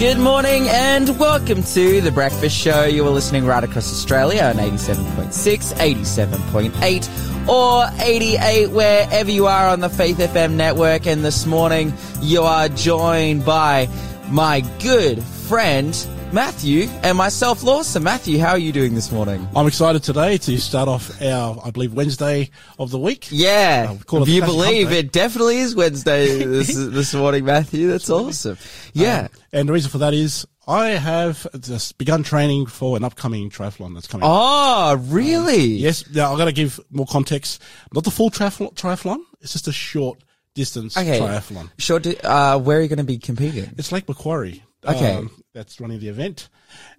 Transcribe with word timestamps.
Good 0.00 0.18
morning 0.18 0.66
and 0.66 1.18
welcome 1.18 1.62
to 1.62 2.00
The 2.00 2.10
Breakfast 2.10 2.56
Show. 2.56 2.84
You 2.84 3.06
are 3.06 3.10
listening 3.10 3.44
right 3.44 3.62
across 3.62 3.92
Australia 3.92 4.44
on 4.44 4.54
87.6, 4.54 5.74
87.8 5.74 7.46
or 7.46 7.86
88 8.02 8.70
wherever 8.70 9.30
you 9.30 9.46
are 9.46 9.68
on 9.68 9.80
the 9.80 9.90
Faith 9.90 10.16
FM 10.16 10.54
network. 10.54 11.06
And 11.06 11.22
this 11.22 11.44
morning 11.44 11.92
you 12.22 12.40
are 12.44 12.70
joined 12.70 13.44
by 13.44 13.90
my 14.30 14.60
good 14.78 15.22
friend 15.22 15.94
Matthew 16.32 16.82
and 17.02 17.18
myself, 17.18 17.64
Lawson. 17.64 18.04
Matthew, 18.04 18.38
how 18.38 18.50
are 18.50 18.58
you 18.58 18.70
doing 18.70 18.94
this 18.94 19.10
morning? 19.10 19.48
I'm 19.56 19.66
excited 19.66 20.04
today 20.04 20.38
to 20.38 20.58
start 20.58 20.88
off 20.88 21.20
our, 21.20 21.60
I 21.64 21.72
believe, 21.72 21.92
Wednesday 21.92 22.50
of 22.78 22.92
the 22.92 23.00
week. 23.00 23.26
Yeah, 23.32 23.88
Uh, 23.90 23.94
we 23.94 23.98
call 24.00 24.22
it 24.22 24.28
if 24.28 24.34
you 24.36 24.40
believe 24.42 24.92
it 24.92 25.10
definitely 25.10 25.58
is 25.58 25.74
Wednesday 25.74 26.38
this 26.44 26.68
this 26.76 27.12
morning, 27.14 27.44
Matthew. 27.44 27.88
That's 27.88 28.08
awesome. 28.08 28.58
Yeah. 28.92 29.22
Um, 29.22 29.28
and 29.52 29.68
the 29.68 29.72
reason 29.72 29.90
for 29.90 29.98
that 29.98 30.14
is 30.14 30.46
I 30.68 30.90
have 30.90 31.48
just 31.58 31.98
begun 31.98 32.22
training 32.22 32.66
for 32.66 32.96
an 32.96 33.02
upcoming 33.02 33.50
triathlon 33.50 33.94
that's 33.94 34.06
coming. 34.06 34.24
Oh, 34.30 34.94
really? 35.08 35.64
Yes, 35.64 36.08
now 36.10 36.30
I've 36.30 36.38
got 36.38 36.44
to 36.44 36.52
give 36.52 36.78
more 36.90 37.06
context. 37.06 37.60
Not 37.92 38.04
the 38.04 38.12
full 38.12 38.30
triathlon, 38.30 38.72
triathlon 38.74 39.18
it's 39.40 39.52
just 39.52 39.66
a 39.66 39.72
short 39.72 40.22
distance 40.54 40.96
Okay. 40.96 41.18
triathlon. 41.18 41.70
Sure. 41.78 42.00
Uh, 42.22 42.56
where 42.60 42.78
are 42.78 42.82
you 42.82 42.88
going 42.88 42.98
to 42.98 43.04
be 43.04 43.18
competing? 43.18 43.74
It's 43.76 43.90
Lake 43.90 44.06
Macquarie. 44.08 44.62
Okay. 44.86 45.12
um, 45.14 45.30
that's 45.52 45.80
running 45.80 45.98
the 46.00 46.08
event. 46.08 46.48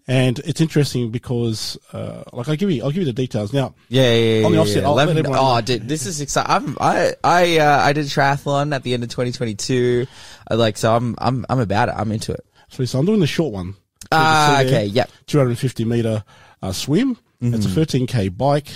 And 0.08 0.38
it's 0.40 0.62
interesting 0.62 1.10
because, 1.10 1.78
uh, 1.94 2.24
like 2.34 2.48
I'll 2.50 2.56
give 2.56 2.70
you, 2.70 2.84
I'll 2.84 2.92
give 2.92 3.00
you 3.02 3.06
the 3.06 3.14
details 3.14 3.54
now. 3.54 3.74
Yeah, 3.90 4.14
yeah, 4.14 4.40
yeah. 4.40 4.46
On 4.46 4.52
the 4.52 4.58
yeah, 4.58 4.62
offset, 4.62 4.82
yeah. 4.84 4.88
I'll 4.90 4.94
Let 4.96 5.08
let 5.08 5.14
me- 5.16 5.20
everyone 5.22 5.40
oh, 5.40 5.56
know. 5.56 5.62
dude, 5.62 5.88
this 5.88 6.06
is 6.06 6.22
exciting. 6.22 6.52
I'm, 6.52 6.78
I, 6.80 7.14
I, 7.24 7.58
uh, 7.60 7.80
I 7.82 7.94
did 7.94 8.06
a 8.06 8.10
triathlon 8.10 8.76
at 8.76 8.84
the 8.84 8.94
end 8.94 9.04
of 9.04 9.10
2022. 9.10 10.06
I 10.50 10.54
like, 10.56 10.78
so 10.78 10.96
I'm, 10.96 11.16
I'm, 11.20 11.46
I'm 11.50 11.60
about 11.60 11.90
it. 11.90 11.96
I'm 11.98 12.12
into 12.12 12.34
it. 12.34 12.46
So, 12.70 12.86
so 12.86 13.00
I'm 13.00 13.06
doing 13.06 13.20
the 13.20 13.28
short 13.28 13.54
one. 13.54 13.74
So 13.74 13.78
you 13.78 13.78
can 14.12 14.20
Ah, 14.22 14.56
there, 14.60 14.66
okay, 14.68 14.86
yep. 14.86 15.10
250 15.28 15.86
meter 15.86 16.24
uh, 16.62 16.72
swim. 16.72 17.18
It's 17.42 17.66
a 17.66 17.70
Mm-hmm. 17.70 17.80
13k 18.04 18.38
bike 18.38 18.68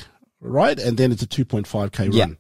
ride, 0.41 0.79
and 0.79 0.97
then 0.97 1.11
it's 1.11 1.21
a 1.21 1.27
2.5k 1.27 2.13
Yeah. 2.13 2.23
run. 2.23 2.37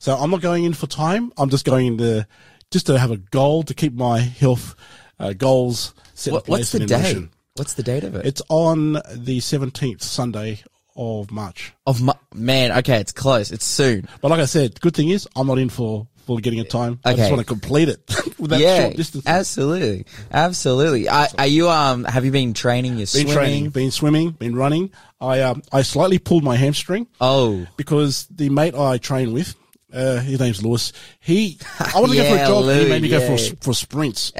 So 0.00 0.16
I'm 0.16 0.30
not 0.30 0.40
going 0.40 0.64
in 0.64 0.74
for 0.74 0.86
time. 0.88 1.32
I'm 1.36 1.50
just 1.50 1.64
going 1.64 1.86
in 1.86 1.98
to 1.98 2.26
just 2.70 2.86
to 2.86 2.98
have 2.98 3.10
a 3.10 3.16
goal 3.16 3.62
to 3.64 3.74
keep 3.74 3.92
my 3.94 4.18
health 4.20 4.74
uh, 5.18 5.32
goals 5.32 5.94
set 6.14 6.32
What, 6.32 6.48
what's 6.48 6.72
the 6.72 6.80
date? 6.80 6.90
motion. 7.02 7.30
What's 7.56 7.74
the 7.74 7.82
date 7.82 8.04
of 8.04 8.14
it? 8.14 8.24
It's 8.26 8.42
on 8.48 8.92
the 9.14 9.38
17th 9.40 10.02
Sunday 10.02 10.60
of 10.96 11.30
March. 11.30 11.72
of 11.86 12.00
my, 12.02 12.14
man. 12.34 12.72
Okay, 12.78 12.98
it's 13.00 13.12
close. 13.12 13.50
It's 13.52 13.64
soon. 13.64 14.08
But 14.20 14.30
like 14.30 14.40
I 14.40 14.44
said, 14.46 14.80
good 14.80 14.94
thing 14.94 15.10
is 15.10 15.28
I'm 15.36 15.46
not 15.46 15.58
in 15.58 15.68
for 15.68 16.06
for 16.26 16.38
getting 16.40 16.60
a 16.60 16.64
time. 16.64 17.00
I 17.06 17.14
just 17.14 17.30
want 17.30 17.40
to 17.40 17.46
complete 17.46 17.88
it 17.88 18.00
with 18.38 18.50
that 18.50 18.60
yeah, 18.60 18.82
short 18.82 18.96
distance. 18.96 19.24
absolutely, 19.26 20.04
absolutely. 20.30 21.08
Are, 21.08 21.26
are 21.38 21.46
you 21.46 21.68
um? 21.70 22.04
Have 22.04 22.24
you 22.24 22.30
been 22.30 22.52
training 22.54 22.92
your 22.92 22.98
been 22.98 23.06
swimming? 23.06 23.32
training, 23.32 23.70
been 23.70 23.90
swimming, 23.90 24.30
been 24.32 24.54
running. 24.56 24.90
I 25.20 25.40
um 25.42 25.62
I 25.72 25.82
slightly 25.82 26.18
pulled 26.18 26.44
my 26.44 26.56
hamstring. 26.56 27.06
Oh, 27.20 27.66
because 27.76 28.26
the 28.30 28.50
mate 28.50 28.74
I 28.74 28.98
train 28.98 29.32
with, 29.32 29.54
uh, 29.92 30.18
his 30.18 30.38
name's 30.38 30.62
Lewis. 30.64 30.92
He, 31.20 31.58
I 31.80 31.92
wanted 32.00 32.14
to 32.14 32.18
Yeah, 32.22 32.30
go 32.30 32.36
for 32.36 32.42
a 32.42 32.46
jog. 32.46 32.64
Lou, 32.66 32.82
he 32.84 32.88
made 32.88 33.02
me 33.02 33.08
go 33.08 33.36
for 33.36 33.56
for 33.62 33.72
sprints. 33.74 34.32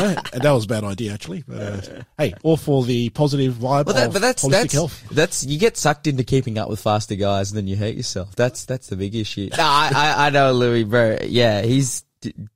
Yeah, 0.00 0.20
and 0.32 0.42
that 0.42 0.50
was 0.52 0.64
a 0.64 0.68
bad 0.68 0.84
idea 0.84 1.12
actually. 1.12 1.44
But, 1.46 1.88
uh, 1.88 2.02
hey, 2.18 2.34
all 2.42 2.56
for 2.56 2.84
the 2.84 3.08
positive 3.10 3.54
vibe 3.54 3.86
Well, 3.86 3.94
that, 3.94 4.06
of 4.08 4.12
but 4.12 4.22
that's 4.22 4.44
holistic 4.44 4.50
that's 4.50 4.72
health. 4.72 5.04
that's 5.10 5.44
you 5.44 5.58
get 5.58 5.76
sucked 5.76 6.06
into 6.06 6.24
keeping 6.24 6.58
up 6.58 6.68
with 6.68 6.80
faster 6.80 7.14
guys 7.14 7.50
and 7.50 7.58
then 7.58 7.66
you 7.66 7.76
hurt 7.76 7.94
yourself. 7.94 8.34
That's 8.36 8.64
that's 8.64 8.88
the 8.88 8.96
big 8.96 9.14
issue. 9.14 9.48
No, 9.56 9.62
I, 9.64 9.90
I 9.94 10.26
I 10.26 10.30
know 10.30 10.52
Louis, 10.52 10.84
bro. 10.84 11.18
Yeah, 11.22 11.62
he's 11.62 12.04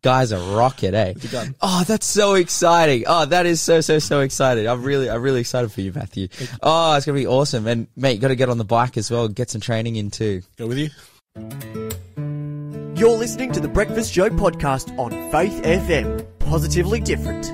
guys 0.02 0.32
a 0.32 0.38
rocket, 0.56 0.94
eh? 0.94 1.12
gun. 1.30 1.54
Oh, 1.60 1.84
that's 1.86 2.06
so 2.06 2.34
exciting. 2.34 3.04
Oh, 3.06 3.26
that 3.26 3.44
is 3.46 3.60
so 3.60 3.80
so 3.82 3.98
so 3.98 4.20
exciting. 4.20 4.66
I'm 4.66 4.82
really 4.82 5.10
I'm 5.10 5.20
really 5.22 5.40
excited 5.40 5.70
for 5.70 5.80
you, 5.82 5.92
Matthew. 5.92 6.28
Oh, 6.62 6.94
it's 6.96 7.04
gonna 7.06 7.18
be 7.18 7.26
awesome. 7.26 7.66
And 7.66 7.86
mate, 7.96 8.14
you 8.14 8.18
got 8.20 8.28
to 8.28 8.36
get 8.36 8.48
on 8.48 8.56
the 8.58 8.64
bike 8.64 8.96
as 8.96 9.10
well. 9.10 9.28
Get 9.28 9.50
some 9.50 9.60
training 9.60 9.96
in 9.96 10.10
too. 10.10 10.42
Go 10.56 10.66
with 10.66 10.78
you. 10.78 10.88
You're 12.98 13.16
listening 13.16 13.52
to 13.52 13.60
the 13.60 13.68
Breakfast 13.68 14.12
Show 14.12 14.28
podcast 14.30 14.98
on 14.98 15.10
Faith 15.30 15.62
FM. 15.62 16.26
Positively 16.48 17.00
different. 17.00 17.46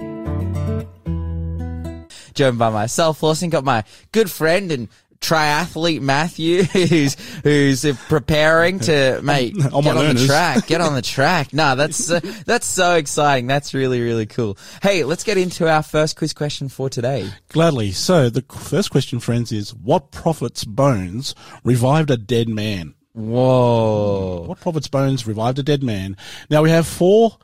joined 2.34 2.58
by 2.58 2.70
myself. 2.70 3.22
Lawson 3.22 3.50
got 3.50 3.64
my 3.64 3.84
good 4.12 4.30
friend 4.30 4.70
and 4.72 4.88
triathlete 5.20 6.00
Matthew, 6.00 6.62
who's 6.72 7.16
who's 7.42 7.84
preparing 8.08 8.78
to 8.80 9.20
mate 9.22 9.54
On 9.72 9.82
get 9.82 9.94
my 9.94 10.08
on 10.08 10.14
the 10.14 10.26
track. 10.26 10.66
Get 10.66 10.80
on 10.80 10.94
the 10.94 11.02
track. 11.02 11.52
No, 11.52 11.74
that's 11.74 12.10
uh, 12.10 12.20
that's 12.46 12.66
so 12.66 12.96
exciting. 12.96 13.46
That's 13.46 13.74
really 13.74 14.00
really 14.00 14.26
cool. 14.26 14.58
Hey, 14.82 15.04
let's 15.04 15.24
get 15.24 15.38
into 15.38 15.68
our 15.68 15.82
first 15.82 16.16
quiz 16.16 16.32
question 16.32 16.68
for 16.68 16.90
today. 16.90 17.28
Gladly. 17.48 17.92
So 17.92 18.30
the 18.30 18.42
first 18.42 18.90
question, 18.90 19.18
friends, 19.20 19.50
is 19.50 19.74
what 19.74 20.10
prophet's 20.10 20.64
bones 20.64 21.34
revived 21.64 22.10
a 22.10 22.16
dead 22.16 22.48
man? 22.48 22.94
Whoa. 23.12 24.44
What 24.46 24.60
prophet's 24.60 24.88
bones 24.88 25.26
revived 25.26 25.58
a 25.58 25.62
dead 25.62 25.82
man? 25.82 26.16
Now 26.50 26.62
we 26.62 26.70
have 26.70 26.86
four 26.86 27.38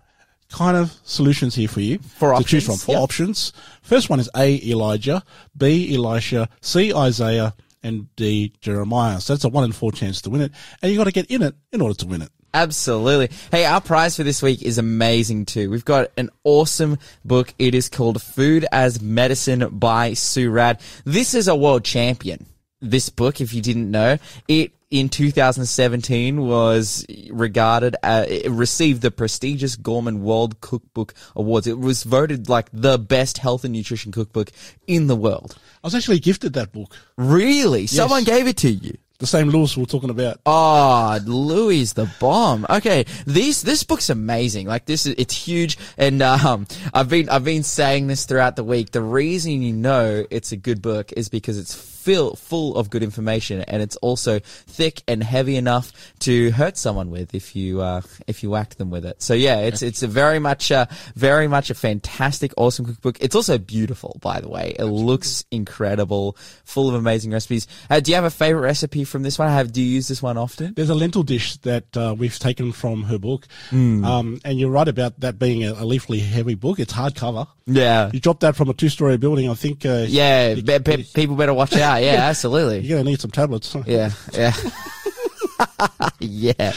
kind 0.50 0.76
of 0.76 0.92
solutions 1.04 1.54
here 1.54 1.68
for 1.68 1.80
you 1.80 1.98
Four 1.98 2.34
to 2.36 2.44
choose 2.44 2.64
from. 2.64 2.74
options, 2.74 2.84
Four 2.84 2.94
yep. 2.94 3.02
options. 3.02 3.52
First 3.82 4.10
one 4.10 4.20
is 4.20 4.28
A. 4.36 4.60
Elijah, 4.68 5.22
B. 5.56 5.94
Elisha, 5.94 6.48
C. 6.60 6.92
Isaiah, 6.94 7.54
and 7.82 8.14
D. 8.16 8.52
Jeremiah. 8.60 9.20
So 9.20 9.32
that's 9.32 9.44
a 9.44 9.48
one 9.48 9.64
in 9.64 9.72
four 9.72 9.92
chance 9.92 10.20
to 10.22 10.30
win 10.30 10.42
it, 10.42 10.52
and 10.82 10.90
you 10.92 10.98
got 10.98 11.04
to 11.04 11.12
get 11.12 11.30
in 11.30 11.42
it 11.42 11.54
in 11.72 11.80
order 11.80 11.94
to 11.94 12.06
win 12.06 12.22
it. 12.22 12.30
Absolutely. 12.52 13.30
Hey, 13.52 13.64
our 13.64 13.80
prize 13.80 14.16
for 14.16 14.24
this 14.24 14.42
week 14.42 14.62
is 14.62 14.76
amazing 14.76 15.46
too. 15.46 15.70
We've 15.70 15.84
got 15.84 16.08
an 16.16 16.30
awesome 16.42 16.98
book. 17.24 17.54
It 17.58 17.74
is 17.76 17.88
called 17.88 18.20
Food 18.20 18.66
as 18.72 19.00
Medicine 19.00 19.68
by 19.70 20.14
Sue 20.14 20.50
Radd. 20.50 20.80
This 21.04 21.34
is 21.34 21.46
a 21.46 21.54
world 21.54 21.84
champion. 21.84 22.46
This 22.80 23.08
book, 23.08 23.40
if 23.40 23.54
you 23.54 23.62
didn't 23.62 23.90
know, 23.90 24.18
it 24.48 24.72
in 24.90 25.08
2017 25.08 26.46
was 26.46 27.06
regarded 27.30 27.96
uh, 28.02 28.24
it 28.28 28.50
received 28.50 29.02
the 29.02 29.10
prestigious 29.10 29.76
Gourmand 29.76 30.22
World 30.22 30.60
Cookbook 30.60 31.14
Awards. 31.36 31.66
It 31.66 31.78
was 31.78 32.02
voted 32.02 32.48
like 32.48 32.68
the 32.72 32.98
best 32.98 33.38
health 33.38 33.64
and 33.64 33.72
nutrition 33.72 34.10
cookbook 34.12 34.50
in 34.86 35.06
the 35.06 35.16
world. 35.16 35.56
I 35.82 35.86
was 35.86 35.94
actually 35.94 36.18
gifted 36.18 36.54
that 36.54 36.72
book, 36.72 36.94
Really? 37.16 37.86
Someone 37.86 38.24
gave 38.24 38.46
it 38.46 38.56
to 38.58 38.70
you? 38.70 38.98
the 39.20 39.26
same 39.26 39.50
Lewis 39.50 39.76
we're 39.76 39.84
talking 39.84 40.10
about. 40.10 40.40
Oh, 40.46 41.18
Louis 41.24 41.92
the 41.92 42.10
bomb. 42.18 42.66
Okay, 42.68 43.04
this 43.26 43.62
this 43.62 43.84
book's 43.84 44.08
amazing. 44.10 44.66
Like 44.66 44.86
this 44.86 45.06
is 45.06 45.14
it's 45.18 45.34
huge, 45.34 45.78
and 45.96 46.22
um, 46.22 46.66
I've 46.92 47.08
been 47.08 47.28
I've 47.28 47.44
been 47.44 47.62
saying 47.62 48.06
this 48.06 48.24
throughout 48.24 48.56
the 48.56 48.64
week. 48.64 48.90
The 48.90 49.02
reason 49.02 49.62
you 49.62 49.74
know 49.74 50.24
it's 50.30 50.52
a 50.52 50.56
good 50.56 50.82
book 50.82 51.12
is 51.12 51.28
because 51.28 51.58
it's 51.58 51.74
fill, 52.00 52.34
full 52.36 52.76
of 52.76 52.88
good 52.90 53.02
information, 53.02 53.60
and 53.62 53.82
it's 53.82 53.96
also 53.96 54.40
thick 54.40 55.02
and 55.06 55.22
heavy 55.22 55.56
enough 55.56 55.92
to 56.20 56.50
hurt 56.52 56.76
someone 56.76 57.10
with 57.10 57.34
if 57.34 57.54
you 57.54 57.80
uh, 57.80 58.00
if 58.26 58.42
you 58.42 58.50
whack 58.50 58.74
them 58.76 58.90
with 58.90 59.04
it. 59.04 59.22
So 59.22 59.34
yeah, 59.34 59.58
it's 59.60 59.82
it's 59.82 60.02
a 60.02 60.08
very 60.08 60.38
much 60.38 60.70
a, 60.70 60.88
very 61.14 61.48
much 61.48 61.70
a 61.70 61.74
fantastic, 61.74 62.52
awesome 62.56 62.86
cookbook. 62.86 63.18
It's 63.20 63.34
also 63.36 63.58
beautiful, 63.58 64.18
by 64.20 64.40
the 64.40 64.48
way. 64.48 64.74
It 64.78 64.84
looks 64.84 65.44
incredible, 65.50 66.36
full 66.64 66.88
of 66.88 66.94
amazing 66.94 67.32
recipes. 67.32 67.66
Uh, 67.88 68.00
do 68.00 68.10
you 68.10 68.14
have 68.14 68.24
a 68.24 68.30
favorite 68.30 68.62
recipe 68.62 69.04
from 69.04 69.22
this 69.22 69.38
one? 69.38 69.48
I 69.48 69.52
Have 69.54 69.72
do 69.72 69.82
you 69.82 69.88
use 69.94 70.08
this 70.08 70.22
one 70.22 70.38
often? 70.38 70.74
There's 70.74 70.90
a 70.90 70.94
lentil 70.94 71.22
dish 71.22 71.56
that 71.58 71.96
uh, 71.96 72.14
we've 72.16 72.38
taken 72.38 72.72
from 72.72 73.04
her 73.04 73.18
book, 73.18 73.46
Hmm. 73.70 74.04
um, 74.04 74.40
and 74.44 74.58
you're 74.58 74.70
right 74.70 74.88
about 74.88 75.20
that 75.20 75.38
being 75.38 75.64
a, 75.64 75.72
a 75.72 75.84
leafly 75.84 76.20
heavy 76.20 76.54
book. 76.54 76.78
It's 76.78 76.92
hardcover. 76.92 77.46
Yeah. 77.72 78.10
You 78.12 78.20
dropped 78.20 78.41
that 78.41 78.56
from 78.56 78.69
a 78.69 78.75
two-story 78.75 79.16
building. 79.19 79.48
I 79.48 79.54
think. 79.54 79.84
Uh, 79.86 80.04
Yeah, 80.08 80.54
you- 80.54 80.62
be- 80.62 81.04
people 81.15 81.36
better 81.36 81.54
watch 81.54 81.74
out. 81.77 82.03
Yeah, 82.03 82.28
absolutely. 82.28 82.80
You're 82.80 82.98
gonna 82.98 83.10
need 83.10 83.21
some 83.21 83.30
tablets. 83.30 83.74
Yeah, 83.86 84.10
yeah. 84.33 84.53
yeah. 86.21 86.72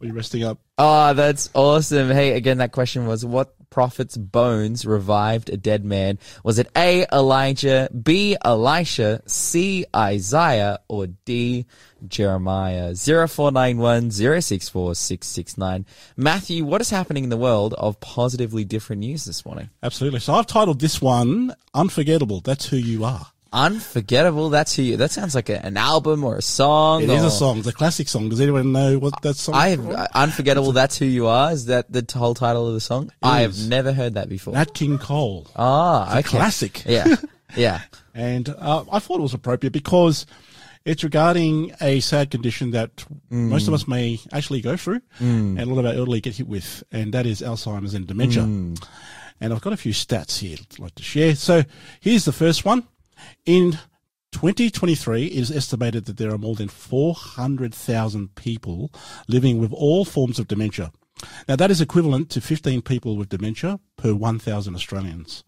Are 0.00 0.06
you 0.06 0.12
resting 0.12 0.44
up? 0.44 0.58
Oh, 0.76 1.12
that's 1.12 1.50
awesome. 1.54 2.10
Hey, 2.10 2.34
again, 2.34 2.58
that 2.58 2.70
question 2.70 3.06
was 3.06 3.24
what 3.24 3.54
prophet's 3.68 4.16
bones 4.16 4.86
revived 4.86 5.50
a 5.50 5.56
dead 5.56 5.84
man? 5.84 6.18
Was 6.44 6.60
it 6.60 6.68
A, 6.76 7.04
Elijah, 7.12 7.88
B, 7.90 8.36
Elisha, 8.44 9.20
C, 9.26 9.84
Isaiah, 9.94 10.78
or 10.88 11.08
D, 11.08 11.66
Jeremiah? 12.06 12.94
0491 12.94 14.12
064 14.12 14.94
669. 14.94 15.84
Matthew, 16.16 16.64
what 16.64 16.80
is 16.80 16.90
happening 16.90 17.24
in 17.24 17.30
the 17.30 17.36
world 17.36 17.74
of 17.74 17.98
positively 17.98 18.64
different 18.64 19.00
news 19.00 19.24
this 19.24 19.44
morning? 19.44 19.68
Absolutely. 19.82 20.20
So 20.20 20.34
I've 20.34 20.46
titled 20.46 20.80
this 20.80 21.02
one 21.02 21.54
"Unforgettable." 21.74 22.40
That's 22.40 22.66
who 22.66 22.76
you 22.76 23.04
are. 23.04 23.26
Unforgettable. 23.52 24.50
That's 24.50 24.74
who 24.76 24.82
you, 24.82 24.96
that 24.98 25.10
sounds 25.10 25.34
like 25.34 25.48
a, 25.48 25.64
an 25.64 25.76
album 25.76 26.24
or 26.24 26.36
a 26.36 26.42
song. 26.42 27.02
It 27.02 27.10
is 27.10 27.22
or- 27.24 27.26
a 27.28 27.30
song. 27.30 27.58
It's 27.58 27.66
a 27.66 27.72
classic 27.72 28.08
song. 28.08 28.28
Does 28.28 28.40
anyone 28.40 28.72
know 28.72 28.98
what 28.98 29.20
that 29.22 29.34
song? 29.36 29.54
I 29.54 29.68
is 29.68 29.76
have 29.80 29.90
uh, 29.90 30.06
unforgettable. 30.14 30.72
That's 30.72 30.98
who 30.98 31.04
you 31.06 31.26
are. 31.26 31.52
Is 31.52 31.66
that 31.66 31.90
the 31.92 32.04
whole 32.18 32.34
title 32.34 32.66
of 32.68 32.74
the 32.74 32.80
song? 32.80 33.10
I 33.22 33.40
have 33.40 33.52
is. 33.52 33.68
never 33.68 33.92
heard 33.92 34.14
that 34.14 34.28
before. 34.28 34.54
Nat 34.54 34.74
King 34.74 34.98
Cole. 34.98 35.46
ah, 35.56 36.10
okay. 36.18 36.22
Classic. 36.28 36.82
Yeah, 36.86 37.16
yeah. 37.56 37.80
And 38.14 38.48
uh, 38.48 38.84
I 38.90 38.98
thought 38.98 39.18
it 39.20 39.22
was 39.22 39.32
appropriate 39.34 39.70
because 39.72 40.26
it's 40.84 41.04
regarding 41.04 41.72
a 41.80 42.00
sad 42.00 42.30
condition 42.30 42.72
that 42.72 42.90
Mm. 43.30 43.48
most 43.50 43.68
of 43.68 43.74
us 43.74 43.86
may 43.86 44.18
actually 44.32 44.60
go 44.62 44.76
through, 44.76 45.00
and 45.20 45.58
a 45.60 45.64
lot 45.66 45.80
of 45.80 45.86
our 45.86 45.92
elderly 45.92 46.20
get 46.20 46.34
hit 46.36 46.48
with, 46.48 46.82
and 46.90 47.12
that 47.14 47.26
is 47.26 47.42
Alzheimer's 47.42 47.94
and 47.94 48.06
dementia. 48.06 48.42
Mm. 48.42 48.82
And 49.40 49.52
I've 49.52 49.60
got 49.60 49.72
a 49.72 49.76
few 49.76 49.92
stats 49.92 50.38
here 50.40 50.56
I'd 50.60 50.78
like 50.80 50.94
to 50.96 51.02
share. 51.02 51.34
So 51.36 51.62
here's 52.00 52.24
the 52.24 52.32
first 52.32 52.64
one. 52.64 52.84
In 53.44 53.78
2023, 54.32 55.26
it 55.26 55.32
is 55.32 55.50
estimated 55.50 56.04
that 56.04 56.16
there 56.16 56.32
are 56.32 56.38
more 56.38 56.54
than 56.54 56.68
400,000 56.68 58.34
people 58.34 58.92
living 59.26 59.58
with 59.58 59.72
all 59.72 60.04
forms 60.04 60.38
of 60.38 60.48
dementia. 60.48 60.92
Now 61.48 61.56
that 61.56 61.70
is 61.70 61.80
equivalent 61.80 62.30
to 62.30 62.40
15 62.40 62.82
people 62.82 63.16
with 63.16 63.30
dementia 63.30 63.80
per 63.96 64.14
1,000 64.14 64.74
Australians. 64.74 65.44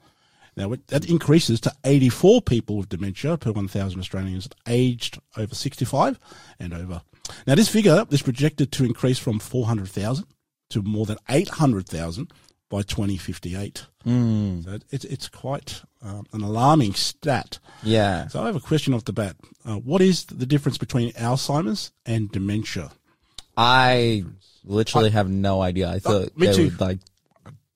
Now 0.57 0.75
that 0.89 1.09
increases 1.09 1.61
to 1.61 1.73
84 1.85 2.43
people 2.43 2.77
with 2.77 2.89
dementia 2.89 3.37
per 3.37 3.53
1,000 3.53 4.01
Australians 4.01 4.49
aged 4.67 5.21
over 5.37 5.55
65 5.55 6.19
and 6.59 6.75
over. 6.75 7.03
Now 7.47 7.55
this 7.55 7.69
figure 7.69 8.05
is 8.11 8.23
projected 8.23 8.73
to 8.73 8.85
increase 8.85 9.19
from 9.19 9.39
400,000 9.39 10.27
to 10.71 10.83
more 10.83 11.07
than 11.07 11.19
800,000 11.29 12.33
by 12.71 12.81
2058. 12.83 13.87
Hmm. 14.05 14.63
So 14.63 14.79
it's 14.91 15.05
it's 15.05 15.29
quite 15.29 15.83
um, 16.01 16.25
an 16.33 16.41
alarming 16.41 16.95
stat. 16.95 17.59
Yeah. 17.83 18.29
So 18.29 18.41
I 18.43 18.47
have 18.47 18.57
a 18.57 18.61
question 18.61 18.95
off 18.95 19.05
the 19.05 19.13
bat. 19.13 19.37
Uh, 19.67 19.75
what 19.77 20.01
is 20.01 20.25
the 20.25 20.47
difference 20.47 20.79
between 20.79 21.13
Alzheimer's 21.13 21.93
and 22.07 22.31
dementia? 22.33 22.93
I 23.57 24.25
literally 24.65 25.11
have 25.11 25.29
no 25.29 25.61
idea. 25.61 25.91
I 25.91 25.99
thought 25.99 26.29
Uh, 26.29 26.29
me 26.37 26.47
they 26.47 26.53
too. 26.55 26.71
were 26.79 26.87
like 26.87 26.99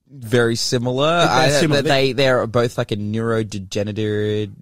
very 0.09 0.55
similar. 0.57 1.27
I, 1.29 1.51
similar. 1.51 1.83
They 1.83 2.13
they're 2.13 2.47
both 2.47 2.79
like 2.79 2.93
a 2.93 2.97
neurodegenerative 2.97 4.53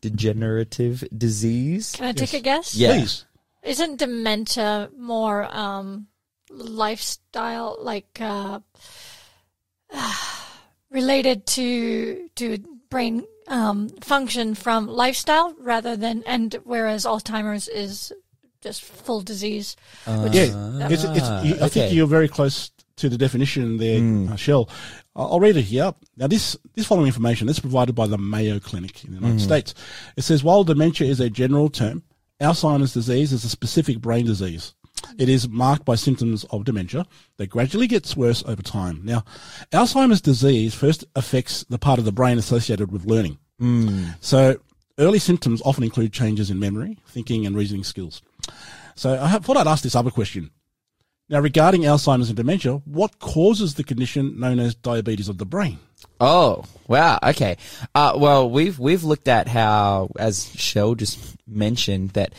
degenerative 0.00 1.04
disease. 1.16 1.92
Can 1.92 2.06
I 2.06 2.12
take 2.12 2.34
a 2.34 2.40
guess? 2.40 2.74
Yeah. 2.74 2.94
Please. 2.98 3.24
Isn't 3.62 3.98
dementia 3.98 4.90
more 4.98 5.44
um, 5.54 6.08
lifestyle, 6.50 7.76
like 7.80 8.18
uh, 8.20 8.58
related 10.90 11.46
to 11.46 12.28
to 12.36 12.58
brain 12.90 13.24
um, 13.48 13.88
function 14.00 14.54
from 14.54 14.86
lifestyle 14.86 15.54
rather 15.58 15.96
than, 15.96 16.22
and 16.26 16.54
whereas 16.64 17.04
Alzheimer's 17.04 17.68
is 17.68 18.12
just 18.60 18.82
full 18.82 19.20
disease. 19.22 19.76
which- 20.06 20.34
Yeah, 20.34 20.88
it's, 20.88 21.04
it's, 21.04 21.28
you, 21.44 21.54
I 21.64 21.68
think 21.68 21.92
you're 21.92 22.06
very 22.06 22.28
close 22.28 22.70
to 22.96 23.08
the 23.08 23.16
definition 23.18 23.78
there, 23.78 23.98
uh, 24.32 24.36
Shell. 24.36 24.68
I'll 25.16 25.32
I'll 25.32 25.40
read 25.40 25.56
it 25.56 25.62
here. 25.62 25.92
Now, 26.16 26.26
this, 26.28 26.56
this 26.74 26.86
following 26.86 27.06
information 27.08 27.48
is 27.48 27.58
provided 27.58 27.94
by 27.94 28.06
the 28.06 28.18
Mayo 28.18 28.60
Clinic 28.60 29.02
in 29.04 29.10
the 29.10 29.16
United 29.18 29.40
States. 29.40 29.74
It 30.16 30.22
says, 30.22 30.44
while 30.44 30.62
dementia 30.62 31.08
is 31.08 31.18
a 31.18 31.28
general 31.28 31.68
term, 31.70 32.02
Alzheimer's 32.40 32.92
disease 32.94 33.32
is 33.32 33.44
a 33.44 33.48
specific 33.48 33.98
brain 34.00 34.26
disease. 34.26 34.74
It 35.18 35.28
is 35.28 35.48
marked 35.48 35.84
by 35.84 35.94
symptoms 35.94 36.44
of 36.44 36.64
dementia 36.64 37.06
that 37.36 37.48
gradually 37.50 37.86
gets 37.86 38.16
worse 38.16 38.42
over 38.46 38.62
time. 38.62 39.00
Now, 39.04 39.24
Alzheimer's 39.72 40.20
disease 40.20 40.74
first 40.74 41.04
affects 41.14 41.64
the 41.64 41.78
part 41.78 41.98
of 41.98 42.04
the 42.04 42.12
brain 42.12 42.38
associated 42.38 42.90
with 42.90 43.06
learning. 43.06 43.38
Hmm. 43.58 44.10
So 44.20 44.56
early 44.98 45.18
symptoms 45.18 45.62
often 45.64 45.84
include 45.84 46.12
changes 46.12 46.50
in 46.50 46.58
memory, 46.58 46.98
thinking, 47.06 47.46
and 47.46 47.56
reasoning 47.56 47.84
skills. 47.84 48.22
So 48.94 49.18
I 49.20 49.38
thought 49.38 49.56
I'd 49.56 49.66
ask 49.66 49.82
this 49.82 49.94
other 49.94 50.10
question. 50.10 50.50
Now, 51.28 51.40
regarding 51.40 51.82
Alzheimer's 51.82 52.28
and 52.28 52.36
dementia, 52.36 52.74
what 52.84 53.18
causes 53.18 53.74
the 53.74 53.84
condition 53.84 54.38
known 54.38 54.58
as 54.58 54.74
diabetes 54.74 55.28
of 55.28 55.38
the 55.38 55.46
brain? 55.46 55.78
Oh 56.20 56.64
wow. 56.86 57.18
Okay. 57.22 57.56
Uh, 57.94 58.14
well, 58.16 58.48
we've 58.50 58.78
we've 58.78 59.04
looked 59.04 59.28
at 59.28 59.48
how, 59.48 60.10
as 60.18 60.52
Shell 60.54 60.94
just 60.96 61.18
mentioned, 61.46 62.10
that 62.10 62.32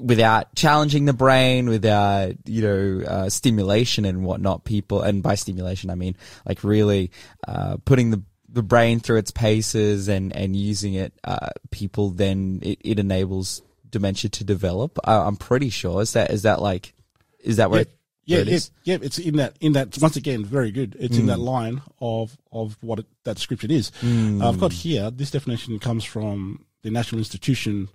without 0.00 0.54
challenging 0.54 1.06
the 1.06 1.12
brain, 1.12 1.68
without 1.68 2.34
you 2.44 2.62
know 2.62 3.06
uh, 3.06 3.28
stimulation 3.30 4.04
and 4.04 4.24
whatnot, 4.24 4.64
people, 4.64 5.02
and 5.02 5.22
by 5.22 5.34
stimulation 5.34 5.90
I 5.90 5.94
mean 5.94 6.16
like 6.46 6.62
really 6.64 7.10
uh, 7.46 7.76
putting 7.84 8.10
the 8.10 8.22
the 8.48 8.62
brain 8.62 9.00
through 9.00 9.18
its 9.18 9.30
paces 9.30 10.08
and 10.08 10.34
and 10.36 10.54
using 10.56 10.94
it, 10.94 11.12
uh, 11.24 11.50
people 11.70 12.10
then 12.10 12.60
it, 12.62 12.78
it 12.84 12.98
enables 12.98 13.62
dementia 13.88 14.30
to 14.30 14.44
develop. 14.44 14.98
I'm 15.04 15.36
pretty 15.36 15.70
sure. 15.70 16.02
Is 16.02 16.12
that 16.12 16.30
is 16.30 16.42
that 16.42 16.60
like 16.60 16.92
is 17.40 17.56
that 17.56 17.70
where? 17.70 17.82
it- 17.82 17.95
yeah, 18.26 18.38
yeah, 18.40 18.58
yeah. 18.84 18.98
It's 19.00 19.18
in 19.18 19.36
that 19.36 19.56
in 19.60 19.72
that 19.72 19.96
once 20.00 20.16
again 20.16 20.44
very 20.44 20.70
good. 20.70 20.96
It's 20.98 21.16
in 21.16 21.26
that 21.26 21.38
line 21.38 21.80
of 22.00 22.36
of 22.52 22.76
what 22.82 22.98
it, 22.98 23.06
that 23.24 23.36
description 23.36 23.70
is. 23.70 23.90
Uh, 24.02 24.48
I've 24.48 24.60
got 24.60 24.72
here. 24.72 25.10
This 25.10 25.30
definition 25.30 25.78
comes 25.78 26.04
from 26.04 26.64
the 26.82 26.90
National 26.90 27.18
Institution. 27.20 27.88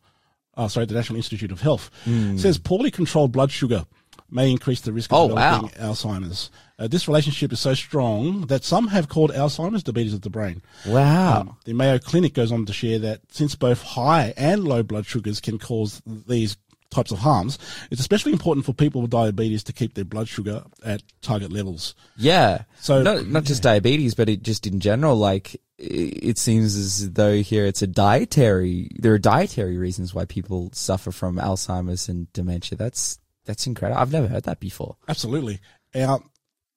Uh, 0.58 0.68
sorry, 0.68 0.86
the 0.86 0.94
National 0.96 1.18
Institute 1.18 1.52
of 1.52 1.62
Health. 1.62 1.90
It 2.06 2.40
says 2.40 2.58
poorly 2.58 2.92
controlled 2.92 3.32
blood 3.32 3.52
sugar 3.52 3.86
may 4.30 4.50
increase 4.50 4.82
the 4.82 4.94
risk 4.94 5.12
of 5.12 5.20
Oh, 5.20 5.28
developing 5.30 5.70
Alzheimer's. 5.80 6.50
Uh, 6.80 6.88
this 6.88 7.08
relationship 7.08 7.52
is 7.52 7.60
so 7.60 7.74
strong 7.74 8.42
that 8.48 8.64
some 8.64 8.88
have 8.88 9.08
called 9.10 9.32
Alzheimer's 9.32 9.84
diabetes 9.84 10.14
of 10.14 10.22
the 10.22 10.30
brain. 10.30 10.62
Wow. 10.88 11.42
Um, 11.42 11.58
the 11.66 11.74
Mayo 11.74 12.00
Clinic 12.00 12.34
goes 12.34 12.52
on 12.52 12.66
to 12.66 12.74
share 12.74 12.98
that 13.00 13.22
since 13.30 13.56
both 13.56 13.82
high 13.82 14.34
and 14.38 14.64
low 14.64 14.84
blood 14.84 15.06
sugars 15.06 15.40
can 15.42 15.60
cause 15.60 16.02
these 16.06 16.56
types 16.92 17.12
of 17.12 17.18
harms, 17.20 17.58
it's 17.90 18.02
especially 18.02 18.32
important 18.34 18.66
for 18.66 18.74
people 18.74 19.02
with 19.02 19.10
diabetes 19.10 19.64
to 19.64 19.74
keep 19.74 19.96
their 19.96 20.06
blood 20.06 20.28
sugar 20.28 20.64
at 20.86 21.02
target 21.22 21.52
levels. 21.52 21.96
Yeah. 22.18 22.64
So- 22.80 23.02
not 23.02 23.26
not 23.28 23.44
just 23.46 23.64
diabetes, 23.64 24.14
but 24.14 24.30
it 24.30 24.44
just 24.44 24.68
in 24.68 24.80
general. 24.80 25.16
Like 25.16 25.60
it 25.78 26.38
seems 26.38 26.76
as 26.76 27.12
though 27.14 27.38
here 27.38 27.66
it's 27.66 27.82
a 27.82 27.88
dietary. 27.88 28.90
There 29.00 29.14
are 29.14 29.18
dietary 29.18 29.78
reasons 29.78 30.14
why 30.14 30.26
people 30.26 30.70
suffer 30.74 31.12
from 31.12 31.38
Alzheimer's 31.38 32.08
and 32.08 32.32
dementia. 32.34 32.78
That's 32.78 33.18
that's 33.46 33.66
incredible. 33.66 34.00
I've 34.00 34.12
never 34.12 34.28
heard 34.28 34.44
that 34.44 34.60
before. 34.60 34.98
Absolutely. 35.08 35.60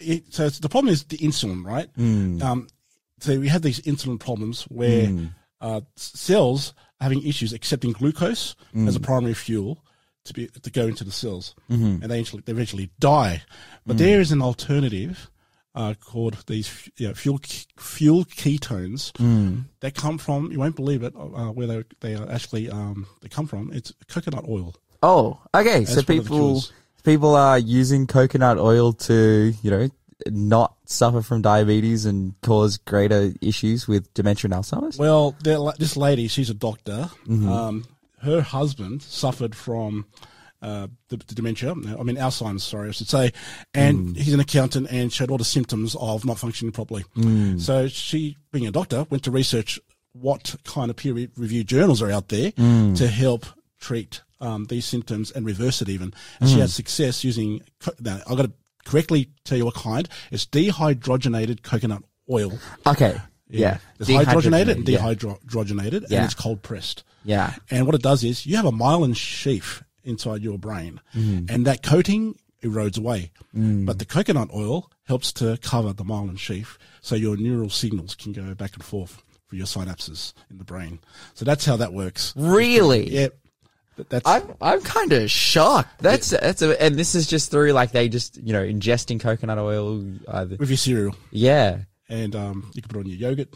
It, 0.01 0.33
so 0.33 0.47
it's, 0.47 0.59
the 0.59 0.69
problem 0.69 0.93
is 0.93 1.05
the 1.05 1.19
insulin, 1.19 1.65
right? 1.65 1.89
Um, 2.43 2.67
so 3.21 3.39
we 3.39 3.49
have 3.49 3.63
these 3.63 3.81
insulin 3.81 4.19
problems 4.19 4.63
where 4.65 5.09
uh, 5.61 5.81
cells 5.97 6.75
are 7.01 7.05
having 7.05 7.25
issues 7.27 7.53
accepting 7.53 7.93
glucose 7.93 8.57
as 8.75 8.97
a 8.97 9.01
primary 9.01 9.35
fuel 9.35 9.85
to 10.25 10.33
be 10.35 10.47
to 10.49 10.71
go 10.71 10.87
into 10.87 11.05
the 11.05 11.13
cells, 11.13 11.55
and 11.69 12.01
they 12.03 12.07
eventually, 12.07 12.43
they 12.45 12.53
eventually 12.53 12.91
die. 12.99 13.43
But 13.87 13.99
there 13.99 14.21
is 14.21 14.33
an 14.33 14.41
alternative 14.43 15.31
uh, 15.75 15.95
called 15.95 16.37
these 16.47 16.89
you 16.97 17.09
know, 17.09 17.15
fuel 17.15 17.41
fuel 17.79 18.25
ketones 18.25 19.13
that 19.81 19.95
come 19.95 20.19
from 20.19 20.53
you 20.53 20.59
won't 20.59 20.77
believe 20.77 21.03
it 21.03 21.15
uh, 21.17 21.51
where 21.51 21.67
they 21.67 21.85
they 22.01 22.15
are 22.15 22.31
actually 22.31 22.71
um, 22.71 23.07
they 23.23 23.29
come 23.29 23.47
from. 23.47 23.71
It's 23.73 23.93
coconut 24.09 24.45
oil. 24.49 24.75
Oh, 25.03 25.41
okay. 25.55 25.85
So 25.85 25.97
That's 25.97 26.09
one 26.09 26.19
of 26.19 26.25
the 26.25 26.31
people 26.31 26.63
people 27.03 27.35
are 27.35 27.59
using 27.59 28.07
coconut 28.07 28.59
oil 28.59 28.93
to 28.93 29.53
you 29.63 29.71
know 29.71 29.89
not 30.29 30.75
suffer 30.87 31.21
from 31.23 31.43
diabetes 31.43 32.07
and 32.07 32.41
cause 32.41 32.79
greater 32.79 33.33
issues 33.43 33.89
with 33.89 34.13
dementia 34.15 34.47
and 34.51 34.55
Alzheimer's. 34.55 34.97
Well, 34.97 35.37
this 35.43 35.97
lady, 35.97 36.29
she's 36.29 36.51
a 36.51 36.55
doctor. 36.55 37.11
Um, 37.29 37.85
her 38.25 38.41
husband 38.43 39.03
suffered 39.03 39.55
from 39.55 40.07
uh, 40.63 40.89
the, 41.09 41.19
the 41.19 41.35
dementia. 41.35 41.73
I 41.73 42.03
mean, 42.03 42.17
Alzheimer's, 42.17 42.63
sorry, 42.65 42.89
I 42.89 42.93
should 42.93 43.09
say. 43.09 43.33
And 43.75 44.17
he's 44.17 44.33
an 44.35 44.41
accountant 44.41 44.89
and 44.91 45.13
showed 45.13 45.31
all 45.31 45.39
the 45.39 45.45
symptoms 45.45 45.95
of 46.01 46.25
not 46.25 46.39
functioning 46.39 46.73
properly. 46.73 47.05
So 47.59 47.89
she, 47.89 48.37
being 48.53 48.67
a 48.67 48.71
doctor, 48.71 49.07
went 49.11 49.23
to 49.25 49.31
research 49.31 49.79
what 50.13 50.55
kind 50.65 50.91
of 50.91 50.97
peer 50.97 51.13
reviewed 51.37 51.67
journals 51.69 52.01
are 52.01 52.11
out 52.11 52.29
there 52.29 52.53
to 52.97 53.09
help 53.09 53.47
treat 53.81 54.23
um, 54.41 54.65
these 54.67 54.85
symptoms 54.87 55.31
and 55.31 55.45
reverse 55.45 55.83
it 55.83 55.89
even. 55.89 56.15
And 56.41 56.49
she 56.49 56.61
had 56.61 56.71
success 56.71 57.25
using, 57.25 57.63
now, 58.01 58.21
I've 58.27 58.37
got 58.37 58.47
to 58.47 58.53
correctly 58.85 59.31
tell 59.45 59.59
you 59.59 59.67
what 59.67 59.75
kind. 59.75 60.09
It's 60.31 60.47
dehydrogenated 60.47 61.63
coconut 61.63 62.05
oil. 62.31 62.59
Okay. 62.87 63.21
Yeah. 63.59 63.79
It's 63.99 64.09
hydrogenated 64.11 64.71
and 64.73 64.85
dehydrogenated, 64.85 66.07
Yeah. 66.11 66.19
and 66.19 66.25
it's 66.27 66.35
cold 66.35 66.63
pressed. 66.63 67.05
Yeah. 67.25 67.55
And 67.71 67.87
what 67.87 67.95
it 67.95 68.03
does 68.03 68.23
is 68.25 68.47
you 68.47 68.57
have 68.57 68.67
a 68.67 68.73
myelin 68.73 69.17
sheath 69.17 69.83
inside 70.05 70.43
your 70.43 70.59
brain, 70.59 71.01
Mm. 71.15 71.51
and 71.51 71.67
that 71.67 71.83
coating 71.83 72.37
erodes 72.63 72.99
away. 72.99 73.31
But 73.53 73.99
the 73.99 74.05
coconut 74.05 74.49
oil 74.55 74.91
helps 75.05 75.33
to 75.35 75.59
cover 75.63 75.93
the 75.93 76.05
myelin 76.05 76.39
sheath, 76.39 76.77
so 77.01 77.15
your 77.15 77.37
neural 77.37 77.71
signals 77.71 78.15
can 78.15 78.33
go 78.33 78.55
back 78.55 78.75
and 78.75 78.85
forth 78.85 79.23
for 79.47 79.57
your 79.57 79.67
synapses 79.67 80.33
in 80.51 80.59
the 80.59 80.65
brain. 80.65 80.99
So 81.35 81.45
that's 81.45 81.65
how 81.65 81.77
that 81.77 81.93
works. 81.93 82.33
Really? 82.37 83.09
Yeah, 83.11 83.29
that's 84.09 84.27
I'm 84.29 84.55
I'm 84.61 84.81
kind 84.83 85.13
of 85.13 85.31
shocked. 85.31 86.01
That's 86.03 86.31
that's 86.31 86.63
a, 86.63 86.83
and 86.83 86.97
this 86.97 87.15
is 87.15 87.27
just 87.29 87.51
through 87.51 87.73
like 87.73 87.93
they 87.93 88.09
just 88.09 88.37
you 88.43 88.53
know 88.53 88.63
ingesting 88.65 89.21
coconut 89.21 89.59
oil 89.59 90.05
either. 90.29 90.57
with 90.57 90.69
your 90.71 90.77
cereal, 90.79 91.15
Yeah. 91.31 91.81
And 92.09 92.35
um, 92.37 92.71
you 92.75 92.83
can 92.83 92.89
put 92.89 92.97
it 92.99 93.01
on 93.01 93.07
your 93.07 93.19
yogurt, 93.31 93.49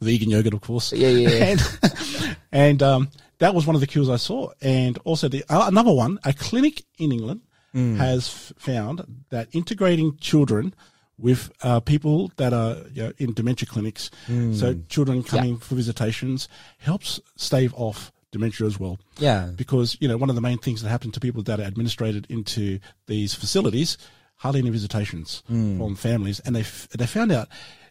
vegan 0.00 0.30
yogurt, 0.30 0.54
of 0.54 0.60
course. 0.60 0.92
Yeah, 0.92 1.08
yeah, 1.08 1.28
yeah. 1.28 1.44
and 1.44 2.36
and 2.52 2.82
um, 2.82 3.08
that 3.38 3.54
was 3.54 3.66
one 3.66 3.74
of 3.74 3.80
the 3.80 3.86
cures 3.86 4.08
I 4.08 4.16
saw. 4.16 4.50
And 4.60 4.98
also 5.04 5.28
the 5.28 5.44
uh, 5.48 5.66
another 5.68 5.92
one, 5.92 6.18
a 6.24 6.32
clinic 6.32 6.82
in 6.98 7.12
England 7.12 7.42
Hmm. 7.72 7.96
has 7.96 8.28
f- 8.28 8.52
found 8.58 9.02
that 9.30 9.48
integrating 9.52 10.18
children 10.18 10.74
with 11.16 11.50
uh, 11.62 11.80
people 11.80 12.30
that 12.36 12.52
are 12.52 12.76
you 12.92 13.02
know, 13.04 13.12
in 13.16 13.32
dementia 13.32 13.66
clinics, 13.66 14.10
Hmm. 14.26 14.52
so 14.52 14.74
children 14.90 15.22
coming 15.22 15.56
for 15.56 15.74
visitations, 15.76 16.48
helps 16.78 17.18
stave 17.36 17.72
off 17.74 18.12
dementia 18.30 18.66
as 18.66 18.78
well. 18.78 18.98
Yeah. 19.18 19.52
Because 19.56 19.96
you 20.00 20.08
know 20.08 20.18
one 20.18 20.28
of 20.28 20.34
the 20.34 20.42
main 20.42 20.58
things 20.58 20.82
that 20.82 20.90
happen 20.90 21.12
to 21.12 21.20
people 21.20 21.42
that 21.44 21.60
are 21.60 21.62
administrated 21.66 22.26
into 22.28 22.78
these 23.06 23.32
facilities, 23.32 23.96
hardly 24.36 24.60
any 24.60 24.68
visitations 24.70 25.42
Hmm. 25.46 25.78
from 25.78 25.94
families, 25.96 26.40
and 26.40 26.54
they 26.54 26.60
f- 26.60 26.88
they 26.90 27.06
found 27.06 27.32
out 27.32 27.48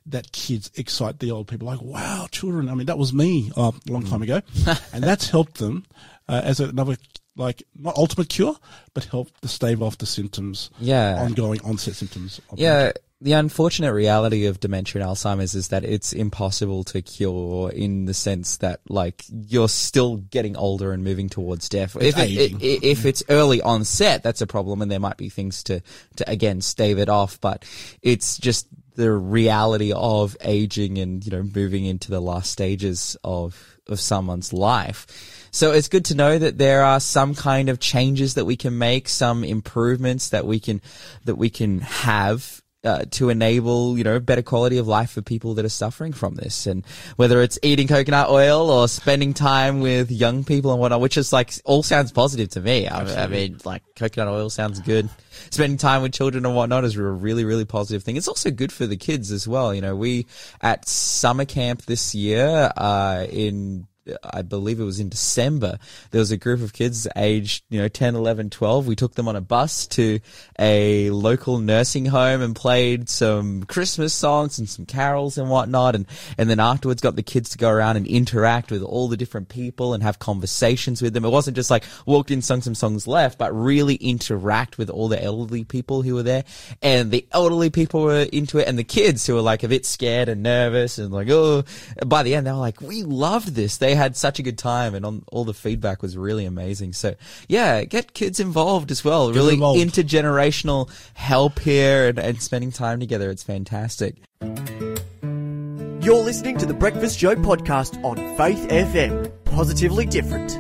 that 0.07 0.31
kids 0.31 0.71
excite 0.75 1.19
the 1.19 1.31
old 1.31 1.47
people. 1.47 1.67
Like, 1.67 1.81
wow, 1.81 2.27
children. 2.31 2.69
I 2.69 2.73
mean, 2.75 2.87
that 2.87 2.97
was 2.97 3.13
me 3.13 3.51
uh, 3.55 3.71
a 3.87 3.91
long 3.91 4.03
time 4.05 4.21
ago, 4.21 4.41
and 4.93 5.03
that's 5.03 5.29
helped 5.29 5.57
them 5.59 5.85
uh, 6.27 6.41
as 6.43 6.59
another 6.59 6.97
like 7.37 7.63
not 7.77 7.95
ultimate 7.95 8.27
cure, 8.29 8.55
but 8.93 9.05
help 9.05 9.29
to 9.41 9.47
stave 9.47 9.81
off 9.81 9.97
the 9.97 10.05
symptoms, 10.05 10.69
Yeah. 10.79 11.21
ongoing 11.21 11.61
onset 11.63 11.95
symptoms. 11.95 12.41
Of 12.49 12.59
Yeah, 12.59 12.91
the 13.21 13.31
unfortunate 13.33 13.93
reality 13.93 14.47
of 14.47 14.59
dementia 14.59 15.01
and 15.01 15.09
Alzheimer's 15.09 15.55
is 15.55 15.69
that 15.69 15.85
it's 15.85 16.11
impossible 16.11 16.83
to 16.85 17.01
cure 17.01 17.71
in 17.71 18.03
the 18.05 18.13
sense 18.13 18.57
that 18.57 18.81
like 18.89 19.23
you're 19.47 19.69
still 19.69 20.17
getting 20.17 20.57
older 20.57 20.91
and 20.91 21.05
moving 21.05 21.29
towards 21.29 21.69
death. 21.69 21.95
If, 21.95 22.17
it, 22.17 22.21
aging. 22.21 22.57
i- 22.57 22.79
if 22.85 23.05
it's 23.05 23.23
early 23.29 23.61
onset, 23.61 24.23
that's 24.23 24.41
a 24.41 24.47
problem, 24.47 24.81
and 24.81 24.91
there 24.91 24.99
might 24.99 25.17
be 25.17 25.29
things 25.29 25.63
to 25.65 25.81
to 26.17 26.29
again 26.29 26.59
stave 26.59 26.97
it 26.99 27.07
off. 27.07 27.39
But 27.39 27.63
it's 28.01 28.37
just 28.39 28.67
the 29.01 29.11
reality 29.11 29.91
of 29.93 30.37
aging 30.41 30.99
and 30.99 31.25
you 31.25 31.31
know 31.31 31.41
moving 31.41 31.85
into 31.85 32.11
the 32.11 32.21
last 32.21 32.51
stages 32.51 33.17
of 33.23 33.79
of 33.87 33.99
someone's 33.99 34.53
life. 34.53 35.47
So 35.49 35.71
it's 35.71 35.87
good 35.87 36.05
to 36.05 36.15
know 36.15 36.37
that 36.37 36.59
there 36.59 36.83
are 36.83 36.99
some 36.99 37.33
kind 37.33 37.67
of 37.69 37.79
changes 37.79 38.35
that 38.35 38.45
we 38.45 38.55
can 38.55 38.77
make, 38.77 39.09
some 39.09 39.43
improvements 39.43 40.29
that 40.29 40.45
we 40.45 40.59
can 40.59 40.81
that 41.25 41.35
we 41.35 41.49
can 41.49 41.79
have 41.79 42.60
uh, 42.83 43.05
to 43.11 43.29
enable, 43.29 43.97
you 43.97 44.03
know, 44.03 44.19
better 44.19 44.41
quality 44.41 44.77
of 44.77 44.87
life 44.87 45.11
for 45.11 45.21
people 45.21 45.53
that 45.55 45.65
are 45.65 45.69
suffering 45.69 46.13
from 46.13 46.35
this. 46.35 46.65
And 46.65 46.85
whether 47.15 47.41
it's 47.41 47.59
eating 47.61 47.87
coconut 47.87 48.29
oil 48.29 48.69
or 48.69 48.87
spending 48.87 49.33
time 49.33 49.81
with 49.81 50.11
young 50.11 50.43
people 50.43 50.71
and 50.71 50.79
whatnot, 50.79 51.01
which 51.01 51.17
is 51.17 51.31
like 51.31 51.53
all 51.65 51.83
sounds 51.83 52.11
positive 52.11 52.49
to 52.49 52.61
me. 52.61 52.87
I, 52.87 53.23
I 53.23 53.27
mean, 53.27 53.59
like 53.65 53.83
coconut 53.95 54.27
oil 54.27 54.49
sounds 54.49 54.79
good. 54.79 55.09
Spending 55.49 55.77
time 55.77 56.01
with 56.01 56.13
children 56.13 56.45
and 56.45 56.55
whatnot 56.55 56.83
is 56.83 56.95
a 56.95 57.03
really, 57.03 57.45
really 57.45 57.65
positive 57.65 58.03
thing. 58.03 58.17
It's 58.17 58.27
also 58.27 58.51
good 58.51 58.71
for 58.71 58.85
the 58.87 58.97
kids 58.97 59.31
as 59.31 59.47
well. 59.47 59.73
You 59.73 59.81
know, 59.81 59.95
we 59.95 60.27
at 60.61 60.87
summer 60.87 61.45
camp 61.45 61.83
this 61.83 62.15
year, 62.15 62.71
uh, 62.75 63.25
in 63.29 63.87
I 64.23 64.41
believe 64.41 64.79
it 64.79 64.83
was 64.83 64.99
in 64.99 65.09
December. 65.09 65.77
There 66.09 66.19
was 66.19 66.31
a 66.31 66.37
group 66.37 66.61
of 66.61 66.73
kids 66.73 67.07
aged, 67.15 67.63
you 67.69 67.79
know, 67.79 67.87
10, 67.87 68.15
11, 68.15 68.49
12. 68.49 68.87
We 68.87 68.95
took 68.95 69.13
them 69.13 69.27
on 69.27 69.35
a 69.35 69.41
bus 69.41 69.85
to 69.87 70.19
a 70.57 71.11
local 71.11 71.59
nursing 71.59 72.05
home 72.07 72.41
and 72.41 72.55
played 72.55 73.09
some 73.09 73.63
Christmas 73.63 74.13
songs 74.13 74.57
and 74.57 74.67
some 74.67 74.87
carols 74.87 75.37
and 75.37 75.49
whatnot. 75.49 75.95
And, 75.95 76.07
and 76.37 76.49
then 76.49 76.59
afterwards 76.59 77.01
got 77.01 77.15
the 77.15 77.23
kids 77.23 77.49
to 77.49 77.59
go 77.59 77.69
around 77.69 77.97
and 77.97 78.07
interact 78.07 78.71
with 78.71 78.81
all 78.81 79.07
the 79.07 79.17
different 79.17 79.49
people 79.49 79.93
and 79.93 80.01
have 80.01 80.17
conversations 80.17 81.01
with 81.01 81.13
them. 81.13 81.23
It 81.23 81.29
wasn't 81.29 81.55
just 81.55 81.69
like 81.69 81.83
walked 82.07 82.31
in, 82.31 82.41
sung 82.41 82.61
some 82.61 82.75
songs 82.75 83.05
left, 83.05 83.37
but 83.37 83.53
really 83.53 83.95
interact 83.95 84.79
with 84.79 84.89
all 84.89 85.09
the 85.09 85.23
elderly 85.23 85.63
people 85.63 86.01
who 86.01 86.15
were 86.15 86.23
there. 86.23 86.43
And 86.81 87.11
the 87.11 87.27
elderly 87.31 87.69
people 87.69 88.01
were 88.01 88.27
into 88.33 88.57
it 88.57 88.67
and 88.67 88.79
the 88.79 88.83
kids 88.83 89.27
who 89.27 89.35
were 89.35 89.41
like 89.41 89.61
a 89.61 89.67
bit 89.67 89.85
scared 89.85 90.27
and 90.27 90.41
nervous 90.41 90.97
and 90.97 91.11
like, 91.11 91.29
oh, 91.29 91.63
by 92.05 92.23
the 92.23 92.33
end, 92.33 92.47
they 92.47 92.51
were 92.51 92.57
like, 92.57 92.81
we 92.81 93.03
loved 93.03 93.49
this. 93.49 93.77
They 93.77 93.90
had 93.95 94.15
such 94.15 94.39
a 94.39 94.43
good 94.43 94.57
time 94.57 94.95
and 94.95 95.05
on, 95.05 95.23
all 95.31 95.45
the 95.45 95.53
feedback 95.53 96.01
was 96.01 96.17
really 96.17 96.45
amazing. 96.45 96.93
So 96.93 97.15
yeah, 97.47 97.83
get 97.83 98.13
kids 98.13 98.39
involved 98.39 98.91
as 98.91 99.03
well. 99.03 99.31
really 99.31 99.55
involved. 99.55 99.79
intergenerational 99.79 100.89
help 101.13 101.59
here 101.59 102.07
and, 102.07 102.19
and 102.19 102.41
spending 102.41 102.71
time 102.71 102.99
together. 102.99 103.29
It's 103.29 103.43
fantastic. 103.43 104.15
You're 104.41 106.23
listening 106.23 106.57
to 106.57 106.65
the 106.65 106.73
Breakfast 106.73 107.19
Show 107.19 107.35
podcast 107.35 108.03
on 108.03 108.17
Faith 108.35 108.67
FM. 108.69 109.31
Positively 109.45 110.05
different. 110.05 110.57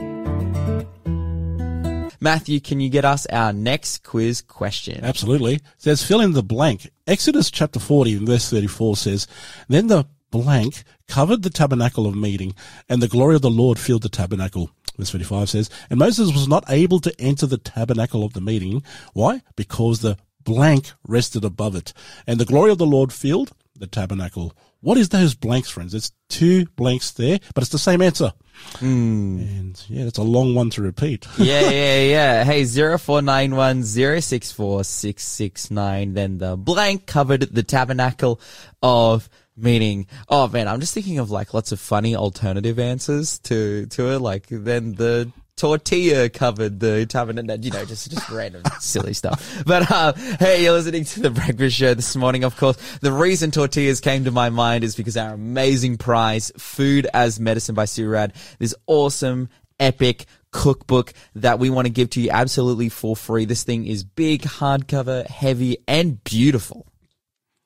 Matthew, 2.23 2.59
can 2.59 2.79
you 2.79 2.89
get 2.89 3.03
us 3.03 3.25
our 3.25 3.51
next 3.51 4.03
quiz 4.03 4.43
question? 4.43 5.03
Absolutely. 5.03 5.55
It 5.55 5.63
says 5.79 6.03
fill 6.03 6.21
in 6.21 6.33
the 6.33 6.43
blank. 6.43 6.91
Exodus 7.07 7.49
chapter 7.49 7.79
40 7.79 8.17
and 8.17 8.27
verse 8.27 8.47
34 8.51 8.97
says, 8.97 9.27
Then 9.67 9.87
the 9.87 10.05
blank 10.29 10.83
covered 11.11 11.43
the 11.43 11.49
tabernacle 11.49 12.07
of 12.07 12.15
meeting 12.15 12.55
and 12.87 13.01
the 13.01 13.07
glory 13.07 13.35
of 13.35 13.41
the 13.41 13.49
Lord 13.49 13.77
filled 13.77 14.03
the 14.03 14.09
tabernacle. 14.09 14.71
Verse 14.97 15.11
35 15.11 15.49
says, 15.49 15.69
And 15.89 15.99
Moses 15.99 16.31
was 16.31 16.47
not 16.47 16.63
able 16.69 17.01
to 17.01 17.13
enter 17.19 17.45
the 17.45 17.57
tabernacle 17.57 18.23
of 18.23 18.31
the 18.31 18.39
meeting. 18.39 18.81
Why? 19.13 19.41
Because 19.57 19.99
the 19.99 20.17
blank 20.45 20.93
rested 21.05 21.43
above 21.43 21.75
it 21.75 21.91
and 22.25 22.39
the 22.39 22.45
glory 22.45 22.71
of 22.71 22.77
the 22.77 22.85
Lord 22.85 23.11
filled 23.11 23.51
the 23.75 23.87
tabernacle. 23.87 24.53
What 24.79 24.97
is 24.97 25.09
those 25.09 25.35
blanks, 25.35 25.69
friends? 25.69 25.93
It's 25.93 26.13
two 26.29 26.65
blanks 26.77 27.11
there, 27.11 27.39
but 27.53 27.61
it's 27.61 27.71
the 27.71 27.77
same 27.77 28.01
answer. 28.01 28.33
Hmm. 28.77 29.39
And 29.39 29.85
yeah, 29.89 30.05
that's 30.05 30.17
a 30.17 30.23
long 30.23 30.55
one 30.55 30.69
to 30.71 30.81
repeat. 30.81 31.27
yeah, 31.37 31.69
yeah, 31.69 32.01
yeah. 32.01 32.43
Hey, 32.45 32.63
zero 32.63 32.97
four 32.97 33.21
nine 33.21 33.55
one 33.55 33.83
zero 33.83 34.21
six 34.21 34.51
four 34.51 34.83
six 34.83 35.23
six 35.23 35.69
nine. 35.69 36.13
Then 36.13 36.37
the 36.37 36.55
blank 36.55 37.05
covered 37.05 37.41
the 37.41 37.63
tabernacle 37.63 38.39
of 38.81 39.29
meaning. 39.55 40.07
Oh 40.29 40.47
man, 40.47 40.67
I'm 40.67 40.79
just 40.79 40.93
thinking 40.93 41.19
of 41.19 41.31
like 41.31 41.53
lots 41.53 41.71
of 41.71 41.79
funny 41.79 42.15
alternative 42.15 42.79
answers 42.79 43.39
to 43.39 43.85
to 43.87 44.11
it. 44.13 44.19
Like 44.19 44.47
then 44.49 44.93
the 44.93 45.31
tortilla 45.61 46.27
covered 46.29 46.79
the 46.79 47.05
tabernacle. 47.05 47.63
You 47.63 47.71
know, 47.71 47.85
just 47.85 48.09
just 48.09 48.29
random 48.29 48.63
silly 48.79 49.13
stuff. 49.13 49.63
But 49.65 49.91
uh, 49.91 50.13
hey, 50.13 50.63
you're 50.63 50.73
listening 50.73 51.05
to 51.05 51.21
the 51.21 51.29
breakfast 51.29 51.75
show 51.75 51.93
this 51.93 52.15
morning. 52.15 52.43
Of 52.43 52.57
course, 52.57 52.77
the 53.01 53.11
reason 53.11 53.51
tortillas 53.51 53.99
came 53.99 54.25
to 54.25 54.31
my 54.31 54.49
mind 54.49 54.83
is 54.83 54.95
because 54.95 55.17
our 55.17 55.33
amazing 55.33 55.97
prize, 55.97 56.51
Food 56.57 57.07
as 57.13 57.39
Medicine 57.39 57.75
by 57.75 57.85
Sue 57.85 58.09
Radd, 58.09 58.33
this 58.59 58.73
awesome, 58.87 59.49
epic 59.79 60.25
cookbook 60.51 61.13
that 61.35 61.59
we 61.59 61.69
want 61.69 61.85
to 61.85 61.91
give 61.91 62.09
to 62.11 62.21
you 62.21 62.29
absolutely 62.29 62.89
for 62.89 63.15
free. 63.15 63.45
This 63.45 63.63
thing 63.63 63.85
is 63.85 64.03
big, 64.03 64.41
hardcover, 64.41 65.25
heavy, 65.27 65.77
and 65.87 66.23
beautiful. 66.23 66.90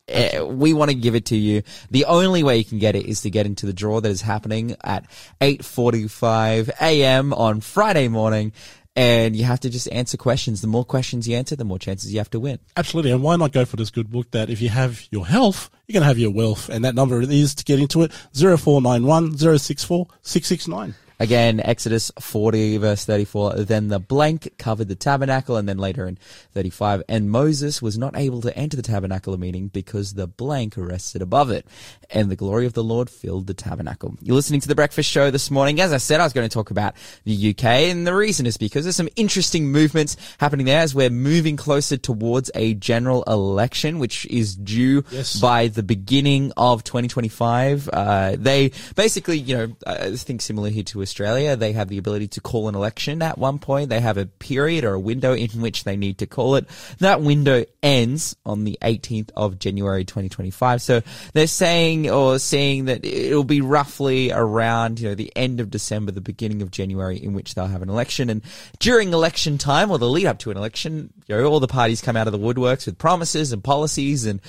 Eh, 0.07 0.39
we 0.41 0.73
want 0.73 0.91
to 0.91 0.95
give 0.95 1.15
it 1.15 1.25
to 1.25 1.35
you. 1.35 1.63
The 1.89 2.05
only 2.05 2.43
way 2.43 2.57
you 2.57 2.65
can 2.65 2.77
get 2.77 2.95
it 2.95 3.05
is 3.05 3.21
to 3.21 3.31
get 3.31 3.45
into 3.45 3.65
the 3.65 3.73
draw 3.73 4.01
that 4.01 4.09
is 4.09 4.21
happening 4.21 4.75
at 4.83 5.05
8:45 5.41 6.69
a.m. 6.79 7.33
on 7.33 7.59
Friday 7.59 8.07
morning, 8.07 8.53
and 8.95 9.35
you 9.35 9.45
have 9.45 9.59
to 9.61 9.69
just 9.69 9.91
answer 9.91 10.15
questions. 10.15 10.61
The 10.61 10.67
more 10.67 10.85
questions 10.85 11.27
you 11.27 11.35
answer, 11.35 11.55
the 11.55 11.65
more 11.65 11.79
chances 11.79 12.13
you 12.13 12.19
have 12.19 12.29
to 12.31 12.39
win. 12.39 12.59
Absolutely. 12.77 13.11
And 13.11 13.23
why 13.23 13.35
not 13.35 13.51
go 13.51 13.65
for 13.65 13.77
this 13.77 13.89
good 13.89 14.11
book 14.11 14.29
that 14.31 14.49
if 14.51 14.61
you 14.61 14.69
have 14.69 15.03
your 15.09 15.25
health, 15.25 15.71
you're 15.87 15.93
going 15.93 16.03
to 16.03 16.07
have 16.07 16.19
your 16.19 16.31
wealth. 16.31 16.69
And 16.69 16.85
that 16.85 16.93
number 16.95 17.21
is 17.21 17.55
to 17.55 17.63
get 17.63 17.79
into 17.79 18.03
it 18.03 18.11
0491 18.33 19.37
064 19.37 20.07
669. 20.21 20.95
Again, 21.19 21.61
Exodus 21.63 22.11
40 22.19 22.77
verse 22.77 23.05
34, 23.05 23.53
then 23.63 23.87
the 23.87 23.99
blank 23.99 24.53
covered 24.57 24.87
the 24.89 24.95
tabernacle 24.95 25.55
and 25.55 25.67
then 25.67 25.77
later 25.77 26.07
in 26.07 26.17
35, 26.53 27.03
and 27.07 27.29
Moses 27.31 27.81
was 27.81 27.97
not 27.97 28.17
able 28.17 28.41
to 28.41 28.55
enter 28.57 28.75
the 28.75 28.83
tabernacle 28.83 29.37
meeting 29.37 29.67
because 29.69 30.13
the 30.13 30.27
blank 30.27 30.73
rested 30.77 31.21
above 31.21 31.49
it 31.51 31.65
and 32.09 32.29
the 32.29 32.35
glory 32.35 32.65
of 32.65 32.73
the 32.73 32.83
Lord 32.83 33.09
filled 33.09 33.47
the 33.47 33.53
tabernacle. 33.53 34.15
You're 34.21 34.35
listening 34.35 34.59
to 34.61 34.67
the 34.67 34.75
breakfast 34.75 35.09
show 35.09 35.31
this 35.31 35.49
morning. 35.49 35.79
As 35.79 35.93
I 35.93 35.97
said, 35.97 36.19
I 36.19 36.23
was 36.23 36.33
going 36.33 36.47
to 36.47 36.53
talk 36.53 36.69
about 36.71 36.95
the 37.23 37.49
UK 37.51 37.63
and 37.65 38.05
the 38.05 38.13
reason 38.13 38.45
is 38.45 38.57
because 38.57 38.83
there's 38.83 38.95
some 38.95 39.09
interesting 39.15 39.67
movements 39.71 40.17
happening 40.39 40.65
there 40.65 40.81
as 40.81 40.93
we're 40.93 41.09
moving 41.09 41.55
closer 41.55 41.97
towards 41.97 42.51
a 42.55 42.73
general 42.75 43.23
election, 43.23 43.99
which 43.99 44.25
is 44.27 44.55
due 44.55 45.03
Yes. 45.11 45.39
by 45.39 45.67
the 45.67 45.83
beginning 45.83 46.51
of 46.57 46.83
2025. 46.83 47.89
Uh, 47.91 48.35
they 48.37 48.71
basically, 48.95 49.37
you 49.37 49.55
know, 49.55 49.75
I 49.87 50.11
think 50.15 50.41
similar 50.41 50.69
here 50.69 50.83
to 50.83 51.04
Australia, 51.05 51.55
they 51.55 51.73
have 51.73 51.87
the 51.87 51.97
ability 51.97 52.27
to 52.29 52.41
call 52.41 52.67
an 52.67 52.75
election 52.75 53.21
at 53.21 53.37
one 53.37 53.59
point. 53.59 53.89
They 53.89 53.99
have 53.99 54.17
a 54.17 54.25
period 54.25 54.83
or 54.83 54.93
a 54.93 54.99
window 54.99 55.33
in 55.33 55.49
which 55.61 55.83
they 55.83 55.95
need 55.95 56.17
to 56.17 56.25
call 56.25 56.55
it. 56.55 56.65
That 56.99 57.21
window 57.21 57.65
ends 57.83 58.35
on 58.45 58.63
the 58.63 58.77
18th 58.81 59.29
of 59.35 59.59
January 59.59 60.03
2025. 60.03 60.81
So 60.81 61.01
they're 61.33 61.47
saying 61.47 62.09
or 62.09 62.39
saying 62.39 62.85
that 62.85 63.05
it'll 63.05 63.43
be 63.43 63.61
roughly 63.61 64.31
around, 64.31 64.99
you 64.99 65.09
know, 65.09 65.15
the 65.15 65.31
end 65.35 65.59
of 65.59 65.69
December, 65.69 66.11
the 66.11 66.21
beginning 66.21 66.61
of 66.61 66.71
January 66.71 67.17
in 67.17 67.33
which 67.33 67.53
they'll 67.53 67.67
have 67.67 67.81
an 67.81 67.89
election. 67.89 68.29
And 68.29 68.41
during 68.79 69.13
election 69.13 69.57
time 69.57 69.91
or 69.91 69.99
the 69.99 70.09
lead 70.09 70.25
up 70.25 70.39
to 70.39 70.51
an 70.51 70.57
election, 70.57 71.13
you 71.27 71.35
know, 71.35 71.45
all 71.45 71.59
the 71.59 71.67
parties 71.67 72.01
come 72.01 72.17
out 72.17 72.27
of 72.27 72.33
the 72.33 72.39
woodworks 72.39 72.85
with 72.85 72.97
promises 72.97 73.51
and 73.51 73.63
policies 73.63 74.25
and 74.25 74.41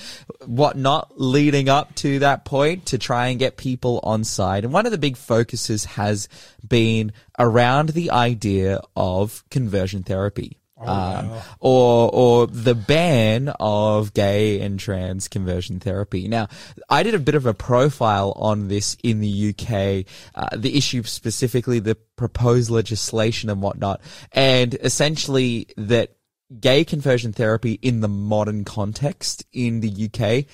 whatnot 0.44 1.12
leading 1.20 1.68
up 1.68 1.94
to 1.96 2.20
that 2.20 2.44
point 2.44 2.86
to 2.86 2.98
try 2.98 3.28
and 3.28 3.38
get 3.38 3.56
people 3.56 4.00
on 4.02 4.24
side. 4.24 4.64
And 4.64 4.72
one 4.72 4.86
of 4.86 4.92
the 4.92 4.98
big 4.98 5.16
focuses 5.16 5.84
has 5.84 6.28
been 6.66 7.12
around 7.38 7.90
the 7.90 8.10
idea 8.10 8.80
of 8.96 9.44
conversion 9.50 10.02
therapy. 10.02 10.58
um, 10.78 11.30
or 11.58 12.10
or 12.12 12.46
the 12.46 12.74
ban 12.74 13.48
of 13.58 14.12
gay 14.12 14.60
and 14.60 14.78
trans 14.78 15.26
conversion 15.26 15.80
therapy. 15.80 16.28
Now, 16.28 16.48
I 16.90 17.02
did 17.02 17.14
a 17.14 17.18
bit 17.18 17.34
of 17.34 17.46
a 17.46 17.54
profile 17.54 18.34
on 18.36 18.68
this 18.68 18.94
in 19.02 19.20
the 19.20 19.54
UK, 19.54 20.04
uh, 20.34 20.54
the 20.54 20.76
issue 20.76 21.02
specifically, 21.04 21.78
the 21.78 21.94
proposed 22.16 22.68
legislation 22.68 23.48
and 23.48 23.62
whatnot, 23.62 24.02
and 24.32 24.74
essentially 24.74 25.68
that 25.78 26.16
gay 26.60 26.84
conversion 26.84 27.32
therapy 27.32 27.72
in 27.82 28.00
the 28.00 28.08
modern 28.08 28.64
context 28.64 29.44
in 29.52 29.80
the 29.80 30.08
UK 30.08 30.44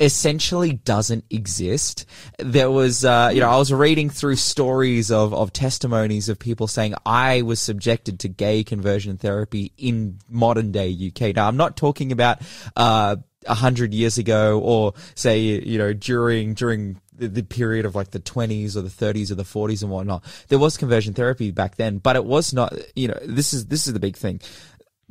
essentially 0.00 0.72
doesn't 0.72 1.24
exist. 1.30 2.06
There 2.38 2.70
was, 2.70 3.04
uh, 3.04 3.30
you 3.32 3.40
know, 3.40 3.50
I 3.50 3.56
was 3.56 3.72
reading 3.72 4.10
through 4.10 4.36
stories 4.36 5.10
of, 5.10 5.34
of 5.34 5.52
testimonies 5.52 6.28
of 6.28 6.38
people 6.38 6.68
saying 6.68 6.94
I 7.04 7.42
was 7.42 7.60
subjected 7.60 8.20
to 8.20 8.28
gay 8.28 8.62
conversion 8.62 9.16
therapy 9.16 9.72
in 9.76 10.18
modern 10.28 10.70
day 10.70 10.94
UK. 11.08 11.34
Now, 11.34 11.48
I'm 11.48 11.56
not 11.56 11.76
talking 11.76 12.12
about, 12.12 12.40
uh, 12.76 13.16
a 13.46 13.54
hundred 13.54 13.94
years 13.94 14.18
ago, 14.18 14.60
or 14.60 14.94
say, 15.14 15.40
you 15.40 15.78
know, 15.78 15.92
during 15.92 16.54
during 16.54 17.00
the, 17.14 17.42
period 17.42 17.86
of 17.86 17.94
like 17.94 18.10
the 18.10 18.18
twenties 18.18 18.76
or 18.76 18.82
the 18.82 18.90
thirties 18.90 19.30
or 19.30 19.36
the 19.36 19.44
forties 19.44 19.82
and 19.82 19.90
whatnot, 19.90 20.24
there 20.48 20.58
was 20.58 20.76
conversion 20.76 21.14
therapy 21.14 21.50
back 21.50 21.76
then, 21.76 21.98
but 21.98 22.16
it 22.16 22.24
was 22.24 22.52
not. 22.52 22.74
You 22.94 23.08
know, 23.08 23.18
this 23.24 23.54
is 23.54 23.66
this 23.66 23.86
is 23.86 23.92
the 23.92 24.00
big 24.00 24.16
thing. 24.16 24.40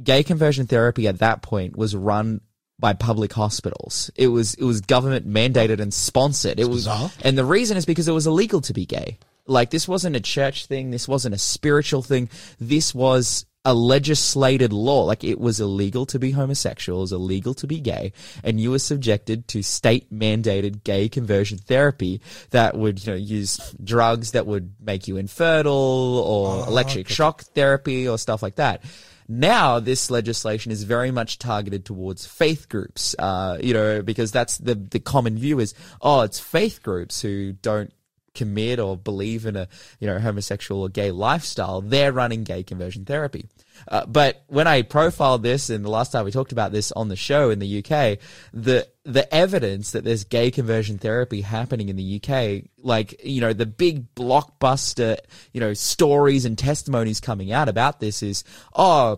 Gay 0.03 0.23
conversion 0.23 0.67
therapy 0.67 1.07
at 1.07 1.19
that 1.19 1.41
point 1.41 1.75
was 1.75 1.95
run 1.95 2.41
by 2.79 2.93
public 2.93 3.33
hospitals. 3.33 4.11
It 4.15 4.27
was 4.27 4.53
it 4.55 4.63
was 4.63 4.81
government 4.81 5.27
mandated 5.27 5.79
and 5.79 5.93
sponsored. 5.93 6.59
It 6.59 6.69
was, 6.69 6.85
bizarre. 6.85 7.11
and 7.23 7.37
the 7.37 7.45
reason 7.45 7.77
is 7.77 7.85
because 7.85 8.07
it 8.07 8.13
was 8.13 8.27
illegal 8.27 8.61
to 8.61 8.73
be 8.73 8.85
gay. 8.85 9.17
Like 9.45 9.69
this 9.69 9.87
wasn't 9.87 10.15
a 10.15 10.21
church 10.21 10.65
thing. 10.65 10.91
This 10.91 11.07
wasn't 11.07 11.33
a 11.33 11.37
spiritual 11.37 12.01
thing. 12.01 12.29
This 12.59 12.93
was 12.93 13.45
a 13.67 13.73
legislated 13.73 14.71
law. 14.71 15.03
Like 15.03 15.25
it 15.25 15.39
was 15.39 15.59
illegal 15.59 16.05
to 16.07 16.19
be 16.19 16.31
homosexual, 16.31 16.99
it 16.99 17.01
was 17.01 17.11
illegal 17.11 17.53
to 17.55 17.67
be 17.67 17.81
gay, 17.81 18.13
and 18.43 18.61
you 18.61 18.71
were 18.71 18.79
subjected 18.79 19.47
to 19.49 19.61
state 19.61 20.11
mandated 20.11 20.85
gay 20.85 21.09
conversion 21.09 21.57
therapy 21.57 22.21
that 22.51 22.77
would, 22.77 23.05
you 23.05 23.11
know, 23.11 23.17
use 23.17 23.75
drugs 23.83 24.31
that 24.31 24.47
would 24.47 24.73
make 24.79 25.07
you 25.09 25.17
infertile 25.17 25.73
or 25.73 26.63
oh, 26.63 26.67
electric 26.67 27.09
shock 27.09 27.41
therapy 27.41 28.07
or 28.07 28.17
stuff 28.17 28.41
like 28.41 28.55
that. 28.55 28.83
Now, 29.27 29.79
this 29.79 30.09
legislation 30.09 30.71
is 30.71 30.83
very 30.83 31.11
much 31.11 31.37
targeted 31.37 31.83
towards 31.85 32.25
faith 32.25 32.69
groups, 32.69 33.15
uh, 33.19 33.57
you 33.61 33.73
know, 33.73 34.01
because 34.01 34.31
that's 34.31 34.57
the, 34.57 34.75
the 34.75 34.99
common 34.99 35.37
view 35.37 35.59
is, 35.59 35.73
oh, 36.01 36.21
it's 36.21 36.39
faith 36.39 36.81
groups 36.81 37.21
who 37.21 37.51
don't 37.53 37.91
commit 38.37 38.79
or 38.79 38.95
believe 38.95 39.47
in 39.47 39.55
a 39.55 39.67
you 39.99 40.07
know 40.07 40.19
homosexual 40.19 40.81
or 40.81 40.89
gay 40.89 41.11
lifestyle, 41.11 41.81
they're 41.81 42.13
running 42.13 42.43
gay 42.43 42.63
conversion 42.63 43.03
therapy. 43.03 43.47
Uh, 43.87 44.05
but 44.05 44.43
when 44.47 44.67
I 44.67 44.81
profiled 44.81 45.43
this, 45.43 45.69
and 45.69 45.83
the 45.83 45.89
last 45.89 46.11
time 46.11 46.25
we 46.25 46.31
talked 46.31 46.51
about 46.51 46.71
this 46.71 46.91
on 46.91 47.07
the 47.07 47.15
show 47.15 47.49
in 47.49 47.59
the 47.59 47.79
UK, 47.79 48.19
the 48.53 48.87
the 49.03 49.33
evidence 49.33 49.91
that 49.91 50.03
there's 50.03 50.25
gay 50.25 50.51
conversion 50.51 50.97
therapy 50.97 51.41
happening 51.41 51.89
in 51.89 51.95
the 51.95 52.21
UK, 52.21 52.69
like 52.77 53.23
you 53.23 53.41
know 53.41 53.53
the 53.53 53.65
big 53.65 54.13
blockbuster 54.15 55.17
you 55.53 55.59
know 55.59 55.73
stories 55.73 56.45
and 56.45 56.57
testimonies 56.57 57.19
coming 57.19 57.51
out 57.51 57.69
about 57.69 57.99
this 57.99 58.23
is 58.23 58.43
oh. 58.75 59.17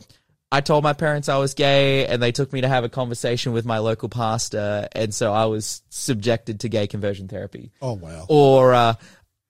I 0.52 0.62
told 0.62 0.84
my 0.84 0.94
parents 0.94 1.30
I 1.30 1.38
was 1.38 1.54
gay 1.54 2.08
and 2.08 2.24
they 2.24 2.32
took 2.32 2.52
me 2.52 2.62
to 2.62 2.68
have 2.68 2.84
a 2.84 2.90
conversation 2.90 3.54
with 3.54 3.66
my 3.66 3.78
local 3.78 4.10
pastor. 4.10 4.88
And 4.94 5.14
so 5.14 5.32
I 5.32 5.46
was 5.46 5.84
subjected 5.90 6.62
to 6.62 6.70
gay 6.70 6.88
conversion 6.88 7.28
therapy 7.28 7.72
Oh 7.84 7.94
wow. 7.94 8.26
or 8.28 8.74
uh, 8.74 8.96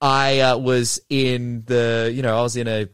I 0.01 0.39
uh, 0.39 0.57
was 0.57 0.99
in 1.09 1.63
the, 1.65 2.11
you 2.13 2.21
know, 2.21 2.37
I 2.37 2.41
was 2.41 2.55
in 2.57 2.67
a 2.67 2.89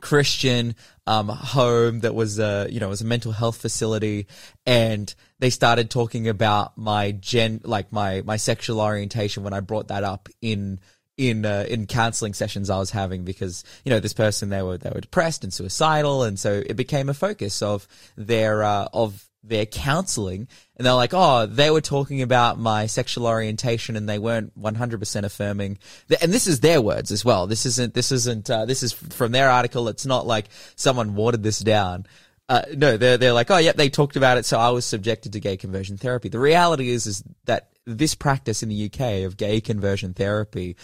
Christian 0.00 0.74
um, 1.06 1.28
home 1.28 2.00
that 2.00 2.14
was 2.14 2.38
a, 2.38 2.66
you 2.70 2.80
know, 2.80 2.88
was 2.88 3.00
a 3.00 3.06
mental 3.06 3.32
health 3.32 3.56
facility, 3.56 4.26
and 4.66 5.12
they 5.38 5.50
started 5.50 5.90
talking 5.90 6.28
about 6.28 6.76
my 6.76 7.12
gen, 7.12 7.60
like 7.64 7.92
my 7.92 8.22
my 8.22 8.36
sexual 8.36 8.80
orientation 8.80 9.42
when 9.42 9.52
I 9.52 9.60
brought 9.60 9.88
that 9.88 10.04
up 10.04 10.28
in 10.42 10.80
in 11.16 11.44
uh, 11.44 11.66
in 11.68 11.86
counseling 11.86 12.32
sessions 12.32 12.70
I 12.70 12.78
was 12.78 12.90
having 12.90 13.24
because 13.24 13.64
you 13.84 13.90
know 13.90 14.00
this 14.00 14.14
person 14.14 14.48
they 14.48 14.62
were 14.62 14.78
they 14.78 14.90
were 14.90 15.00
depressed 15.00 15.44
and 15.44 15.52
suicidal, 15.52 16.22
and 16.22 16.38
so 16.38 16.62
it 16.64 16.76
became 16.76 17.08
a 17.08 17.14
focus 17.14 17.60
of 17.60 17.86
their 18.16 18.62
uh, 18.62 18.88
of 18.92 19.27
their 19.42 19.66
counseling 19.66 20.48
and 20.76 20.86
they're 20.86 20.94
like, 20.94 21.14
oh, 21.14 21.46
they 21.46 21.70
were 21.70 21.80
talking 21.80 22.22
about 22.22 22.58
my 22.58 22.86
sexual 22.86 23.26
orientation 23.26 23.96
and 23.96 24.08
they 24.08 24.18
weren't 24.18 24.58
100% 24.60 25.22
affirming. 25.24 25.78
And 26.20 26.32
this 26.32 26.46
is 26.46 26.60
their 26.60 26.80
words 26.80 27.10
as 27.10 27.24
well. 27.24 27.46
This 27.46 27.66
isn't, 27.66 27.94
this 27.94 28.12
isn't, 28.12 28.50
uh, 28.50 28.64
this 28.64 28.82
is 28.82 28.92
from 28.92 29.32
their 29.32 29.50
article. 29.50 29.88
It's 29.88 30.06
not 30.06 30.26
like 30.26 30.46
someone 30.76 31.14
watered 31.14 31.42
this 31.42 31.60
down. 31.60 32.06
Uh, 32.48 32.62
no, 32.74 32.96
they're, 32.96 33.18
they're 33.18 33.32
like, 33.32 33.50
oh, 33.50 33.58
yep, 33.58 33.76
they 33.76 33.90
talked 33.90 34.16
about 34.16 34.38
it. 34.38 34.46
So 34.46 34.58
I 34.58 34.70
was 34.70 34.86
subjected 34.86 35.34
to 35.34 35.40
gay 35.40 35.56
conversion 35.56 35.98
therapy. 35.98 36.30
The 36.30 36.38
reality 36.38 36.88
is, 36.88 37.06
is 37.06 37.22
that 37.44 37.70
this 37.84 38.14
practice 38.14 38.62
in 38.62 38.68
the 38.68 38.86
UK 38.86 39.24
of 39.24 39.36
gay 39.36 39.60
conversion 39.60 40.14
therapy 40.14 40.76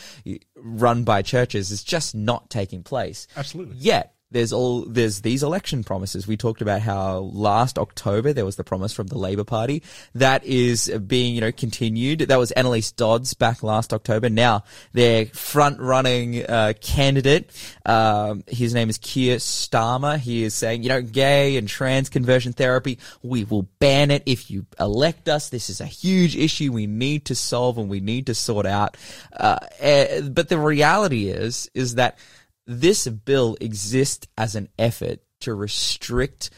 run 0.56 1.04
by 1.04 1.22
churches 1.22 1.70
is 1.70 1.82
just 1.82 2.14
not 2.14 2.50
taking 2.50 2.82
place. 2.82 3.26
Absolutely. 3.36 3.76
Yet 3.76 4.13
there's 4.34 4.52
all 4.52 4.80
there's 4.82 5.20
these 5.20 5.44
election 5.44 5.84
promises. 5.84 6.26
We 6.26 6.36
talked 6.36 6.60
about 6.60 6.80
how 6.80 7.18
last 7.18 7.78
October 7.78 8.32
there 8.32 8.44
was 8.44 8.56
the 8.56 8.64
promise 8.64 8.92
from 8.92 9.06
the 9.06 9.16
Labor 9.16 9.44
Party 9.44 9.82
that 10.16 10.44
is 10.44 10.90
being 11.06 11.36
you 11.36 11.40
know 11.40 11.52
continued. 11.52 12.18
That 12.18 12.36
was 12.36 12.52
Anneliese 12.56 12.94
Dodds 12.96 13.32
back 13.34 13.62
last 13.62 13.94
October. 13.94 14.28
Now 14.28 14.64
their 14.92 15.26
front 15.26 15.78
running 15.78 16.44
uh, 16.44 16.72
candidate, 16.80 17.48
um, 17.86 18.42
his 18.48 18.74
name 18.74 18.90
is 18.90 18.98
Keir 18.98 19.36
Starmer. 19.36 20.18
He 20.18 20.42
is 20.42 20.52
saying 20.52 20.82
you 20.82 20.88
know 20.88 21.00
gay 21.00 21.56
and 21.56 21.68
trans 21.68 22.08
conversion 22.08 22.52
therapy. 22.52 22.98
We 23.22 23.44
will 23.44 23.68
ban 23.78 24.10
it 24.10 24.24
if 24.26 24.50
you 24.50 24.66
elect 24.80 25.28
us. 25.28 25.48
This 25.48 25.70
is 25.70 25.80
a 25.80 25.86
huge 25.86 26.36
issue 26.36 26.72
we 26.72 26.88
need 26.88 27.26
to 27.26 27.36
solve 27.36 27.78
and 27.78 27.88
we 27.88 28.00
need 28.00 28.26
to 28.26 28.34
sort 28.34 28.66
out. 28.66 28.96
Uh, 29.32 29.60
eh, 29.78 30.22
but 30.22 30.48
the 30.48 30.58
reality 30.58 31.28
is 31.28 31.70
is 31.72 31.94
that 31.94 32.18
this 32.66 33.06
bill 33.06 33.56
exists 33.60 34.26
as 34.36 34.54
an 34.54 34.68
effort 34.78 35.20
to 35.40 35.54
restrict 35.54 36.50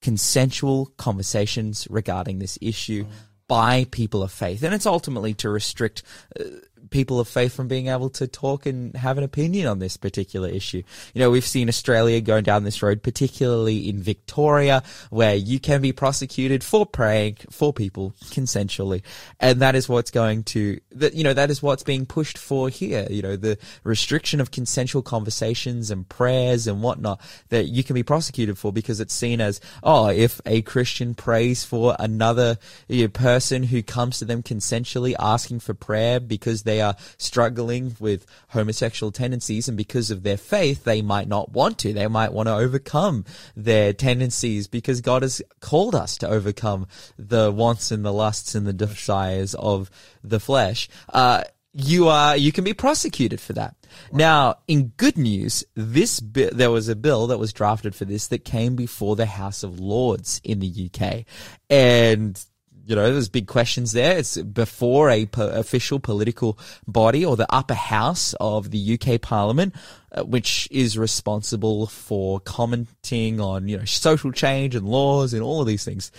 consensual 0.00 0.86
conversations 0.96 1.86
regarding 1.88 2.38
this 2.38 2.58
issue 2.60 3.06
by 3.48 3.84
people 3.90 4.22
of 4.22 4.32
faith. 4.32 4.62
And 4.62 4.74
it's 4.74 4.86
ultimately 4.86 5.34
to 5.34 5.50
restrict 5.50 6.02
uh, 6.38 6.44
people 6.92 7.18
of 7.18 7.26
faith 7.26 7.52
from 7.54 7.66
being 7.66 7.88
able 7.88 8.10
to 8.10 8.28
talk 8.28 8.66
and 8.66 8.94
have 8.94 9.18
an 9.18 9.24
opinion 9.24 9.66
on 9.66 9.80
this 9.80 9.96
particular 9.96 10.48
issue. 10.48 10.82
You 11.14 11.20
know, 11.20 11.30
we've 11.30 11.46
seen 11.46 11.68
Australia 11.68 12.20
going 12.20 12.44
down 12.44 12.62
this 12.62 12.82
road, 12.82 13.02
particularly 13.02 13.88
in 13.88 14.00
Victoria, 14.00 14.82
where 15.10 15.34
you 15.34 15.58
can 15.58 15.80
be 15.80 15.92
prosecuted 15.92 16.62
for 16.62 16.86
praying 16.86 17.38
for 17.50 17.72
people 17.72 18.14
consensually. 18.26 19.02
And 19.40 19.60
that 19.62 19.74
is 19.74 19.88
what's 19.88 20.10
going 20.10 20.44
to, 20.44 20.78
that, 20.92 21.14
you 21.14 21.24
know, 21.24 21.34
that 21.34 21.50
is 21.50 21.62
what's 21.62 21.82
being 21.82 22.06
pushed 22.06 22.38
for 22.38 22.68
here. 22.68 23.06
You 23.10 23.22
know, 23.22 23.36
the 23.36 23.58
restriction 23.82 24.40
of 24.40 24.50
consensual 24.50 25.02
conversations 25.02 25.90
and 25.90 26.08
prayers 26.08 26.66
and 26.66 26.82
whatnot 26.82 27.20
that 27.48 27.64
you 27.64 27.82
can 27.82 27.94
be 27.94 28.02
prosecuted 28.02 28.58
for 28.58 28.72
because 28.72 29.00
it's 29.00 29.14
seen 29.14 29.40
as, 29.40 29.60
oh, 29.82 30.08
if 30.08 30.40
a 30.44 30.60
Christian 30.62 31.14
prays 31.14 31.64
for 31.64 31.96
another 31.98 32.58
you 32.88 33.04
know, 33.04 33.08
person 33.08 33.62
who 33.62 33.82
comes 33.82 34.18
to 34.18 34.26
them 34.26 34.42
consensually 34.42 35.14
asking 35.18 35.60
for 35.60 35.72
prayer 35.72 36.20
because 36.20 36.64
they 36.64 36.81
are 36.82 36.96
struggling 37.16 37.96
with 37.98 38.26
homosexual 38.48 39.10
tendencies 39.10 39.68
and 39.68 39.76
because 39.76 40.10
of 40.10 40.22
their 40.22 40.36
faith, 40.36 40.84
they 40.84 41.00
might 41.00 41.28
not 41.28 41.52
want 41.52 41.78
to. 41.78 41.92
They 41.92 42.06
might 42.08 42.32
want 42.32 42.48
to 42.48 42.54
overcome 42.54 43.24
their 43.56 43.92
tendencies 43.92 44.68
because 44.68 45.00
God 45.00 45.22
has 45.22 45.40
called 45.60 45.94
us 45.94 46.18
to 46.18 46.28
overcome 46.28 46.86
the 47.16 47.50
wants 47.50 47.90
and 47.90 48.04
the 48.04 48.12
lusts 48.12 48.54
and 48.54 48.66
the 48.66 48.72
desires 48.72 49.54
of 49.54 49.90
the 50.22 50.40
flesh. 50.40 50.88
Uh, 51.08 51.44
you 51.74 52.08
are 52.08 52.36
you 52.36 52.52
can 52.52 52.64
be 52.64 52.74
prosecuted 52.74 53.40
for 53.40 53.54
that. 53.54 53.74
Now, 54.12 54.56
in 54.68 54.88
good 54.96 55.16
news, 55.16 55.64
this 55.74 56.20
bi- 56.20 56.50
there 56.52 56.70
was 56.70 56.88
a 56.88 56.96
bill 56.96 57.28
that 57.28 57.38
was 57.38 57.52
drafted 57.52 57.94
for 57.94 58.04
this 58.04 58.26
that 58.28 58.44
came 58.44 58.76
before 58.76 59.16
the 59.16 59.26
House 59.26 59.62
of 59.62 59.80
Lords 59.80 60.40
in 60.44 60.60
the 60.60 60.90
UK, 60.90 61.24
and 61.70 62.42
you 62.86 62.96
know, 62.96 63.12
there's 63.12 63.28
big 63.28 63.46
questions 63.46 63.92
there. 63.92 64.18
It's 64.18 64.36
before 64.36 65.10
a 65.10 65.26
po- 65.26 65.48
official 65.48 66.00
political 66.00 66.58
body 66.86 67.24
or 67.24 67.36
the 67.36 67.52
upper 67.52 67.74
house 67.74 68.34
of 68.40 68.70
the 68.70 68.98
UK 68.98 69.20
Parliament, 69.20 69.74
uh, 70.12 70.24
which 70.24 70.68
is 70.70 70.98
responsible 70.98 71.86
for 71.86 72.40
commenting 72.40 73.40
on, 73.40 73.68
you 73.68 73.78
know, 73.78 73.84
social 73.84 74.32
change 74.32 74.74
and 74.74 74.88
laws 74.88 75.32
and 75.32 75.42
all 75.42 75.60
of 75.60 75.66
these 75.66 75.84
things. 75.84 76.10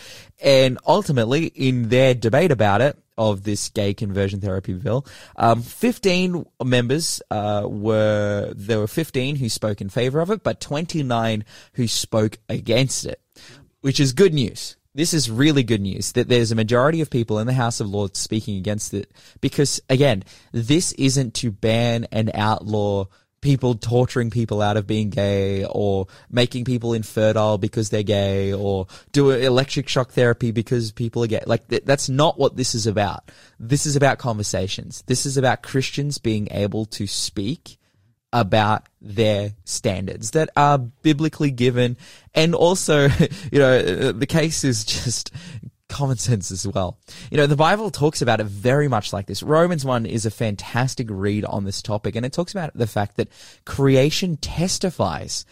And 0.41 0.77
ultimately, 0.87 1.47
in 1.47 1.89
their 1.89 2.13
debate 2.13 2.51
about 2.51 2.81
it, 2.81 2.97
of 3.15 3.43
this 3.43 3.69
gay 3.69 3.93
conversion 3.93 4.41
therapy 4.41 4.73
bill, 4.73 5.05
um, 5.35 5.61
15 5.61 6.47
members, 6.63 7.21
uh, 7.29 7.63
were, 7.63 8.51
there 8.55 8.79
were 8.79 8.87
15 8.87 9.35
who 9.35 9.49
spoke 9.49 9.81
in 9.81 9.89
favor 9.89 10.19
of 10.19 10.31
it, 10.31 10.41
but 10.41 10.59
29 10.59 11.45
who 11.73 11.87
spoke 11.87 12.39
against 12.49 13.05
it, 13.05 13.21
which 13.81 13.99
is 13.99 14.13
good 14.13 14.33
news 14.33 14.77
this 14.95 15.13
is 15.13 15.29
really 15.29 15.63
good 15.63 15.81
news 15.81 16.11
that 16.13 16.27
there's 16.27 16.51
a 16.51 16.55
majority 16.55 17.01
of 17.01 17.09
people 17.09 17.39
in 17.39 17.47
the 17.47 17.53
House 17.53 17.79
of 17.79 17.89
Lords 17.89 18.19
speaking 18.19 18.57
against 18.57 18.93
it 18.93 19.11
because 19.41 19.81
again, 19.89 20.23
this 20.51 20.91
isn't 20.93 21.33
to 21.35 21.51
ban 21.51 22.07
and 22.11 22.31
outlaw 22.33 23.05
people 23.41 23.75
torturing 23.75 24.29
people 24.29 24.61
out 24.61 24.77
of 24.77 24.87
being 24.87 25.09
gay 25.09 25.65
or 25.65 26.07
making 26.31 26.63
people 26.63 26.93
infertile 26.93 27.57
because 27.57 27.89
they're 27.89 28.01
gay 28.01 28.53
or 28.53 28.87
do 29.11 29.31
electric 29.31 29.89
shock 29.89 30.11
therapy 30.11 30.51
because 30.51 30.93
people 30.93 31.23
are 31.23 31.27
gay. 31.27 31.43
Like 31.45 31.67
th- 31.67 31.83
that's 31.83 32.07
not 32.07 32.39
what 32.39 32.55
this 32.55 32.73
is 32.73 32.87
about. 32.87 33.31
This 33.59 33.85
is 33.85 33.97
about 33.97 34.17
conversations. 34.17 35.03
This 35.07 35.25
is 35.25 35.35
about 35.35 35.61
Christians 35.61 36.19
being 36.19 36.47
able 36.51 36.85
to 36.85 37.05
speak 37.05 37.77
about 38.33 38.87
their 38.99 39.53
standards 39.63 40.31
that 40.31 40.49
are 40.57 40.79
biblically 40.79 41.51
given. 41.51 41.95
And 42.33 42.55
also, 42.55 43.03
you 43.51 43.59
know, 43.59 43.77
uh, 43.77 44.11
the 44.11 44.25
case 44.25 44.63
is 44.63 44.83
just 44.83 45.31
common 45.87 46.17
sense 46.17 46.51
as 46.51 46.67
well. 46.67 46.97
You 47.31 47.37
know, 47.37 47.47
the 47.47 47.55
Bible 47.55 47.91
talks 47.91 48.21
about 48.21 48.41
it 48.41 48.47
very 48.47 48.87
much 48.87 49.13
like 49.13 49.27
this. 49.27 49.43
Romans 49.43 49.85
1 49.85 50.07
is 50.07 50.25
a 50.25 50.31
fantastic 50.31 51.07
read 51.09 51.45
on 51.45 51.63
this 51.63 51.81
topic, 51.81 52.15
and 52.15 52.25
it 52.25 52.33
talks 52.33 52.51
about 52.51 52.71
the 52.73 52.87
fact 52.87 53.17
that 53.17 53.29
creation 53.65 54.35
testifies 54.37 55.45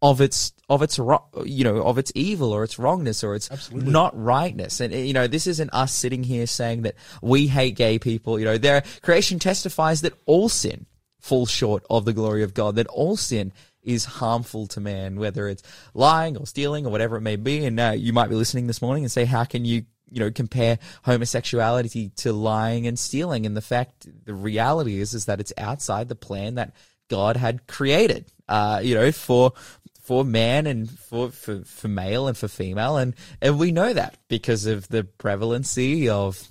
of 0.00 0.20
its 0.20 0.52
of 0.68 0.82
its 0.82 0.98
you 1.44 1.64
know 1.64 1.82
of 1.82 1.98
its 1.98 2.12
evil 2.14 2.52
or 2.52 2.62
its 2.62 2.78
wrongness 2.78 3.24
or 3.24 3.34
its 3.34 3.50
Absolutely. 3.50 3.90
not 3.90 4.16
rightness 4.16 4.80
and 4.80 4.94
you 4.94 5.12
know 5.12 5.26
this 5.26 5.48
isn't 5.48 5.70
us 5.74 5.92
sitting 5.92 6.22
here 6.22 6.46
saying 6.46 6.82
that 6.82 6.94
we 7.20 7.48
hate 7.48 7.74
gay 7.74 7.98
people 7.98 8.38
you 8.38 8.44
know 8.44 8.58
their 8.58 8.84
creation 9.02 9.40
testifies 9.40 10.02
that 10.02 10.12
all 10.24 10.48
sin 10.48 10.86
falls 11.28 11.50
short 11.50 11.84
of 11.90 12.04
the 12.04 12.12
glory 12.12 12.42
of 12.42 12.54
God 12.54 12.76
that 12.76 12.86
all 12.88 13.16
sin 13.16 13.52
is 13.82 14.04
harmful 14.04 14.66
to 14.66 14.80
man 14.80 15.16
whether 15.16 15.48
it's 15.48 15.62
lying 15.94 16.36
or 16.36 16.46
stealing 16.46 16.84
or 16.84 16.90
whatever 16.90 17.16
it 17.16 17.20
may 17.20 17.36
be. 17.36 17.64
And 17.64 17.78
uh, 17.78 17.94
you 17.96 18.12
might 18.12 18.28
be 18.28 18.34
listening 18.34 18.66
this 18.66 18.82
morning 18.82 19.04
and 19.04 19.12
say 19.12 19.24
how 19.24 19.44
can 19.44 19.64
you 19.64 19.84
you 20.10 20.20
know 20.20 20.30
compare 20.30 20.78
homosexuality 21.04 22.08
to 22.16 22.32
lying 22.32 22.86
and 22.86 22.98
stealing? 22.98 23.46
And 23.46 23.56
the 23.56 23.62
fact 23.62 24.08
the 24.24 24.34
reality 24.34 25.00
is 25.00 25.14
is 25.14 25.26
that 25.26 25.40
it's 25.40 25.52
outside 25.58 26.08
the 26.08 26.16
plan 26.16 26.56
that 26.56 26.74
God 27.08 27.36
had 27.36 27.66
created 27.66 28.26
uh 28.48 28.80
you 28.82 28.94
know 28.94 29.12
for 29.12 29.52
for 30.00 30.24
man 30.24 30.66
and 30.66 30.90
for, 30.90 31.28
for 31.28 31.60
for 31.64 31.88
male 31.88 32.26
and 32.28 32.36
for 32.36 32.48
female. 32.48 32.96
And 32.96 33.14
and 33.42 33.58
we 33.58 33.70
know 33.70 33.92
that 33.92 34.16
because 34.28 34.64
of 34.64 34.88
the 34.88 35.04
prevalency 35.04 36.08
of 36.08 36.50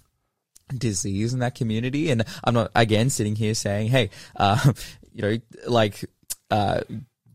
disease 0.75 1.33
in 1.33 1.39
that 1.39 1.55
community. 1.55 2.09
And 2.09 2.23
i'm 2.43 2.53
not 2.53 2.71
again 2.75 3.09
sitting 3.09 3.35
here 3.35 3.53
saying 3.53 3.87
hey 3.87 4.09
uh 4.35 4.73
you 5.13 5.21
know 5.21 5.37
like 5.67 6.05
uh 6.51 6.81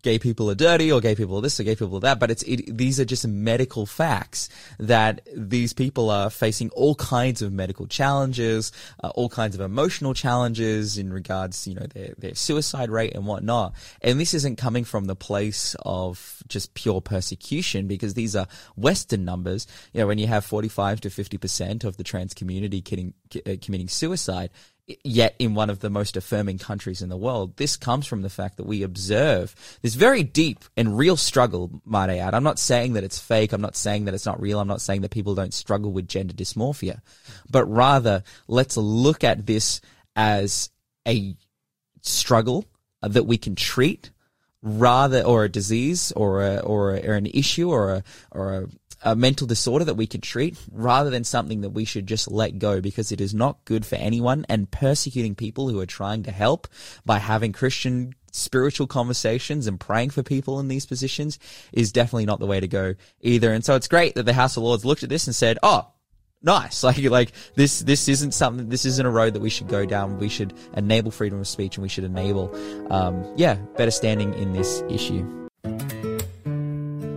gay 0.02 0.18
people 0.18 0.50
are 0.50 0.54
dirty 0.54 0.90
or 0.90 1.00
gay 1.00 1.14
people 1.14 1.36
are 1.36 1.40
this 1.40 1.58
or 1.58 1.62
gay 1.62 1.76
people 1.76 1.96
are 1.96 2.00
that, 2.00 2.18
but 2.18 2.30
it's, 2.30 2.42
it, 2.42 2.76
these 2.76 2.98
are 2.98 3.04
just 3.04 3.26
medical 3.26 3.86
facts 3.86 4.48
that 4.78 5.20
these 5.34 5.72
people 5.72 6.10
are 6.10 6.28
facing 6.28 6.68
all 6.70 6.94
kinds 6.96 7.40
of 7.40 7.52
medical 7.52 7.86
challenges, 7.86 8.72
uh, 9.02 9.08
all 9.10 9.28
kinds 9.28 9.54
of 9.54 9.60
emotional 9.60 10.12
challenges 10.12 10.98
in 10.98 11.12
regards, 11.12 11.66
you 11.66 11.74
know, 11.74 11.86
their, 11.94 12.14
their 12.18 12.34
suicide 12.34 12.90
rate 12.90 13.14
and 13.14 13.26
whatnot. 13.26 13.74
And 14.00 14.18
this 14.18 14.34
isn't 14.34 14.56
coming 14.56 14.84
from 14.84 15.04
the 15.04 15.16
place 15.16 15.76
of 15.82 16.42
just 16.48 16.74
pure 16.74 17.00
persecution 17.00 17.86
because 17.86 18.14
these 18.14 18.34
are 18.34 18.48
Western 18.76 19.24
numbers. 19.24 19.66
You 19.92 20.00
know, 20.00 20.08
when 20.08 20.18
you 20.18 20.26
have 20.26 20.44
45 20.44 21.00
to 21.02 21.08
50% 21.08 21.84
of 21.84 21.96
the 21.96 22.04
trans 22.04 22.34
community 22.34 22.82
committing, 22.82 23.14
uh, 23.46 23.56
committing 23.62 23.88
suicide, 23.88 24.50
yet 25.04 25.34
in 25.38 25.54
one 25.54 25.70
of 25.70 25.80
the 25.80 25.90
most 25.90 26.16
affirming 26.16 26.58
countries 26.58 27.02
in 27.02 27.08
the 27.08 27.16
world. 27.16 27.56
This 27.56 27.76
comes 27.76 28.06
from 28.06 28.22
the 28.22 28.30
fact 28.30 28.56
that 28.56 28.66
we 28.66 28.82
observe 28.82 29.54
this 29.80 29.94
very 29.94 30.22
deep 30.22 30.64
and 30.76 30.96
real 30.96 31.16
struggle, 31.16 31.80
might 31.84 32.10
I 32.10 32.18
add. 32.18 32.34
I'm 32.34 32.42
not 32.42 32.58
saying 32.58 32.94
that 32.94 33.04
it's 33.04 33.18
fake. 33.18 33.52
I'm 33.52 33.60
not 33.60 33.76
saying 33.76 34.06
that 34.06 34.14
it's 34.14 34.26
not 34.26 34.40
real. 34.40 34.58
I'm 34.58 34.68
not 34.68 34.80
saying 34.80 35.02
that 35.02 35.10
people 35.10 35.34
don't 35.34 35.54
struggle 35.54 35.92
with 35.92 36.08
gender 36.08 36.34
dysmorphia, 36.34 37.00
but 37.50 37.64
rather 37.66 38.24
let's 38.48 38.76
look 38.76 39.24
at 39.24 39.46
this 39.46 39.80
as 40.16 40.70
a 41.06 41.36
struggle 42.00 42.64
that 43.02 43.24
we 43.24 43.38
can 43.38 43.54
treat 43.54 44.10
rather 44.62 45.22
or 45.22 45.44
a 45.44 45.48
disease 45.48 46.12
or 46.12 46.42
a, 46.42 46.58
or, 46.58 46.94
a, 46.94 47.06
or 47.06 47.14
an 47.14 47.26
issue 47.26 47.70
or 47.70 47.94
a 47.94 48.04
or 48.30 48.54
a, 48.54 48.66
a 49.02 49.16
mental 49.16 49.46
disorder 49.46 49.84
that 49.84 49.94
we 49.94 50.06
could 50.06 50.22
treat 50.22 50.56
rather 50.70 51.10
than 51.10 51.24
something 51.24 51.62
that 51.62 51.70
we 51.70 51.84
should 51.84 52.06
just 52.06 52.30
let 52.30 52.58
go 52.58 52.80
because 52.80 53.12
it 53.12 53.20
is 53.20 53.34
not 53.34 53.64
good 53.64 53.84
for 53.84 53.96
anyone 53.96 54.46
and 54.48 54.70
persecuting 54.70 55.34
people 55.34 55.68
who 55.68 55.80
are 55.80 55.86
trying 55.86 56.22
to 56.22 56.30
help 56.30 56.68
by 57.04 57.18
having 57.18 57.52
Christian 57.52 58.14
spiritual 58.32 58.86
conversations 58.86 59.66
and 59.66 59.78
praying 59.78 60.10
for 60.10 60.22
people 60.22 60.58
in 60.58 60.68
these 60.68 60.86
positions 60.86 61.38
is 61.72 61.92
definitely 61.92 62.26
not 62.26 62.40
the 62.40 62.46
way 62.46 62.60
to 62.60 62.68
go 62.68 62.94
either. 63.20 63.52
And 63.52 63.64
so 63.64 63.74
it's 63.76 63.88
great 63.88 64.14
that 64.14 64.24
the 64.24 64.32
House 64.32 64.56
of 64.56 64.62
Lords 64.62 64.84
looked 64.84 65.02
at 65.02 65.08
this 65.08 65.26
and 65.26 65.36
said, 65.36 65.58
"Oh, 65.62 65.88
nice. 66.42 66.82
Like 66.92 66.98
like 67.04 67.32
this 67.54 67.80
this 67.80 68.08
isn't 68.08 68.32
something 68.32 68.68
this 68.68 68.84
isn't 68.84 69.06
a 69.06 69.10
road 69.10 69.34
that 69.34 69.40
we 69.40 69.50
should 69.50 69.68
go 69.68 69.86
down. 69.86 70.18
We 70.18 70.28
should 70.28 70.54
enable 70.76 71.10
freedom 71.10 71.38
of 71.38 71.48
speech 71.48 71.76
and 71.76 71.82
we 71.82 71.88
should 71.88 72.04
enable 72.04 72.50
um 72.92 73.24
yeah, 73.36 73.54
better 73.76 73.90
standing 73.90 74.34
in 74.34 74.52
this 74.52 74.82
issue. 74.88 75.48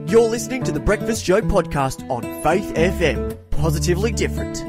You're 0.08 0.30
listening 0.30 0.64
to 0.66 0.72
the 0.72 0.80
Breakfast 0.80 1.26
Show 1.26 1.42
podcast 1.42 2.08
on 2.12 2.22
Faith 2.44 2.76
FM. 2.76 3.36
Positively 3.50 4.12
different. 4.12 4.62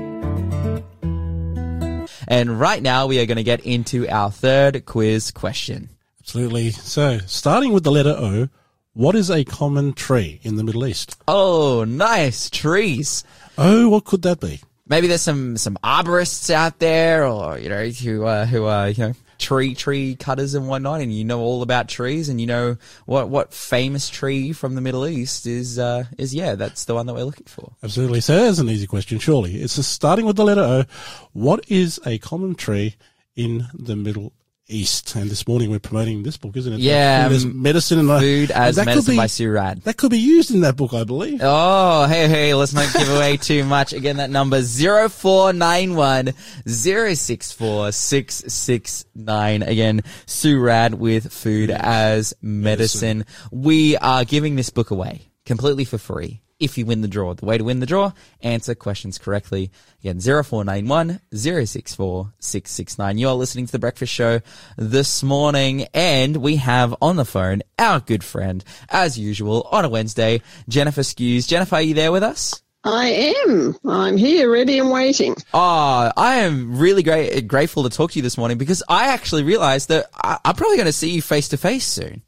And 2.27 2.59
right 2.59 2.83
now 2.83 3.07
we 3.07 3.21
are 3.21 3.27
going 3.27 3.37
to 3.37 3.43
get 3.45 3.61
into 3.61 4.09
our 4.09 4.31
third 4.31 4.87
quiz 4.87 5.31
question. 5.31 5.91
Absolutely. 6.21 6.71
So, 6.71 7.19
starting 7.27 7.75
with 7.75 7.85
the 7.85 7.91
letter 7.93 8.17
O, 8.19 8.49
what 8.95 9.15
is 9.15 9.31
a 9.31 9.45
common 9.45 9.93
tree 9.93 10.41
in 10.43 10.57
the 10.57 10.65
Middle 10.65 10.87
East? 10.87 11.17
Oh, 11.29 11.85
nice 11.85 12.49
trees. 12.49 13.23
Oh, 13.59 13.91
what 13.91 14.07
could 14.07 14.23
that 14.23 14.41
be? 14.41 14.61
Maybe 14.89 15.07
there's 15.07 15.21
some 15.21 15.59
some 15.59 15.77
arborists 15.85 16.49
out 16.49 16.79
there, 16.79 17.27
or 17.27 17.59
you 17.59 17.69
know, 17.69 17.87
who 17.87 18.25
uh, 18.25 18.47
who 18.47 18.65
are 18.65 18.89
you 18.89 19.09
know 19.09 19.13
tree 19.39 19.75
tree 19.75 20.15
cutters 20.17 20.55
and 20.55 20.69
whatnot, 20.69 21.01
and 21.01 21.13
you 21.13 21.25
know 21.25 21.41
all 21.41 21.63
about 21.63 21.89
trees, 21.89 22.29
and 22.29 22.41
you 22.41 22.47
know 22.47 22.77
what 23.07 23.29
what 23.29 23.53
famous 23.53 24.09
tree 24.09 24.53
from 24.53 24.75
the 24.75 24.81
Middle 24.81 25.07
East 25.07 25.47
is 25.47 25.79
uh, 25.79 26.05
is 26.19 26.35
yeah, 26.35 26.55
that's 26.55 26.85
the 26.85 26.95
one 26.95 27.07
that 27.07 27.15
we're 27.15 27.25
looking 27.25 27.47
for. 27.47 27.73
Absolutely. 27.83 28.21
So, 28.21 28.37
there's 28.37 28.59
an 28.59 28.69
easy 28.69 28.87
question, 28.87 29.19
surely. 29.19 29.57
It's 29.57 29.85
starting 29.87 30.27
with 30.27 30.37
the 30.37 30.45
letter 30.45 30.63
O. 30.63 30.85
What 31.33 31.65
is 31.69 32.01
a 32.07 32.19
common 32.19 32.55
tree 32.55 32.97
in 33.35 33.67
the 33.75 33.97
Middle 33.97 34.33
East? 34.69 35.15
And 35.15 35.31
this 35.31 35.47
morning 35.47 35.71
we're 35.71 35.79
promoting 35.79 36.23
this 36.23 36.37
book, 36.37 36.57
isn't 36.57 36.73
it? 36.73 36.81
Yeah, 36.81 37.29
as 37.31 37.45
um, 37.45 37.63
medicine 37.63 37.99
and 37.99 38.09
Food 38.21 38.51
as 38.51 38.77
that 38.77 38.83
could 38.83 38.87
medicine 38.87 39.13
be- 39.13 39.17
by 39.17 39.27
Sue 39.27 39.49
Radd. 39.53 39.83
That 39.85 39.97
could 39.97 40.11
be 40.11 40.19
used 40.19 40.51
in 40.51 40.61
that 40.61 40.77
book, 40.77 40.93
I 40.93 41.05
believe. 41.05 41.41
Oh, 41.43 42.07
hey, 42.07 42.29
hey, 42.29 42.55
let's 42.55 42.73
not 42.73 42.93
give 42.93 43.09
away 43.09 43.37
too 43.41 43.65
much. 43.65 43.93
Again, 43.93 44.17
that 44.17 44.31
number 44.31 44.61
0491 44.63 46.33
064 46.67 47.93
669. 47.93 49.63
Again, 49.63 50.03
Sue 50.27 50.59
Radd 50.61 50.95
with 50.95 51.33
Food 51.33 51.71
as 51.71 52.35
medicine. 52.43 53.25
We 53.53 53.97
are 53.97 54.25
giving 54.25 54.57
this 54.57 54.71
book 54.71 54.91
away 54.91 55.31
completely 55.45 55.85
for 55.85 55.99
free. 55.99 56.41
If 56.59 56.79
you 56.79 56.87
win 56.87 57.03
the 57.03 57.09
draw, 57.09 57.35
the 57.35 57.45
way 57.45 57.59
to 57.59 57.65
win 57.65 57.81
the 57.81 57.87
draw, 57.87 58.13
answer 58.41 58.75
questions 58.75 59.19
correctly. 59.19 59.71
Again, 60.01 60.21
0491 60.21 61.21
064 61.31 62.33
669. 62.39 63.19
You're 63.19 63.33
listening 63.35 63.67
to 63.67 63.73
The 63.73 63.79
Breakfast 63.79 64.11
Show 64.11 64.41
this 64.79 65.23
morning, 65.23 65.87
and 65.93 66.39
we 66.39 66.57
have 66.57 66.95
on 67.03 67.17
the 67.17 67.27
phone 67.27 67.63
our 67.79 68.01
good 68.01 68.25
friend, 68.25 68.65
as 68.89 69.19
usual, 69.19 69.69
on 69.71 69.85
a 69.85 69.91
Wednesday, 69.91 70.41
Jennifer 70.67 71.03
Skews. 71.03 71.47
Jennifer, 71.47 71.75
are 71.75 71.83
you 71.83 71.93
there 71.93 72.11
with 72.11 72.23
us? 72.23 72.63
I 72.85 73.35
am. 73.47 73.77
I'm 73.85 74.17
here, 74.17 74.51
ready 74.51 74.79
and 74.79 74.91
waiting. 74.91 75.37
Oh, 75.53 76.11
I 76.17 76.37
am 76.37 76.79
really 76.79 77.03
great, 77.03 77.47
grateful 77.49 77.83
to 77.83 77.91
talk 77.91 78.13
to 78.13 78.19
you 78.19 78.23
this 78.23 78.39
morning 78.39 78.57
because 78.57 78.83
I 78.89 79.09
actually 79.09 79.43
realized 79.43 79.91
that 79.91 80.07
I, 80.15 80.39
I'm 80.43 80.55
probably 80.55 80.77
going 80.77 80.87
to 80.87 80.93
see 80.93 81.11
you 81.11 81.21
face 81.21 81.49
to 81.49 81.59
face 81.59 81.85
soon. 81.85 82.23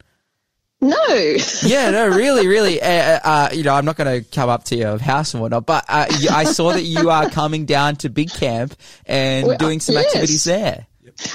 No, 0.80 0.96
Yeah, 1.64 1.90
no, 1.90 2.06
really, 2.08 2.46
really. 2.46 2.80
Uh, 2.80 3.18
uh, 3.24 3.48
you 3.52 3.64
know, 3.64 3.74
I'm 3.74 3.84
not 3.84 3.96
going 3.96 4.22
to 4.22 4.30
come 4.30 4.48
up 4.48 4.64
to 4.64 4.76
your 4.76 4.96
house 4.98 5.34
and 5.34 5.40
whatnot, 5.42 5.66
but 5.66 5.84
uh, 5.88 6.06
I 6.32 6.44
saw 6.44 6.72
that 6.72 6.84
you 6.84 7.10
are 7.10 7.28
coming 7.30 7.64
down 7.64 7.96
to 7.96 8.08
Big 8.08 8.30
Camp 8.30 8.74
and 9.04 9.48
Well, 9.48 9.56
doing 9.58 9.80
some 9.80 9.96
yes. 9.96 10.06
activities 10.06 10.44
there. 10.44 10.86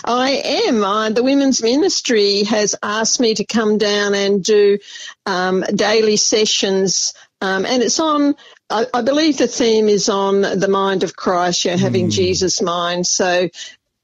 I 0.06 0.41
am. 0.67 0.82
Uh, 0.82 1.10
the 1.10 1.23
women's 1.23 1.62
ministry 1.62 2.43
has 2.43 2.73
asked 2.82 3.19
me 3.19 3.34
to 3.36 3.43
come 3.43 3.77
down 3.77 4.15
and 4.15 4.41
do 4.41 4.77
um, 5.25 5.62
daily 5.75 6.15
sessions, 6.15 7.13
um, 7.41 7.65
and 7.65 7.84
it's 7.84 7.99
on. 7.99 8.36
I, 8.69 8.86
I 8.93 9.01
believe 9.01 9.38
the 9.38 9.47
theme 9.47 9.89
is 9.89 10.08
on 10.08 10.39
the 10.41 10.69
mind 10.69 11.03
of 11.03 11.17
Christ. 11.17 11.65
You're 11.65 11.73
Hmm. 11.75 11.82
having 11.82 12.10
Jesus' 12.12 12.62
mind. 12.62 13.06
So. 13.06 13.49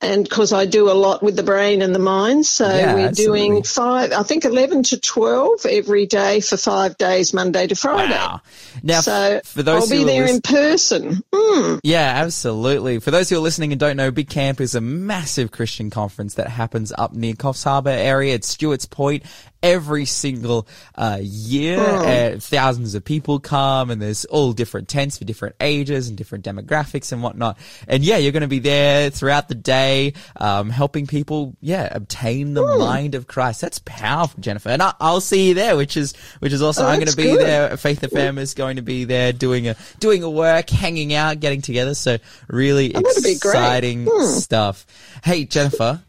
And 0.01 0.23
because 0.23 0.53
I 0.53 0.65
do 0.65 0.89
a 0.89 0.93
lot 0.93 1.21
with 1.21 1.35
the 1.35 1.43
brain 1.43 1.81
and 1.81 1.93
the 1.93 1.99
mind, 1.99 2.45
so 2.45 2.65
Yeah, 2.65 2.93
we're 2.93 2.99
absolutely. 3.07 3.39
doing 3.49 3.63
five, 3.63 4.13
I 4.13 4.23
think 4.23 4.45
11 4.45 4.83
to 4.83 4.99
12 4.99 5.65
every 5.65 6.05
day 6.05 6.39
for 6.39 6.55
five 6.55 6.97
days, 6.97 7.33
Monday 7.33 7.67
to 7.67 7.75
Friday. 7.75 8.13
Wow. 8.13 8.39
Now, 8.81 9.01
So 9.01 9.41
for 9.43 9.61
those 9.61 9.91
I'll 9.91 9.97
be 9.97 10.05
there 10.05 10.25
in 10.25 10.39
person. 10.39 11.21
Mm. 11.33 11.81
Yeah, 11.83 12.13
absolutely. 12.15 12.99
For 12.99 13.11
those 13.11 13.29
who 13.29 13.35
are 13.35 13.39
listening 13.41 13.73
and 13.73 13.79
don't 13.79 13.97
know, 13.97 14.09
Big 14.09 14.29
Camp 14.29 14.61
is 14.61 14.73
a 14.73 14.79
massive 14.81 15.51
Christian 15.51 15.89
conference 15.89 16.35
that 16.35 16.47
happens 16.47 16.93
up 16.97 17.11
near 17.13 17.33
Coffs 17.33 17.65
Harbour 17.65 17.89
area 17.89 18.35
at 18.35 18.45
Stuarts 18.45 18.85
Point 18.85 19.23
every 19.61 20.05
single 20.05 20.67
uh, 20.95 21.19
year. 21.21 21.79
Uh, 21.79 22.37
thousands 22.39 22.95
of 22.95 23.03
people 23.03 23.39
come 23.39 23.89
and 23.91 24.01
there's 24.01 24.25
all 24.25 24.53
different 24.53 24.87
tents 24.87 25.17
for 25.17 25.25
different 25.25 25.55
ages 25.59 26.07
and 26.07 26.17
different 26.17 26.45
demographics 26.45 27.11
and 27.11 27.21
whatnot. 27.21 27.57
And 27.87 28.03
yeah, 28.03 28.17
you're 28.17 28.31
going 28.31 28.41
to 28.41 28.47
be 28.47 28.59
there 28.59 29.09
throughout 29.09 29.47
the 29.49 29.55
day, 29.55 30.13
um, 30.37 30.69
helping 30.69 31.07
people, 31.07 31.55
yeah, 31.61 31.87
obtain 31.91 32.53
the 32.53 32.63
mind 32.77 33.15
of 33.15 33.27
Christ. 33.27 33.61
That's 33.61 33.79
powerful, 33.85 34.39
Jennifer. 34.41 34.69
And 34.69 34.81
I, 34.81 34.93
I'll 34.99 35.21
see 35.21 35.49
you 35.49 35.53
there, 35.53 35.75
which 35.75 35.97
is, 35.97 36.13
which 36.39 36.53
is 36.53 36.61
awesome. 36.61 36.85
Oh, 36.85 36.89
I'm 36.89 36.99
going 36.99 37.07
to 37.09 37.15
be 37.17 37.23
good. 37.23 37.41
there. 37.41 37.77
Faith 37.77 38.03
of 38.03 38.11
FM 38.11 38.37
is 38.37 38.53
going 38.53 38.77
to 38.77 38.81
be 38.81 39.03
there 39.05 39.33
doing 39.33 39.67
a, 39.67 39.75
doing 39.99 40.23
a 40.23 40.29
work, 40.29 40.69
hanging 40.69 41.13
out, 41.13 41.39
getting 41.39 41.61
together. 41.61 41.93
So 41.95 42.17
really 42.47 42.95
Oh, 42.95 43.01
great. 43.01 43.35
exciting 43.35 44.05
Hmm. 44.09 44.25
stuff. 44.25 44.85
Hey, 45.23 45.45
Jennifer, 45.45 46.01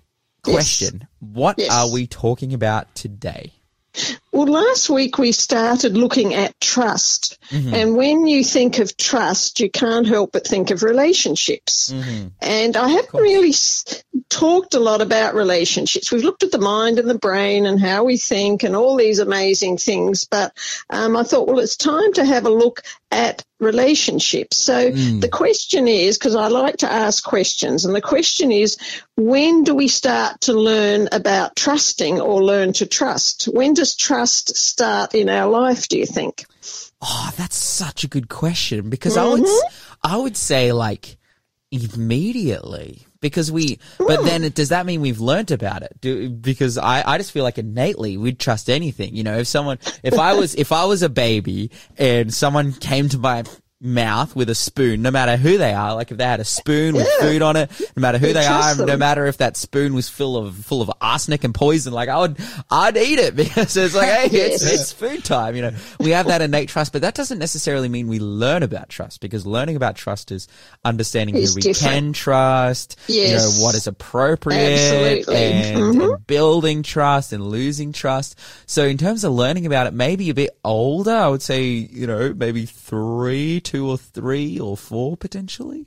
Yes. 0.47 0.55
question. 0.55 1.07
What 1.21 1.59
Yes. 1.59 1.71
are 1.71 1.91
we 1.91 2.07
talking 2.07 2.55
about 2.55 2.95
today? 2.95 3.53
Well, 4.33 4.47
last 4.47 4.89
week 4.89 5.19
we 5.19 5.33
started 5.33 5.97
looking 5.97 6.33
at 6.35 6.59
trust. 6.61 7.39
And 7.51 7.97
when 7.97 8.25
you 8.29 8.45
think 8.45 8.79
of 8.79 8.97
trust, 8.97 9.59
you 9.59 9.69
can't 9.69 10.07
help 10.07 10.31
but 10.33 10.47
think 10.47 10.71
of 10.71 10.85
relationships. 10.85 11.93
And 12.41 12.77
I 12.77 12.89
haven't 12.89 13.13
really 13.21 13.49
s- 13.49 14.05
talked 14.29 14.75
a 14.75 14.79
lot 14.81 15.01
about 15.03 15.35
relationships. 15.35 16.13
We've 16.13 16.23
looked 16.23 16.45
at 16.45 16.53
the 16.53 16.59
mind 16.61 17.01
and 17.01 17.11
the 17.11 17.19
brain 17.19 17.67
and 17.67 17.81
how 17.81 18.05
we 18.05 18.17
think 18.17 18.63
and 18.63 18.77
all 18.77 18.97
these 18.97 19.19
amazing 19.19 19.79
things. 19.79 20.25
But 20.25 20.57
um, 20.89 21.17
I 21.17 21.25
thought, 21.25 21.49
well, 21.49 21.59
it's 21.59 21.77
time 21.77 22.13
to 22.13 22.25
have 22.25 22.47
a 22.47 22.51
look 22.51 22.83
at 23.11 23.45
relationships. 23.61 24.57
So 24.57 24.91
hmm. 24.91 25.21
the 25.21 25.29
question 25.29 25.87
is, 25.87 26.19
because 26.19 26.35
I 26.35 26.49
like 26.49 26.79
to 26.79 26.91
ask 26.91 27.23
questions, 27.23 27.85
and 27.85 27.95
the 27.95 28.01
question 28.01 28.51
is, 28.51 28.77
when 29.17 29.65
do 29.65 29.75
we 29.75 29.89
start 29.89 30.41
to 30.43 30.53
learn 30.53 31.09
about 31.13 31.57
trusting 31.57 32.21
or 32.21 32.43
learn 32.43 32.73
to 32.75 32.87
trust? 32.87 33.45
When 33.45 33.75
does 33.75 33.95
trust 33.95 34.57
start 34.57 35.15
in 35.15 35.29
our 35.29 35.51
life, 35.51 35.89
do 35.89 35.99
you 35.99 36.07
think? 36.07 36.47
Oh, 37.03 37.33
that's 37.37 37.57
such 37.57 38.05
a 38.05 38.09
good 38.09 38.29
question 38.29 38.91
because 38.91 39.17
I 39.17 39.27
would, 39.27 39.41
mm-hmm. 39.41 39.67
s- 39.67 39.97
I 40.03 40.17
would 40.17 40.37
say 40.37 40.73
like 40.73 41.17
immediately 41.71 43.07
because 43.21 43.53
we, 43.53 43.79
but 43.99 44.25
then 44.25 44.45
it, 44.45 44.55
does 44.55 44.71
that 44.71 44.87
mean 44.87 45.01
we've 45.01 45.21
learnt 45.21 45.51
about 45.51 45.83
it? 45.83 46.01
Do, 46.01 46.31
because 46.31 46.79
I, 46.79 47.03
I 47.07 47.19
just 47.19 47.33
feel 47.33 47.45
like 47.45 47.59
innately 47.59 48.17
we'd 48.17 48.39
trust 48.39 48.71
anything. 48.71 49.15
You 49.15 49.23
know, 49.23 49.39
if 49.39 49.47
someone, 49.47 49.79
if 50.03 50.19
I 50.19 50.35
was, 50.35 50.55
if 50.55 50.73
I 50.73 50.85
was 50.85 51.03
a 51.03 51.09
baby 51.09 51.71
and 51.99 52.33
someone 52.33 52.73
came 52.73 53.09
to 53.11 53.19
my 53.19 53.45
mouth 53.83 54.37
with 54.37 54.51
a 54.51 54.55
spoon, 54.55 55.01
no 55.01 55.11
matter 55.11 55.37
who 55.39 55.57
they 55.57 55.73
are, 55.73 55.95
like 55.95 56.11
if 56.11 56.19
they 56.19 56.25
had 56.25 56.39
a 56.41 56.45
spoon 56.45 56.95
with 56.95 57.09
Yeah. 57.19 57.27
food 57.29 57.41
on 57.43 57.57
it, 57.57 57.71
no 57.97 58.01
matter 58.03 58.19
who 58.19 58.33
they 58.33 58.45
are, 58.45 58.75
no 58.77 58.97
matter 58.99 59.27
if 59.27 59.39
that 59.39 59.57
spoon 59.57 59.95
was 59.95 60.07
full 60.09 60.37
of, 60.37 60.55
full 60.57 60.83
of 60.83 60.91
arsenic 61.01 61.45
and 61.45 61.55
poison, 61.55 61.93
like 61.95 62.11
I 62.11 62.19
would, 62.19 62.37
I'd 62.71 62.97
eat 62.99 63.19
it 63.19 63.35
because 63.37 63.75
it's 63.79 63.95
like, 63.95 64.09
hey, 64.09 64.25
it's, 64.27 64.63
Yes. 64.63 64.73
it's 64.75 64.93
food 64.93 65.25
time. 65.25 65.57
You 65.57 65.63
know, 65.63 65.73
we 65.99 66.11
have 66.11 66.27
that 66.27 66.43
innate 66.43 66.69
trust, 66.69 66.93
but 66.93 67.01
that 67.03 67.15
doesn't 67.15 67.39
necessarily 67.39 67.89
mean 67.89 68.07
we 68.09 68.19
learn 68.21 68.63
about 68.63 68.91
trust 68.91 69.21
because 69.21 69.47
learning 69.47 69.77
about 69.77 69.97
trust 69.97 70.31
is 70.31 70.47
understanding 70.85 71.35
Is 71.37 71.51
who 71.55 71.57
we 71.57 71.63
different. 71.63 71.95
can 71.95 72.13
trust, 72.13 72.99
you 73.09 73.29
know, 73.35 73.49
what 73.61 73.75
is 73.75 73.87
appropriate 73.87 75.27
and, 75.29 75.77
Mhm. 75.79 76.15
and 76.15 76.27
building 76.27 76.83
trust 76.83 77.33
and 77.33 77.47
losing 77.49 77.93
trust. 77.93 78.37
So 78.67 78.85
in 78.85 78.99
terms 78.99 79.25
of 79.25 79.33
learning 79.33 79.65
about 79.65 79.87
it, 79.87 79.95
maybe 79.95 80.29
a 80.29 80.35
bit 80.35 80.51
older, 80.65 81.11
I 81.15 81.29
would 81.29 81.43
say, 81.43 81.65
you 81.65 82.07
know, 82.07 82.35
maybe 82.37 82.67
three, 82.67 83.61
two 83.71 83.89
or 83.89 83.97
three 83.97 84.59
or 84.59 84.77
four 84.77 85.17
potentially. 85.17 85.87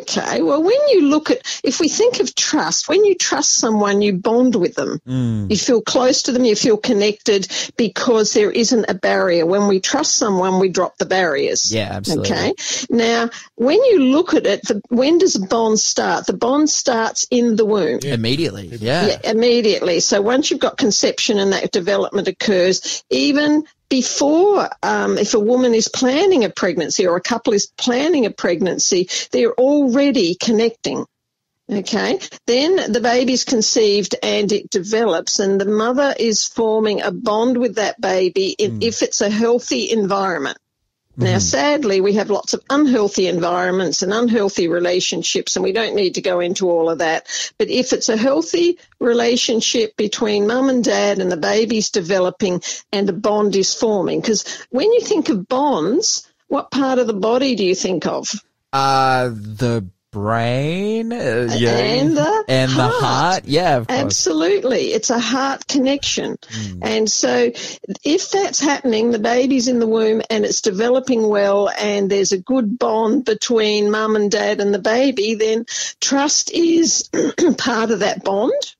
Okay, 0.00 0.42
well, 0.42 0.62
when 0.62 0.88
you 0.88 1.02
look 1.02 1.30
at, 1.30 1.60
if 1.62 1.78
we 1.80 1.88
think 1.88 2.18
of 2.20 2.34
trust, 2.34 2.88
when 2.88 3.04
you 3.04 3.14
trust 3.14 3.54
someone, 3.54 4.02
you 4.02 4.14
bond 4.14 4.54
with 4.54 4.74
them. 4.74 5.00
Mm. 5.06 5.48
You 5.48 5.56
feel 5.56 5.80
close 5.80 6.22
to 6.24 6.32
them, 6.32 6.44
you 6.44 6.56
feel 6.56 6.76
connected 6.76 7.46
because 7.76 8.34
there 8.34 8.50
isn't 8.50 8.84
a 8.88 8.94
barrier. 8.94 9.46
When 9.46 9.68
we 9.68 9.80
trust 9.80 10.16
someone, 10.16 10.58
we 10.58 10.68
drop 10.68 10.98
the 10.98 11.06
barriers. 11.06 11.72
Yeah, 11.72 11.88
absolutely. 11.92 12.32
Okay. 12.32 12.54
Now, 12.90 13.30
when 13.54 13.82
you 13.84 14.00
look 14.10 14.34
at 14.34 14.44
it, 14.44 14.66
the, 14.66 14.82
when 14.88 15.18
does 15.18 15.36
a 15.36 15.46
bond 15.46 15.78
start? 15.78 16.26
The 16.26 16.36
bond 16.36 16.68
starts 16.68 17.26
in 17.30 17.54
the 17.56 17.64
womb. 17.64 18.00
Immediately. 18.02 18.66
Yeah. 18.66 19.06
Yeah, 19.06 19.30
immediately. 19.30 20.00
So 20.00 20.20
once 20.20 20.50
you've 20.50 20.60
got 20.60 20.76
conception 20.76 21.38
and 21.38 21.52
that 21.52 21.70
development 21.72 22.28
occurs, 22.28 23.04
even 23.08 23.64
before, 23.88 24.68
um, 24.82 25.18
if 25.18 25.34
a 25.34 25.40
woman 25.40 25.74
is 25.74 25.88
planning 25.88 26.44
a 26.44 26.50
pregnancy 26.50 27.06
or 27.06 27.16
a 27.16 27.22
couple 27.22 27.52
is 27.52 27.66
planning 27.66 28.26
a 28.26 28.30
pregnancy, 28.30 29.08
they're 29.32 29.54
already 29.54 30.34
connecting. 30.34 31.06
Okay. 31.70 32.18
Then 32.46 32.92
the 32.92 33.00
baby's 33.00 33.44
conceived 33.44 34.14
and 34.22 34.50
it 34.52 34.70
develops 34.70 35.38
and 35.38 35.60
the 35.60 35.66
mother 35.66 36.14
is 36.18 36.44
forming 36.44 37.02
a 37.02 37.10
bond 37.10 37.58
with 37.58 37.74
that 37.74 38.00
baby 38.00 38.54
in, 38.58 38.80
if 38.80 39.02
it's 39.02 39.20
a 39.20 39.28
healthy 39.28 39.90
environment. 39.90 40.58
Now, 41.20 41.38
sadly, 41.38 42.00
we 42.00 42.12
have 42.14 42.30
lots 42.30 42.54
of 42.54 42.62
unhealthy 42.70 43.26
environments 43.26 44.02
and 44.02 44.12
unhealthy 44.12 44.68
relationships, 44.68 45.56
and 45.56 45.64
we 45.64 45.72
don't 45.72 45.96
need 45.96 46.14
to 46.14 46.20
go 46.20 46.38
into 46.38 46.70
all 46.70 46.88
of 46.88 46.98
that. 46.98 47.26
But 47.58 47.68
if 47.68 47.92
it's 47.92 48.08
a 48.08 48.16
healthy 48.16 48.78
relationship 49.00 49.96
between 49.96 50.46
mum 50.46 50.68
and 50.68 50.84
dad 50.84 51.18
and 51.18 51.30
the 51.30 51.36
baby's 51.36 51.90
developing 51.90 52.62
and 52.92 53.08
a 53.08 53.12
bond 53.12 53.56
is 53.56 53.74
forming, 53.74 54.20
because 54.20 54.44
when 54.70 54.92
you 54.92 55.00
think 55.00 55.28
of 55.28 55.48
bonds, 55.48 56.24
what 56.46 56.70
part 56.70 57.00
of 57.00 57.08
the 57.08 57.14
body 57.14 57.56
do 57.56 57.64
you 57.64 57.74
think 57.74 58.06
of? 58.06 58.32
Uh, 58.72 59.28
the 59.28 59.88
brain, 60.18 61.12
uh, 61.12 61.48
yeah. 61.56 61.76
And 61.76 62.16
the 62.16 62.44
and 62.48 62.70
the 62.72 62.88
heart. 62.88 63.02
heart. 63.02 63.44
Yeah, 63.46 63.76
of 63.76 63.86
course. 63.86 64.00
Absolutely. 64.00 64.92
It's 64.92 65.10
a 65.10 65.18
heart 65.18 65.66
connection. 65.66 66.38
And 66.82 67.10
so 67.10 67.52
if 68.04 68.30
that's 68.30 68.60
happening, 68.60 69.10
the 69.10 69.18
baby's 69.18 69.68
in 69.68 69.78
the 69.78 69.86
womb 69.86 70.22
and 70.30 70.44
it's 70.44 70.60
developing 70.60 71.26
well 71.28 71.68
and 71.68 72.10
there's 72.10 72.32
a 72.32 72.38
good 72.38 72.78
bond 72.78 73.24
between 73.24 73.90
mum 73.90 74.16
and 74.16 74.30
dad 74.30 74.60
and 74.60 74.74
the 74.74 74.78
baby, 74.78 75.34
then 75.34 75.66
trust 76.00 76.50
is 76.52 77.08
part 77.58 77.90
of 77.90 78.00
that 78.00 78.24
bond. 78.24 78.74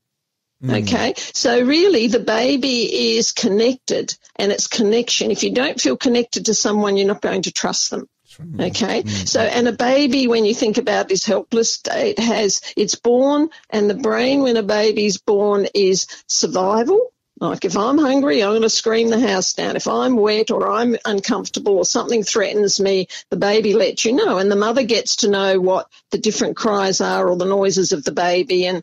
Okay. 0.69 1.15
So 1.17 1.65
really 1.65 2.09
the 2.09 2.19
baby 2.19 3.17
is 3.17 3.31
connected 3.31 4.17
and 4.37 4.51
it's 4.51 4.67
connection. 4.67 5.31
If 5.31 5.45
you 5.45 5.53
don't 5.53 5.81
feel 5.81 5.97
connected 5.97 6.47
to 6.47 6.55
someone, 6.55 6.97
you're 6.97 7.07
not 7.07 7.23
going 7.23 7.43
to 7.43 7.53
trust 7.53 7.91
them. 7.91 8.09
Mm. 8.41 8.71
Okay. 8.71 9.03
Mm. 9.03 9.29
So, 9.29 9.41
and 9.41 9.69
a 9.69 9.73
baby, 9.73 10.27
when 10.27 10.45
you 10.45 10.55
think 10.55 10.79
about 10.79 11.09
this 11.09 11.25
helpless 11.25 11.75
state, 11.75 12.19
has, 12.19 12.61
it's 12.77 12.95
born 12.95 13.51
and 13.71 13.89
the 13.89 13.95
brain 13.95 14.43
when 14.43 14.57
a 14.57 14.63
baby's 14.63 15.19
born 15.19 15.67
is 15.75 16.07
survival. 16.27 17.13
Like 17.41 17.65
if 17.65 17.77
I'm 17.77 17.99
hungry, 17.99 18.43
I'm 18.43 18.51
going 18.51 18.63
to 18.63 18.71
scream 18.71 19.11
the 19.11 19.21
house 19.21 19.55
down. 19.55 19.77
If 19.77 19.87
I'm 19.87 20.17
wet 20.17 20.51
or 20.51 20.71
I'm 20.71 20.97
uncomfortable 21.05 21.77
or 21.79 21.85
something 21.85 22.25
threatens 22.25 22.81
me, 22.81 23.07
the 23.31 23.37
baby 23.37 23.75
lets 23.75 24.05
you 24.05 24.13
know. 24.13 24.39
And 24.39 24.51
the 24.51 24.57
mother 24.57 24.83
gets 24.83 25.17
to 25.17 25.31
know 25.31 25.61
what 25.61 25.89
the 26.11 26.19
different 26.19 26.57
cries 26.57 27.01
are 27.01 27.29
or 27.29 27.37
the 27.37 27.45
noises 27.45 27.93
of 27.93 28.03
the 28.03 28.13
baby 28.13 28.67
and 28.67 28.83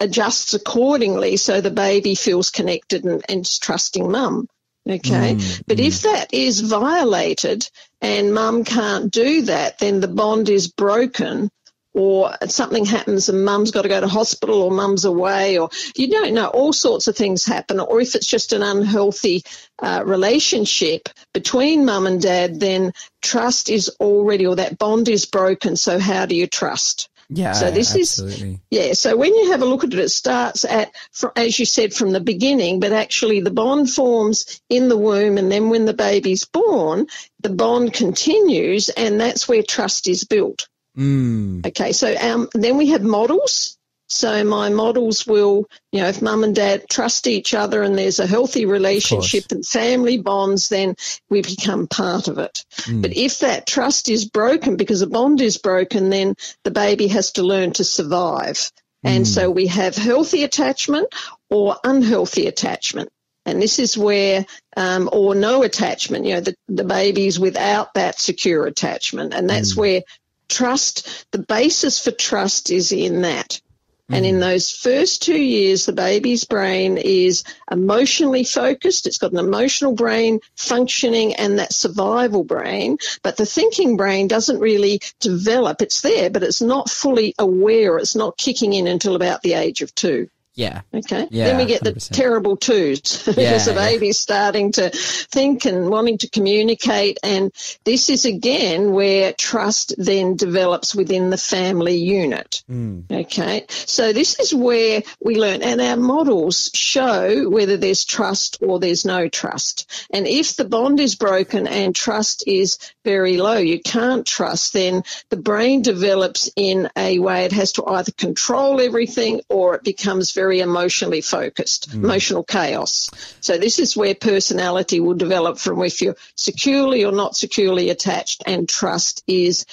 adjusts 0.00 0.54
accordingly 0.54 1.36
so 1.36 1.60
the 1.60 1.70
baby 1.70 2.14
feels 2.14 2.50
connected 2.50 3.04
and, 3.04 3.24
and 3.28 3.42
is 3.42 3.58
trusting 3.58 4.10
mum. 4.10 4.48
Okay. 4.88 5.36
but 5.66 5.80
if 5.80 6.02
that 6.02 6.32
is 6.32 6.60
violated 6.60 7.68
and 8.00 8.32
mum 8.32 8.64
can't 8.64 9.10
do 9.10 9.42
that, 9.42 9.78
then 9.78 10.00
the 10.00 10.08
bond 10.08 10.48
is 10.48 10.68
broken 10.68 11.50
or 11.92 12.36
something 12.46 12.84
happens 12.84 13.30
and 13.30 13.42
mum's 13.42 13.70
got 13.70 13.82
to 13.82 13.88
go 13.88 14.00
to 14.00 14.06
hospital 14.06 14.62
or 14.62 14.70
mum's 14.70 15.06
away 15.06 15.58
or 15.58 15.70
you 15.96 16.10
don't 16.10 16.34
know 16.34 16.46
all 16.46 16.72
sorts 16.74 17.08
of 17.08 17.16
things 17.16 17.44
happen. 17.44 17.80
Or 17.80 18.00
if 18.00 18.14
it's 18.14 18.26
just 18.26 18.52
an 18.52 18.62
unhealthy 18.62 19.42
uh, 19.80 20.02
relationship 20.04 21.08
between 21.32 21.86
mum 21.86 22.06
and 22.06 22.20
dad 22.20 22.60
then 22.60 22.92
trust 23.22 23.70
is 23.70 23.88
already 23.98 24.46
or 24.46 24.56
that 24.56 24.78
bond 24.78 25.08
is 25.08 25.24
broken. 25.24 25.74
So 25.74 25.98
how 25.98 26.26
do 26.26 26.36
you 26.36 26.46
trust 26.46 27.08
yeah. 27.28 27.52
so 27.52 27.70
this 27.70 27.94
is- 27.94 28.20
absolutely. 28.20 28.60
yeah, 28.70 28.92
so 28.92 29.16
when 29.16 29.34
you 29.34 29.50
have 29.52 29.62
a 29.62 29.66
look 29.66 29.84
at 29.84 29.92
it, 29.92 29.98
it 29.98 30.08
starts 30.10 30.64
at, 30.64 30.92
as 31.34 31.58
you 31.58 31.66
said, 31.66 31.92
from 31.92 32.12
the 32.12 32.20
beginning, 32.20 32.80
but 32.80 32.92
actually 32.92 33.40
the 33.40 33.50
bond 33.50 33.90
forms 33.90 34.60
in 34.68 34.88
the 34.88 34.96
womb, 34.98 35.38
and 35.38 35.50
then 35.50 35.68
when 35.70 35.84
the 35.84 35.94
baby's 35.94 36.44
born, 36.44 37.06
the 37.40 37.50
bond 37.50 37.92
continues, 37.92 38.88
and 38.88 39.20
that's 39.20 39.48
where 39.48 39.62
trust 39.62 40.08
is 40.08 40.24
built. 40.24 40.68
Mm. 40.96 41.66
Okay, 41.66 41.92
so 41.92 42.14
um, 42.16 42.48
then 42.54 42.76
we 42.78 42.88
have 42.88 43.02
models. 43.02 43.75
So 44.08 44.44
my 44.44 44.68
models 44.68 45.26
will, 45.26 45.66
you 45.90 46.00
know, 46.00 46.08
if 46.08 46.22
mum 46.22 46.44
and 46.44 46.54
dad 46.54 46.88
trust 46.88 47.26
each 47.26 47.54
other 47.54 47.82
and 47.82 47.98
there's 47.98 48.20
a 48.20 48.26
healthy 48.26 48.64
relationship 48.64 49.44
and 49.50 49.66
family 49.66 50.18
bonds, 50.18 50.68
then 50.68 50.94
we 51.28 51.42
become 51.42 51.88
part 51.88 52.28
of 52.28 52.38
it. 52.38 52.64
Hmm. 52.84 53.00
But 53.02 53.16
if 53.16 53.40
that 53.40 53.66
trust 53.66 54.08
is 54.08 54.24
broken 54.24 54.76
because 54.76 55.02
a 55.02 55.08
bond 55.08 55.40
is 55.40 55.58
broken, 55.58 56.10
then 56.10 56.34
the 56.62 56.70
baby 56.70 57.08
has 57.08 57.32
to 57.32 57.42
learn 57.42 57.72
to 57.74 57.84
survive. 57.84 58.70
And 59.02 59.26
hmm. 59.26 59.30
so 59.30 59.50
we 59.50 59.66
have 59.66 59.96
healthy 59.96 60.44
attachment 60.44 61.12
or 61.50 61.76
unhealthy 61.82 62.46
attachment. 62.46 63.10
And 63.44 63.62
this 63.62 63.78
is 63.78 63.96
where, 63.96 64.44
um, 64.76 65.08
or 65.12 65.34
no 65.34 65.62
attachment, 65.62 66.26
you 66.26 66.34
know, 66.34 66.40
the, 66.40 66.54
the 66.68 66.84
baby's 66.84 67.38
without 67.38 67.94
that 67.94 68.18
secure 68.18 68.66
attachment. 68.66 69.34
And 69.34 69.48
that's 69.50 69.74
hmm. 69.74 69.80
where 69.80 70.02
trust, 70.48 71.26
the 71.32 71.38
basis 71.38 72.02
for 72.02 72.12
trust 72.12 72.70
is 72.70 72.92
in 72.92 73.22
that. 73.22 73.60
And 74.08 74.24
in 74.24 74.34
mm-hmm. 74.36 74.40
those 74.40 74.70
first 74.70 75.22
two 75.22 75.40
years, 75.40 75.84
the 75.84 75.92
baby's 75.92 76.44
brain 76.44 76.96
is 76.96 77.42
emotionally 77.70 78.44
focused. 78.44 79.06
It's 79.06 79.18
got 79.18 79.32
an 79.32 79.38
emotional 79.38 79.94
brain 79.94 80.40
functioning 80.54 81.34
and 81.34 81.58
that 81.58 81.72
survival 81.72 82.44
brain, 82.44 82.98
but 83.22 83.36
the 83.36 83.46
thinking 83.46 83.96
brain 83.96 84.28
doesn't 84.28 84.60
really 84.60 85.00
develop. 85.18 85.82
It's 85.82 86.02
there, 86.02 86.30
but 86.30 86.44
it's 86.44 86.62
not 86.62 86.88
fully 86.88 87.34
aware. 87.38 87.98
It's 87.98 88.14
not 88.14 88.36
kicking 88.36 88.74
in 88.74 88.86
until 88.86 89.16
about 89.16 89.42
the 89.42 89.54
age 89.54 89.82
of 89.82 89.92
two. 89.94 90.28
Yeah. 90.56 90.80
Okay. 90.92 91.28
Yeah, 91.30 91.44
then 91.44 91.58
we 91.58 91.66
get 91.66 91.84
the 91.84 91.92
100%. 91.92 92.10
terrible 92.12 92.56
twos 92.56 93.24
because 93.26 93.34
the 93.66 93.72
yeah. 93.72 93.74
baby's 93.74 94.18
starting 94.18 94.72
to 94.72 94.88
think 94.90 95.66
and 95.66 95.90
wanting 95.90 96.18
to 96.18 96.30
communicate. 96.30 97.18
And 97.22 97.52
this 97.84 98.08
is 98.08 98.24
again 98.24 98.92
where 98.92 99.34
trust 99.34 99.94
then 99.98 100.36
develops 100.36 100.94
within 100.94 101.28
the 101.28 101.36
family 101.36 101.96
unit. 101.96 102.62
Hmm. 102.66 103.00
Okay. 103.10 103.66
So 103.68 104.14
this 104.14 104.40
is 104.40 104.54
where 104.54 105.02
we 105.20 105.36
learn 105.36 105.62
and 105.62 105.80
our 105.80 105.96
models 105.96 106.70
show 106.72 107.50
whether 107.50 107.76
there's 107.76 108.06
trust 108.06 108.58
or 108.62 108.80
there's 108.80 109.04
no 109.04 109.28
trust. 109.28 109.90
And 110.10 110.26
if 110.26 110.56
the 110.56 110.64
bond 110.64 111.00
is 111.00 111.16
broken 111.16 111.66
and 111.66 111.94
trust 111.94 112.44
is 112.46 112.78
very 113.04 113.36
low, 113.36 113.58
you 113.58 113.80
can't 113.80 114.26
trust, 114.26 114.72
then 114.72 115.02
the 115.28 115.36
brain 115.36 115.82
develops 115.82 116.50
in 116.56 116.88
a 116.96 117.18
way 117.18 117.44
it 117.44 117.52
has 117.52 117.72
to 117.72 117.84
either 117.84 118.12
control 118.12 118.80
everything 118.80 119.42
or 119.50 119.74
it 119.74 119.84
becomes 119.84 120.32
very 120.32 120.45
emotionally 120.52 121.20
focused, 121.20 121.90
mm. 121.90 121.94
emotional 121.94 122.42
chaos. 122.42 123.10
So 123.40 123.58
this 123.58 123.78
is 123.78 123.96
where 123.96 124.14
personality 124.14 125.00
will 125.00 125.14
develop 125.14 125.58
from 125.58 125.82
if 125.82 126.00
you're 126.02 126.16
securely 126.36 127.04
or 127.04 127.12
not 127.12 127.36
securely 127.36 127.90
attached 127.90 128.42
and 128.46 128.68
trust 128.68 129.22
is 129.26 129.66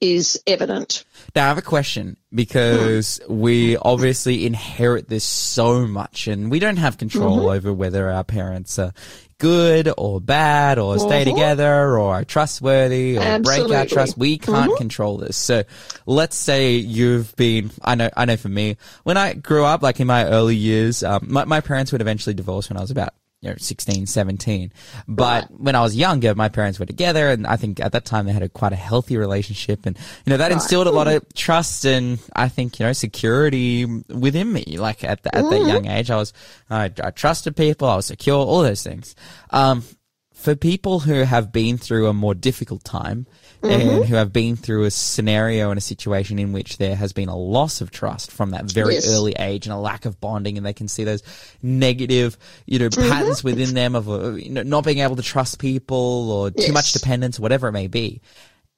is 0.00 0.40
evident. 0.46 1.04
Now 1.34 1.44
I 1.44 1.48
have 1.48 1.58
a 1.58 1.62
question 1.62 2.16
because 2.34 3.20
we 3.28 3.76
obviously 3.76 4.44
inherit 4.46 5.08
this 5.08 5.24
so 5.24 5.86
much 5.86 6.26
and 6.26 6.50
we 6.50 6.58
don't 6.58 6.78
have 6.78 6.98
control 6.98 7.38
Mm-hmm. 7.40 7.56
over 7.56 7.72
whether 7.72 8.10
our 8.10 8.24
parents 8.24 8.78
are 8.78 8.92
good 9.38 9.88
or 9.96 10.20
bad 10.20 10.78
or 10.80 10.98
stay 10.98 11.22
Mhm. 11.22 11.26
together 11.26 11.96
or 11.96 12.14
are 12.14 12.24
trustworthy 12.24 13.18
or 13.18 13.38
break 13.40 13.62
our 13.70 13.84
Mm-hmm. 13.84 13.92
trust. 13.94 14.18
We 14.18 14.38
can't 14.38 14.74
control 14.76 15.18
this. 15.18 15.36
So 15.36 15.62
let's 16.06 16.36
say 16.36 16.72
you've 16.76 17.36
been, 17.36 17.70
I 17.82 17.94
know, 17.94 18.10
I 18.16 18.24
know 18.24 18.36
for 18.36 18.48
me, 18.48 18.76
when 19.04 19.16
I 19.16 19.34
grew 19.34 19.64
up, 19.64 19.80
like 19.82 20.00
in 20.00 20.06
my 20.08 20.24
early 20.26 20.56
years, 20.56 21.04
um, 21.04 21.26
my, 21.28 21.44
my 21.44 21.60
parents 21.60 21.92
would 21.92 22.00
eventually 22.00 22.34
divorce 22.34 22.68
when 22.68 22.76
I 22.78 22.80
was 22.80 22.90
about 22.90 23.14
you 23.40 23.50
know, 23.50 23.56
16, 23.56 24.06
17. 24.06 24.72
But 25.06 25.48
when 25.50 25.76
I 25.76 25.80
was 25.80 25.94
younger, 25.94 26.34
my 26.34 26.48
parents 26.48 26.80
were 26.80 26.86
together 26.86 27.28
and 27.28 27.46
I 27.46 27.56
think 27.56 27.78
at 27.78 27.92
that 27.92 28.04
time 28.04 28.26
they 28.26 28.32
had 28.32 28.42
a 28.42 28.48
quite 28.48 28.72
a 28.72 28.76
healthy 28.76 29.16
relationship 29.16 29.86
and, 29.86 29.96
you 30.26 30.30
know, 30.30 30.38
that 30.38 30.50
instilled 30.50 30.88
a 30.88 30.90
lot 30.90 31.06
of 31.06 31.22
trust 31.34 31.84
and 31.84 32.18
I 32.34 32.48
think, 32.48 32.80
you 32.80 32.86
know, 32.86 32.92
security 32.92 33.84
within 33.84 34.52
me. 34.52 34.76
Like 34.78 35.04
at, 35.04 35.22
the, 35.22 35.34
at 35.34 35.48
that 35.48 35.66
young 35.66 35.86
age, 35.86 36.10
I 36.10 36.16
was, 36.16 36.32
I, 36.68 36.90
I 37.02 37.10
trusted 37.10 37.56
people, 37.56 37.88
I 37.88 37.96
was 37.96 38.06
secure, 38.06 38.38
all 38.38 38.62
those 38.62 38.82
things. 38.82 39.14
Um, 39.50 39.84
for 40.32 40.54
people 40.54 41.00
who 41.00 41.22
have 41.22 41.52
been 41.52 41.78
through 41.78 42.06
a 42.06 42.12
more 42.12 42.34
difficult 42.34 42.84
time 42.84 43.26
and 43.62 44.04
who 44.04 44.14
have 44.14 44.32
been 44.32 44.56
through 44.56 44.84
a 44.84 44.90
scenario 44.90 45.70
and 45.70 45.78
a 45.78 45.80
situation 45.80 46.38
in 46.38 46.52
which 46.52 46.78
there 46.78 46.94
has 46.96 47.12
been 47.12 47.28
a 47.28 47.36
loss 47.36 47.80
of 47.80 47.90
trust 47.90 48.30
from 48.30 48.50
that 48.50 48.64
very 48.64 48.94
Yes. 48.94 49.08
early 49.08 49.32
age 49.38 49.66
and 49.66 49.72
a 49.72 49.78
lack 49.78 50.04
of 50.04 50.20
bonding 50.20 50.56
and 50.56 50.64
they 50.64 50.72
can 50.72 50.88
see 50.88 51.04
those 51.04 51.22
negative, 51.62 52.38
you 52.66 52.78
know, 52.78 52.88
patterns 52.90 53.42
within 53.42 53.74
them 53.74 53.94
of 53.94 54.08
uh, 54.08 54.32
you 54.32 54.50
know, 54.50 54.62
not 54.62 54.84
being 54.84 54.98
able 55.00 55.16
to 55.16 55.22
trust 55.22 55.58
people 55.58 56.30
or 56.30 56.50
too 56.50 56.72
much 56.72 56.94
Yes. 56.94 57.00
dependence, 57.00 57.38
whatever 57.40 57.68
it 57.68 57.72
may 57.72 57.86
be. 57.88 58.20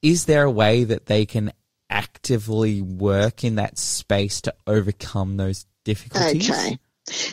Is 0.02 0.24
there 0.24 0.44
a 0.44 0.50
way 0.50 0.84
that 0.84 1.06
they 1.06 1.26
can 1.26 1.52
actively 1.90 2.80
work 2.80 3.44
in 3.44 3.56
that 3.56 3.76
space 3.78 4.40
to 4.42 4.54
overcome 4.66 5.36
those 5.36 5.66
difficulties? 5.84 6.50
Okay. 6.50 6.78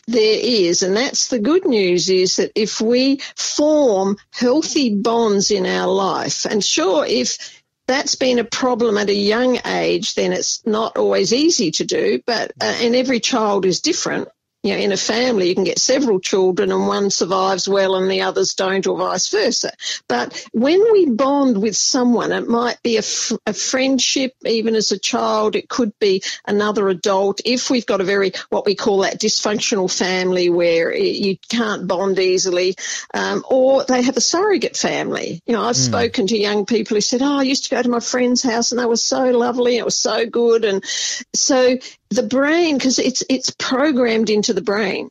There 0.07 0.39
is, 0.41 0.83
and 0.83 0.95
that's 0.95 1.27
the 1.27 1.39
good 1.39 1.65
news 1.65 2.09
is 2.09 2.37
that 2.37 2.51
if 2.55 2.81
we 2.81 3.21
form 3.35 4.17
healthy 4.31 4.95
bonds 4.95 5.51
in 5.51 5.65
our 5.65 5.87
life, 5.87 6.45
and 6.45 6.63
sure, 6.63 7.05
if 7.05 7.63
that's 7.87 8.15
been 8.15 8.39
a 8.39 8.43
problem 8.43 8.97
at 8.97 9.09
a 9.09 9.15
young 9.15 9.59
age, 9.65 10.15
then 10.15 10.33
it's 10.33 10.65
not 10.65 10.97
always 10.97 11.33
easy 11.33 11.71
to 11.71 11.85
do, 11.85 12.21
but, 12.25 12.51
uh, 12.61 12.77
and 12.81 12.95
every 12.95 13.19
child 13.19 13.65
is 13.65 13.81
different. 13.81 14.27
You 14.67 14.73
know, 14.73 14.79
in 14.79 14.91
a 14.91 14.97
family, 14.97 15.47
you 15.47 15.55
can 15.55 15.63
get 15.63 15.79
several 15.79 16.19
children 16.19 16.73
and 16.73 16.87
one 16.87 17.09
survives 17.09 17.69
well 17.69 17.95
and 17.95 18.11
the 18.11 18.23
others 18.23 18.53
don't, 18.53 18.85
or 18.85 18.97
vice 18.97 19.29
versa. 19.29 19.71
But 20.09 20.45
when 20.51 20.81
we 20.91 21.05
bond 21.09 21.61
with 21.61 21.77
someone, 21.77 22.33
it 22.33 22.49
might 22.49 22.83
be 22.83 22.95
a, 22.97 22.99
f- 22.99 23.31
a 23.45 23.53
friendship, 23.53 24.33
even 24.45 24.75
as 24.75 24.91
a 24.91 24.99
child, 24.99 25.55
it 25.55 25.69
could 25.69 25.97
be 25.99 26.21
another 26.45 26.89
adult. 26.89 27.39
If 27.45 27.69
we've 27.69 27.85
got 27.85 28.01
a 28.01 28.03
very, 28.03 28.33
what 28.49 28.65
we 28.65 28.75
call 28.75 28.99
that 28.99 29.21
dysfunctional 29.21 29.89
family 29.89 30.49
where 30.49 30.91
i- 30.93 30.97
you 30.97 31.37
can't 31.49 31.87
bond 31.87 32.19
easily, 32.19 32.75
um, 33.13 33.45
or 33.49 33.85
they 33.85 34.01
have 34.01 34.17
a 34.17 34.21
surrogate 34.21 34.75
family. 34.75 35.41
You 35.47 35.53
know, 35.53 35.63
I've 35.63 35.77
spoken 35.77 36.27
to 36.27 36.37
young 36.37 36.65
people 36.65 36.95
who 36.95 37.01
said, 37.01 37.21
Oh, 37.21 37.37
I 37.37 37.43
used 37.43 37.63
to 37.65 37.69
go 37.69 37.81
to 37.81 37.89
my 37.89 38.01
friend's 38.01 38.43
house 38.43 38.73
and 38.73 38.81
they 38.81 38.85
were 38.85 38.97
so 38.97 39.31
lovely. 39.31 39.77
It 39.77 39.85
was 39.85 39.97
so 39.97 40.25
good. 40.25 40.65
And 40.65 40.83
so 41.33 41.77
the 42.09 42.23
brain, 42.23 42.77
because 42.77 42.99
it's, 42.99 43.23
it's 43.29 43.53
programmed 43.57 44.29
into 44.29 44.53
the 44.53 44.61
brain. 44.61 45.09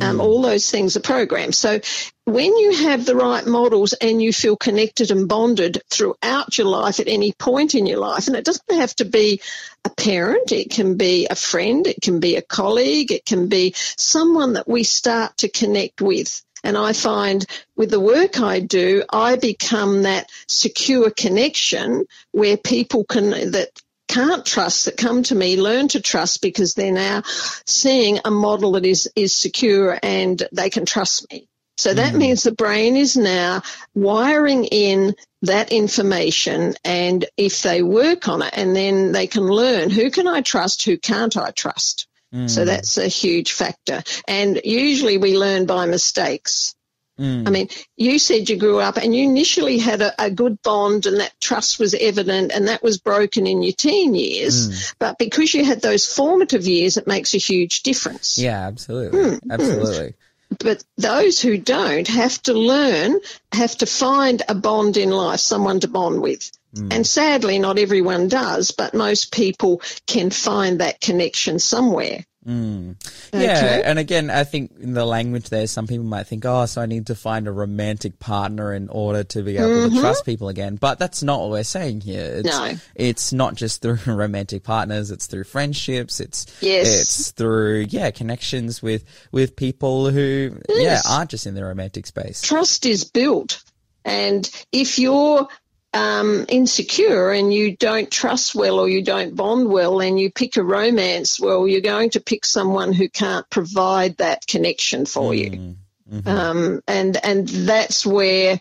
Um, 0.00 0.18
all 0.18 0.40
those 0.40 0.70
things 0.70 0.96
are 0.96 1.00
programmed. 1.00 1.54
So 1.54 1.80
when 2.24 2.56
you 2.56 2.72
have 2.72 3.04
the 3.04 3.16
right 3.16 3.46
models 3.46 3.92
and 3.92 4.22
you 4.22 4.32
feel 4.32 4.56
connected 4.56 5.10
and 5.10 5.28
bonded 5.28 5.82
throughout 5.90 6.56
your 6.56 6.68
life 6.68 7.00
at 7.00 7.08
any 7.08 7.32
point 7.32 7.74
in 7.74 7.86
your 7.86 7.98
life, 7.98 8.26
and 8.26 8.36
it 8.36 8.44
doesn't 8.44 8.70
have 8.70 8.96
to 8.96 9.04
be 9.04 9.42
a 9.84 9.90
parent, 9.90 10.52
it 10.52 10.70
can 10.70 10.96
be 10.96 11.26
a 11.28 11.34
friend, 11.34 11.86
it 11.86 12.00
can 12.00 12.18
be 12.18 12.36
a 12.36 12.42
colleague, 12.42 13.12
it 13.12 13.26
can 13.26 13.48
be 13.48 13.74
someone 13.76 14.54
that 14.54 14.68
we 14.68 14.84
start 14.84 15.36
to 15.38 15.50
connect 15.50 16.00
with. 16.00 16.42
And 16.64 16.78
I 16.78 16.94
find 16.94 17.44
with 17.76 17.90
the 17.90 18.00
work 18.00 18.40
I 18.40 18.60
do, 18.60 19.04
I 19.12 19.36
become 19.36 20.02
that 20.02 20.30
secure 20.46 21.10
connection 21.10 22.06
where 22.32 22.56
people 22.56 23.04
can, 23.04 23.30
that 23.50 23.68
can't 24.10 24.44
trust 24.44 24.84
that 24.84 24.96
come 24.96 25.22
to 25.22 25.34
me 25.34 25.60
learn 25.60 25.88
to 25.88 26.00
trust 26.00 26.42
because 26.42 26.74
they're 26.74 26.92
now 26.92 27.22
seeing 27.66 28.18
a 28.24 28.30
model 28.30 28.72
that 28.72 28.84
is 28.84 29.10
is 29.14 29.34
secure 29.34 29.98
and 30.02 30.42
they 30.52 30.70
can 30.70 30.84
trust 30.84 31.30
me 31.30 31.48
so 31.80 31.94
that 31.94 32.12
mm. 32.12 32.18
means 32.18 32.42
the 32.42 32.52
brain 32.52 32.94
is 32.94 33.16
now 33.16 33.62
wiring 33.94 34.66
in 34.66 35.14
that 35.40 35.72
information 35.72 36.74
and 36.84 37.24
if 37.38 37.62
they 37.62 37.82
work 37.82 38.28
on 38.28 38.42
it 38.42 38.52
and 38.54 38.76
then 38.76 39.12
they 39.12 39.26
can 39.26 39.44
learn 39.44 39.88
who 39.88 40.10
can 40.10 40.28
I 40.28 40.42
trust, 40.42 40.84
who 40.84 40.98
can't 40.98 41.34
I 41.38 41.52
trust. 41.52 42.06
So 42.32 42.62
mm. 42.62 42.66
that's 42.66 42.98
a 42.98 43.08
huge 43.08 43.52
factor. 43.54 44.02
And 44.28 44.60
usually 44.62 45.16
we 45.16 45.38
learn 45.38 45.64
by 45.64 45.86
mistakes. 45.86 46.74
Mm. 47.20 47.46
I 47.46 47.50
mean, 47.50 47.68
you 47.96 48.18
said 48.18 48.48
you 48.48 48.56
grew 48.56 48.80
up 48.80 48.96
and 48.96 49.14
you 49.14 49.24
initially 49.24 49.78
had 49.78 50.00
a, 50.00 50.24
a 50.24 50.30
good 50.30 50.62
bond 50.62 51.06
and 51.06 51.20
that 51.20 51.38
trust 51.40 51.78
was 51.78 51.94
evident 51.94 52.50
and 52.50 52.68
that 52.68 52.82
was 52.82 52.98
broken 52.98 53.46
in 53.46 53.62
your 53.62 53.72
teen 53.72 54.14
years. 54.14 54.68
Mm. 54.68 54.94
But 54.98 55.18
because 55.18 55.52
you 55.52 55.64
had 55.64 55.82
those 55.82 56.06
formative 56.06 56.66
years, 56.66 56.96
it 56.96 57.06
makes 57.06 57.34
a 57.34 57.38
huge 57.38 57.82
difference. 57.82 58.38
Yeah, 58.38 58.66
absolutely. 58.66 59.20
Mm, 59.20 59.40
absolutely. 59.50 60.14
But 60.58 60.82
those 60.96 61.40
who 61.40 61.58
don't 61.58 62.08
have 62.08 62.42
to 62.42 62.54
learn, 62.54 63.20
have 63.52 63.76
to 63.78 63.86
find 63.86 64.42
a 64.48 64.54
bond 64.54 64.96
in 64.96 65.10
life, 65.10 65.40
someone 65.40 65.80
to 65.80 65.88
bond 65.88 66.22
with. 66.22 66.50
And 66.90 67.04
sadly, 67.04 67.58
not 67.58 67.78
everyone 67.78 68.28
does, 68.28 68.70
but 68.70 68.94
most 68.94 69.32
people 69.32 69.82
can 70.06 70.30
find 70.30 70.80
that 70.80 71.00
connection 71.00 71.58
somewhere. 71.58 72.24
Mm. 72.46 72.96
Yeah, 73.34 73.38
Okay. 73.38 73.82
and 73.84 73.98
again, 73.98 74.30
I 74.30 74.44
think 74.44 74.72
in 74.80 74.94
the 74.94 75.04
language 75.04 75.50
there, 75.50 75.66
some 75.66 75.86
people 75.86 76.06
might 76.06 76.26
think, 76.26 76.44
oh, 76.46 76.64
so 76.64 76.80
I 76.80 76.86
need 76.86 77.08
to 77.08 77.14
find 77.14 77.46
a 77.46 77.52
romantic 77.52 78.18
partner 78.18 78.72
in 78.72 78.88
order 78.88 79.24
to 79.24 79.42
be 79.42 79.58
able 79.58 79.68
to 79.68 79.88
mm-hmm. 79.90 80.00
trust 80.00 80.24
people 80.24 80.48
again. 80.48 80.76
But 80.76 80.98
that's 80.98 81.22
not 81.22 81.40
what 81.40 81.50
we're 81.50 81.64
saying 81.64 82.00
here. 82.00 82.24
It's, 82.36 82.48
No. 82.48 82.72
it's 82.94 83.32
not 83.34 83.56
just 83.56 83.82
through 83.82 83.98
romantic 84.06 84.62
partners; 84.64 85.10
it's 85.10 85.26
through 85.26 85.44
friendships. 85.44 86.18
It's 86.18 86.46
Yes. 86.62 86.86
it's 87.00 87.30
through 87.32 87.86
yeah 87.90 88.10
connections 88.10 88.82
with 88.82 89.04
with 89.32 89.54
people 89.54 90.08
who 90.10 90.56
Yes. 90.68 91.04
yeah 91.06 91.12
aren't 91.14 91.30
just 91.30 91.46
in 91.46 91.54
the 91.54 91.64
romantic 91.64 92.06
space. 92.06 92.40
trust 92.40 92.86
is 92.86 93.04
built. 93.04 93.62
And 94.02 94.50
if 94.72 94.98
you're 94.98 95.46
um, 95.92 96.46
insecure 96.48 97.30
and 97.30 97.52
you 97.52 97.76
don't 97.76 98.10
trust 98.10 98.54
well 98.54 98.78
or 98.78 98.88
you 98.88 99.02
don't 99.02 99.34
bond 99.34 99.68
well 99.68 100.00
and 100.00 100.18
you 100.20 100.30
pick 100.30 100.56
a 100.56 100.62
romance, 100.62 101.40
well, 101.40 101.66
you're 101.66 101.80
going 101.80 102.10
to 102.10 102.20
pick 102.20 102.44
someone 102.44 102.92
who 102.92 103.08
can't 103.08 103.48
provide 103.50 104.16
that 104.18 104.46
connection 104.46 105.06
for 105.06 105.34
you. 105.34 105.76
Um, 106.26 106.80
and, 106.86 107.16
and 107.24 107.48
that's 107.48 108.04
where 108.04 108.60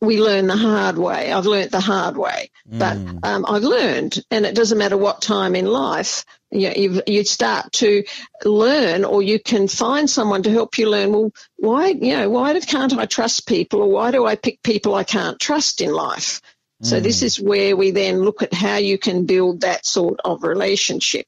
we 0.00 0.20
learn 0.20 0.46
the 0.46 0.56
hard 0.56 0.96
way. 0.96 1.30
I've 1.30 1.46
learnt 1.46 1.72
the 1.72 1.80
hard 1.80 2.16
way, 2.16 2.50
but 2.64 2.96
um, 3.22 3.44
I've 3.46 3.62
learned, 3.62 4.24
and 4.30 4.46
it 4.46 4.54
doesn't 4.54 4.78
matter 4.78 4.96
what 4.96 5.20
time 5.20 5.54
in 5.54 5.66
life. 5.66 6.24
You, 6.50 6.72
you 6.74 7.02
you 7.06 7.24
start 7.24 7.72
to 7.72 8.04
learn, 8.44 9.04
or 9.04 9.22
you 9.22 9.38
can 9.38 9.68
find 9.68 10.08
someone 10.08 10.42
to 10.44 10.50
help 10.50 10.78
you 10.78 10.88
learn. 10.88 11.12
Well, 11.12 11.32
why 11.56 11.88
you 11.88 12.16
know 12.16 12.30
why 12.30 12.58
can't 12.60 12.96
I 12.96 13.04
trust 13.04 13.46
people, 13.46 13.82
or 13.82 13.90
why 13.90 14.10
do 14.10 14.24
I 14.24 14.36
pick 14.36 14.62
people 14.62 14.94
I 14.94 15.04
can't 15.04 15.38
trust 15.38 15.82
in 15.82 15.92
life? 15.92 16.40
So 16.82 17.00
this 17.00 17.20
hmm. 17.20 17.26
is 17.26 17.40
where 17.40 17.76
we 17.76 17.90
then 17.90 18.20
look 18.20 18.42
at 18.42 18.54
how 18.54 18.76
you 18.76 18.98
can 18.98 19.26
build 19.26 19.60
that 19.60 19.84
sort 19.84 20.20
of 20.24 20.42
relationship. 20.42 21.26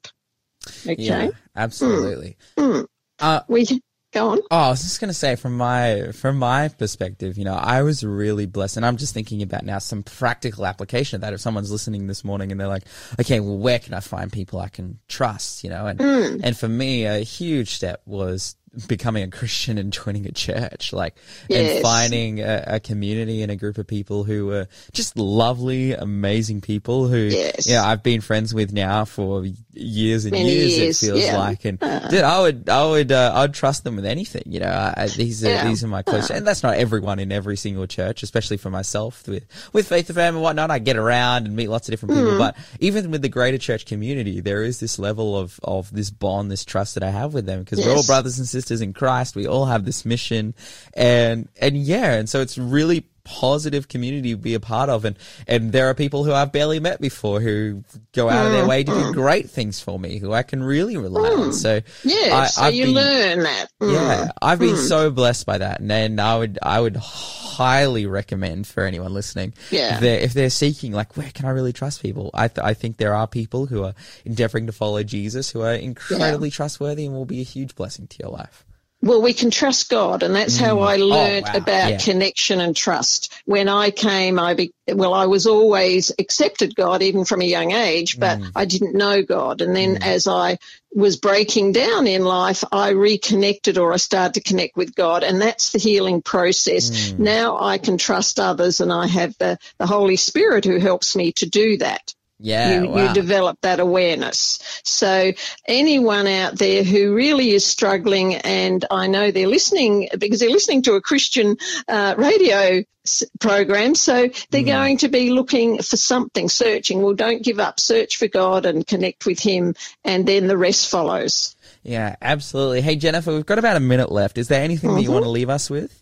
Okay, 0.87 0.97
Yeah, 0.99 1.31
absolutely. 1.55 2.37
Hmm. 2.57 2.71
Hmm. 2.71 2.81
Uh, 3.19 3.41
we 3.49 3.67
Go 4.13 4.29
on. 4.29 4.41
Oh, 4.51 4.59
I 4.59 4.69
was 4.69 4.83
just 4.83 5.01
gonna 5.01 5.15
say 5.15 5.37
from 5.37 5.57
my 5.57 6.13
from 6.13 6.37
my 6.37 6.69
perspective, 6.69 7.39
you 7.39 7.45
know, 7.45 7.55
I 7.55 7.83
was 7.83 8.05
really 8.05 8.45
blessed, 8.45 8.77
and 8.77 8.85
I'm 8.85 8.99
just 8.99 9.15
thinking 9.15 9.41
about 9.41 9.65
now 9.65 9.79
some 9.79 10.03
practical 10.03 10.67
application 10.67 11.17
of 11.17 11.21
that. 11.23 11.33
If 11.33 11.41
someone's 11.41 11.71
listening 11.71 12.07
this 12.09 12.23
morning 12.23 12.53
and 12.53 12.61
they're 12.61 12.69
like, 12.69 12.85
"Okay, 13.19 13.41
well, 13.41 13.57
where 13.57 13.79
can 13.79 13.95
I 13.95 14.01
find 14.01 14.31
people 14.31 14.61
I 14.61 14.69
can 14.69 14.99
trust?" 15.09 15.65
You 15.65 15.71
know, 15.71 15.87
and 15.87 15.99
and 16.45 16.55
for 16.55 16.69
me, 16.69 17.07
a 17.07 17.21
huge 17.21 17.71
step 17.71 18.03
was 18.05 18.55
becoming 18.87 19.23
a 19.23 19.29
Christian 19.29 19.77
and 19.79 19.93
joining 19.93 20.27
a 20.27 20.33
church, 20.33 20.93
like, 20.93 21.15
and 21.51 21.83
finding 21.83 22.41
a, 22.41 22.65
a 22.67 22.81
community 22.81 23.43
and 23.43 23.53
a 23.53 23.57
group 23.57 23.77
of 23.79 23.87
people 23.87 24.25
who 24.25 24.47
were 24.47 24.67
just 24.93 25.17
lovely, 25.19 25.93
amazing 25.93 26.61
people 26.63 27.07
who, 27.09 27.17
Yes. 27.19 27.67
yeah, 27.67 27.85
I've 27.87 28.03
been 28.03 28.21
friends 28.23 28.55
with 28.55 28.73
now 28.73 29.05
for 29.05 29.45
years 29.75 30.25
and 30.25 30.33
Many 30.33 30.51
years, 30.51 30.79
years, 30.79 31.03
It 31.03 31.07
feels 31.07 31.21
yeah. 31.25 31.39
like, 31.39 31.65
and 31.67 31.79
dude, 31.79 32.23
I 32.23 32.41
would, 32.41 32.69
I 32.69 32.87
would, 32.87 33.13
uh, 33.13 33.33
I'd 33.35 33.53
trust 33.55 33.85
them 33.85 33.97
with 33.97 34.07
anything. 34.07 34.45
You 34.47 34.61
know, 34.61 34.69
I, 34.71 34.95
I, 34.97 35.07
these 35.09 35.45
are 35.45 35.49
Yeah. 35.51 35.69
these 35.69 35.85
are 35.85 35.89
my 35.89 36.03
close, 36.03 36.31
and 36.31 36.47
that's 36.47 36.63
not 36.63 36.75
everyone 36.77 37.19
in 37.19 37.31
every 37.31 37.57
single 37.59 37.87
church, 37.87 38.23
especially 38.23 38.57
for 38.57 38.71
myself 38.71 39.29
with 39.29 39.45
with 39.75 39.87
Faith 39.89 40.09
FM 40.09 40.29
and 40.31 40.41
whatnot. 40.43 40.71
I 40.71 40.79
get 40.79 40.97
around 40.97 41.47
and 41.47 41.55
meet 41.55 41.69
lots 41.69 41.89
of 41.89 41.93
different 41.93 42.15
Mm. 42.15 42.23
people, 42.25 42.39
but 42.39 42.57
even 42.81 43.11
with 43.11 43.21
the 43.23 43.29
greater 43.29 43.59
church 43.59 43.85
community, 43.85 44.41
there 44.41 44.63
is 44.63 44.81
this 44.81 44.99
level 44.99 45.37
of 45.37 45.61
of 45.63 45.91
this 45.93 46.09
bond, 46.11 46.51
this 46.51 46.65
trust 46.65 46.95
that 46.95 47.03
I 47.03 47.11
have 47.11 47.35
with 47.35 47.45
them 47.45 47.61
because 47.61 47.85
we're 47.85 47.95
all 47.95 48.03
brothers 48.05 48.39
and 48.39 48.47
sisters 48.49 48.62
in 48.71 48.93
Christ. 48.93 49.35
We 49.35 49.47
all 49.47 49.67
have 49.67 49.85
this 49.85 50.05
mission, 50.05 50.55
and 50.95 51.49
and 51.61 51.77
yeah, 51.77 52.13
and 52.15 52.29
so 52.29 52.41
it's 52.41 52.59
really 52.59 53.07
positive 53.25 53.87
community 53.89 54.31
to 54.33 54.37
be 54.37 54.55
a 54.55 54.61
part 54.61 54.89
of 54.89 55.05
and 55.05 55.17
and 55.47 55.71
there 55.73 55.87
are 55.89 55.95
people 55.95 56.25
who 56.25 56.33
I've 56.33 56.51
barely 56.51 56.81
met 56.81 57.01
before 57.01 57.41
who 57.41 57.85
go 58.13 58.29
out 58.29 58.43
Mm, 58.43 58.47
of 58.47 58.53
their 58.53 58.67
way 58.67 58.83
to 58.85 58.91
do 58.93 59.13
great 59.13 59.49
things 59.49 59.81
for 59.81 59.99
me 59.99 60.19
who 60.19 60.33
I 60.33 60.43
can 60.43 60.63
really 60.63 60.97
rely 60.97 61.29
on 61.31 61.53
so 61.53 61.81
Yeah, 62.03 62.35
I- 62.37 62.47
so 62.47 62.63
I've 62.63 62.75
you 62.75 62.87
been- 62.87 62.95
learn 62.95 63.39
that. 63.45 63.67
Mm. 63.81 63.93
yeah, 63.95 64.31
I've 64.43 64.59
been 64.59 64.77
so 64.77 65.11
blessed 65.11 65.47
by 65.47 65.59
that, 65.59 65.81
and 65.81 65.89
then 65.91 66.19
I 66.19 66.37
would 66.37 66.59
I 66.63 66.81
would 66.81 66.97
highly 66.97 68.07
recommend 68.07 68.67
for 68.67 68.85
anyone 68.85 69.13
listening. 69.15 69.55
Yeah. 69.71 69.95
if 69.95 70.01
they're, 70.01 70.21
if 70.21 70.33
they're 70.35 70.51
seeking 70.51 70.93
like 70.93 71.17
where 71.17 71.31
can 71.33 71.47
I 71.47 71.51
really 71.51 71.73
trust 71.73 72.03
people? 72.03 72.31
I 72.35 72.49
th- 72.49 72.65
I 72.65 72.75
think 72.75 72.97
there 72.97 73.15
are 73.15 73.27
people 73.27 73.67
who 73.67 73.85
are 73.85 73.95
endeavoring 74.25 74.67
to 74.67 74.73
follow 74.73 75.03
Jesus 75.03 75.51
who 75.51 75.61
are 75.63 75.75
incredibly 75.75 76.51
trustworthy 76.51 77.05
and 77.07 77.15
will 77.15 77.25
be 77.27 77.41
a 77.41 77.45
huge 77.45 77.75
blessing 77.77 78.07
to 78.09 78.17
your 78.21 78.31
life. 78.33 78.65
Well, 79.05 79.21
we 79.21 79.33
can 79.33 79.51
trust 79.51 79.91
God, 79.91 80.23
and 80.23 80.33
that's 80.33 80.57
how 80.57 80.77
mm. 80.77 80.87
I 80.87 81.01
oh, 81.01 81.07
learned 81.07 81.47
wow. 81.47 81.57
about 81.57 81.91
Yeah. 81.91 81.99
connection 81.99 82.61
and 82.61 82.77
trust. 82.77 83.33
When 83.47 83.69
I 83.69 83.91
came, 83.91 84.39
I 84.39 84.55
be, 84.55 84.73
well, 84.87 85.13
I 85.13 85.27
was 85.27 85.49
always 85.49 86.13
accepted 86.21 86.77
God 86.77 87.03
even 87.03 87.25
from 87.25 87.41
a 87.41 87.45
young 87.45 87.73
age, 87.73 88.21
but 88.21 88.39
mm. 88.39 88.53
I 88.55 88.65
didn't 88.65 88.95
know 88.95 89.23
God. 89.23 89.61
And 89.61 89.75
then 89.75 89.97
mm. 89.97 90.07
as 90.07 90.29
I 90.29 90.59
was 90.95 91.17
breaking 91.17 91.73
down 91.73 92.07
in 92.07 92.25
life, 92.25 92.63
I 92.71 92.91
reconnected 92.91 93.77
or 93.77 93.93
I 93.93 93.97
started 93.97 94.35
to 94.35 94.49
connect 94.49 94.77
with 94.77 94.95
God, 94.95 95.25
and 95.25 95.43
that's 95.43 95.73
the 95.73 95.81
healing 95.81 96.23
process. 96.23 97.13
Now 97.19 97.59
I 97.59 97.79
can 97.79 97.99
trust 97.99 98.39
others, 98.39 98.81
and 98.81 98.93
I 98.93 99.09
have 99.09 99.37
the, 99.39 99.59
the 99.79 99.87
Holy 99.87 100.17
Spirit 100.17 100.65
who 100.65 100.79
helps 100.79 101.17
me 101.17 101.33
to 101.33 101.47
do 101.47 101.79
that 101.79 102.15
Yeah, 102.45 102.81
you, 102.83 102.89
wow. 102.89 103.09
you 103.09 103.15
develop 103.15 103.59
that 103.63 103.79
awareness. 103.81 104.59
So 104.85 105.33
anyone 105.67 106.27
out 106.27 106.59
there 106.59 106.83
who 106.83 107.15
really 107.15 107.51
is 107.51 107.65
struggling, 107.65 108.35
and 108.35 108.85
I 108.91 109.07
know 109.07 109.31
they're 109.31 109.47
listening 109.47 110.09
because 110.19 110.41
they're 110.41 110.51
listening 110.51 110.83
to 110.83 110.95
a 110.95 111.01
Christian 111.01 111.57
uh, 111.87 112.15
radio 112.19 112.83
s- 113.07 113.23
program, 113.41 113.95
so 113.95 114.29
they're 114.51 114.65
going 114.65 114.99
to 114.99 115.09
be 115.09 115.31
looking 115.31 115.79
for 115.79 115.97
something, 115.97 116.49
searching. 116.49 117.01
Well, 117.03 117.15
don't 117.15 117.45
give 117.45 117.61
up. 117.61 117.79
Search 117.79 118.17
for 118.17 118.27
God 118.27 118.67
and 118.67 118.85
connect 118.87 119.25
with 119.25 119.39
Him, 119.39 119.75
and 120.05 120.27
then 120.27 120.49
the 120.49 120.59
rest 120.59 120.89
follows. 120.91 121.55
yeah, 121.85 122.17
absolutely. 122.21 122.81
Hey 122.81 122.97
Jennifer, 122.97 123.33
we've 123.33 123.47
got 123.47 123.59
about 123.61 123.77
a 123.77 123.81
minute 123.81 124.11
left. 124.11 124.37
Is 124.37 124.49
there 124.49 124.63
anything 124.65 124.95
that 124.95 125.03
you 125.03 125.07
Mm-hmm. 125.09 125.13
want 125.15 125.25
to 125.27 125.31
leave 125.31 125.49
us 125.51 125.71
with? 125.71 126.02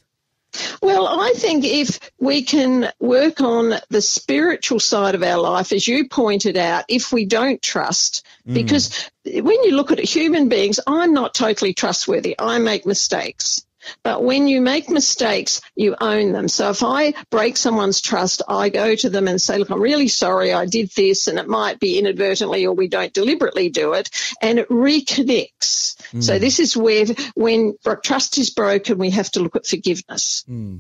Well, 0.82 1.07
I 1.07 1.32
think 1.36 1.64
if 1.64 2.01
we 2.18 2.42
can 2.42 2.90
work 2.98 3.40
on 3.40 3.74
the 3.88 4.03
spiritual 4.03 4.80
side 4.80 5.14
of 5.14 5.22
our 5.22 5.40
life, 5.40 5.72
as 5.72 5.86
you 5.86 6.09
pointed 6.09 6.57
out, 6.57 6.84
if 6.88 7.12
we 7.12 7.24
don't 7.24 7.62
trust, 7.62 8.26
mm. 8.46 8.55
because 8.55 9.11
when 9.24 9.64
you 9.64 9.72
look 9.72 9.90
at 9.90 9.98
human 10.01 10.48
beings, 10.48 10.80
I'm 10.86 11.12
not 11.12 11.34
totally 11.34 11.74
trustworthy. 11.74 12.34
I 12.38 12.59
make 12.59 12.86
mistakes. 12.86 13.64
But 14.03 14.22
when 14.22 14.49
you 14.49 14.61
make 14.61 14.89
mistakes, 14.89 15.61
you 15.74 15.97
own 16.01 16.33
them. 16.33 16.49
So 16.49 16.70
if 16.70 16.83
I 16.83 17.14
break 17.31 17.57
someone's 17.57 18.01
trust, 18.01 18.43
I 18.49 18.68
go 18.68 18.95
to 18.95 19.11
them 19.11 19.28
and 19.28 19.41
say, 19.41 19.59
look, 19.59 19.70
I'm 19.70 19.81
really 19.81 20.09
sorry 20.09 20.53
I 20.53 20.66
did 20.66 20.91
this 20.97 21.26
and 21.26 21.39
it 21.39 21.49
might 21.49 21.81
be 21.81 21.99
inadvertently 21.99 22.66
or 22.66 22.74
we 22.74 22.89
don't 22.89 23.12
deliberately 23.12 23.70
do 23.70 23.95
it 23.95 24.11
and 24.41 24.59
it 24.59 24.68
reconnects. 24.68 26.01
Hmm. 26.11 26.20
So 26.20 26.39
this 26.39 26.61
is 26.61 26.76
where 26.76 27.07
when 27.35 27.76
trust 28.03 28.39
is 28.39 28.51
broken, 28.51 28.99
we 28.99 29.11
have 29.11 29.31
to 29.33 29.41
look 29.41 29.57
at 29.57 29.66
forgiveness. 29.66 30.45
Hmm. 30.47 30.78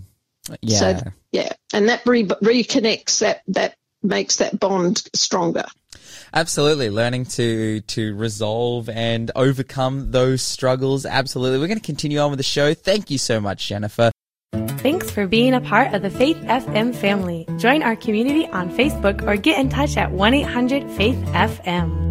Uh, 0.50 0.56
yeah. 0.62 0.78
So 0.78 1.12
yeah, 1.32 1.52
and 1.72 1.88
that 1.88 2.06
re- 2.06 2.24
reconnects 2.24 3.20
that 3.20 3.42
that 3.48 3.76
makes 4.02 4.36
that 4.36 4.58
bond 4.58 5.02
stronger. 5.14 5.66
Absolutely, 6.32 6.90
learning 6.90 7.26
to 7.26 7.80
to 7.80 8.14
resolve 8.14 8.88
and 8.88 9.30
overcome 9.34 10.10
those 10.10 10.42
struggles. 10.42 11.04
Absolutely, 11.04 11.58
we're 11.58 11.66
going 11.66 11.78
to 11.78 11.84
continue 11.84 12.18
on 12.18 12.30
with 12.30 12.38
the 12.38 12.44
show. 12.44 12.74
Thank 12.74 13.10
you 13.10 13.18
so 13.18 13.40
much, 13.40 13.66
Jennifer. 13.68 14.10
Thanks 14.52 15.10
for 15.10 15.26
being 15.26 15.54
a 15.54 15.60
part 15.60 15.92
of 15.92 16.02
the 16.02 16.10
Faith 16.10 16.38
FM 16.38 16.94
family. 16.94 17.46
Join 17.58 17.82
our 17.82 17.96
community 17.96 18.46
on 18.46 18.70
Facebook 18.70 19.26
or 19.26 19.36
get 19.36 19.58
in 19.58 19.68
touch 19.68 19.96
at 19.96 20.10
1 20.10 20.34
800 20.34 20.90
Faith 20.92 21.18
FM. 21.32 22.09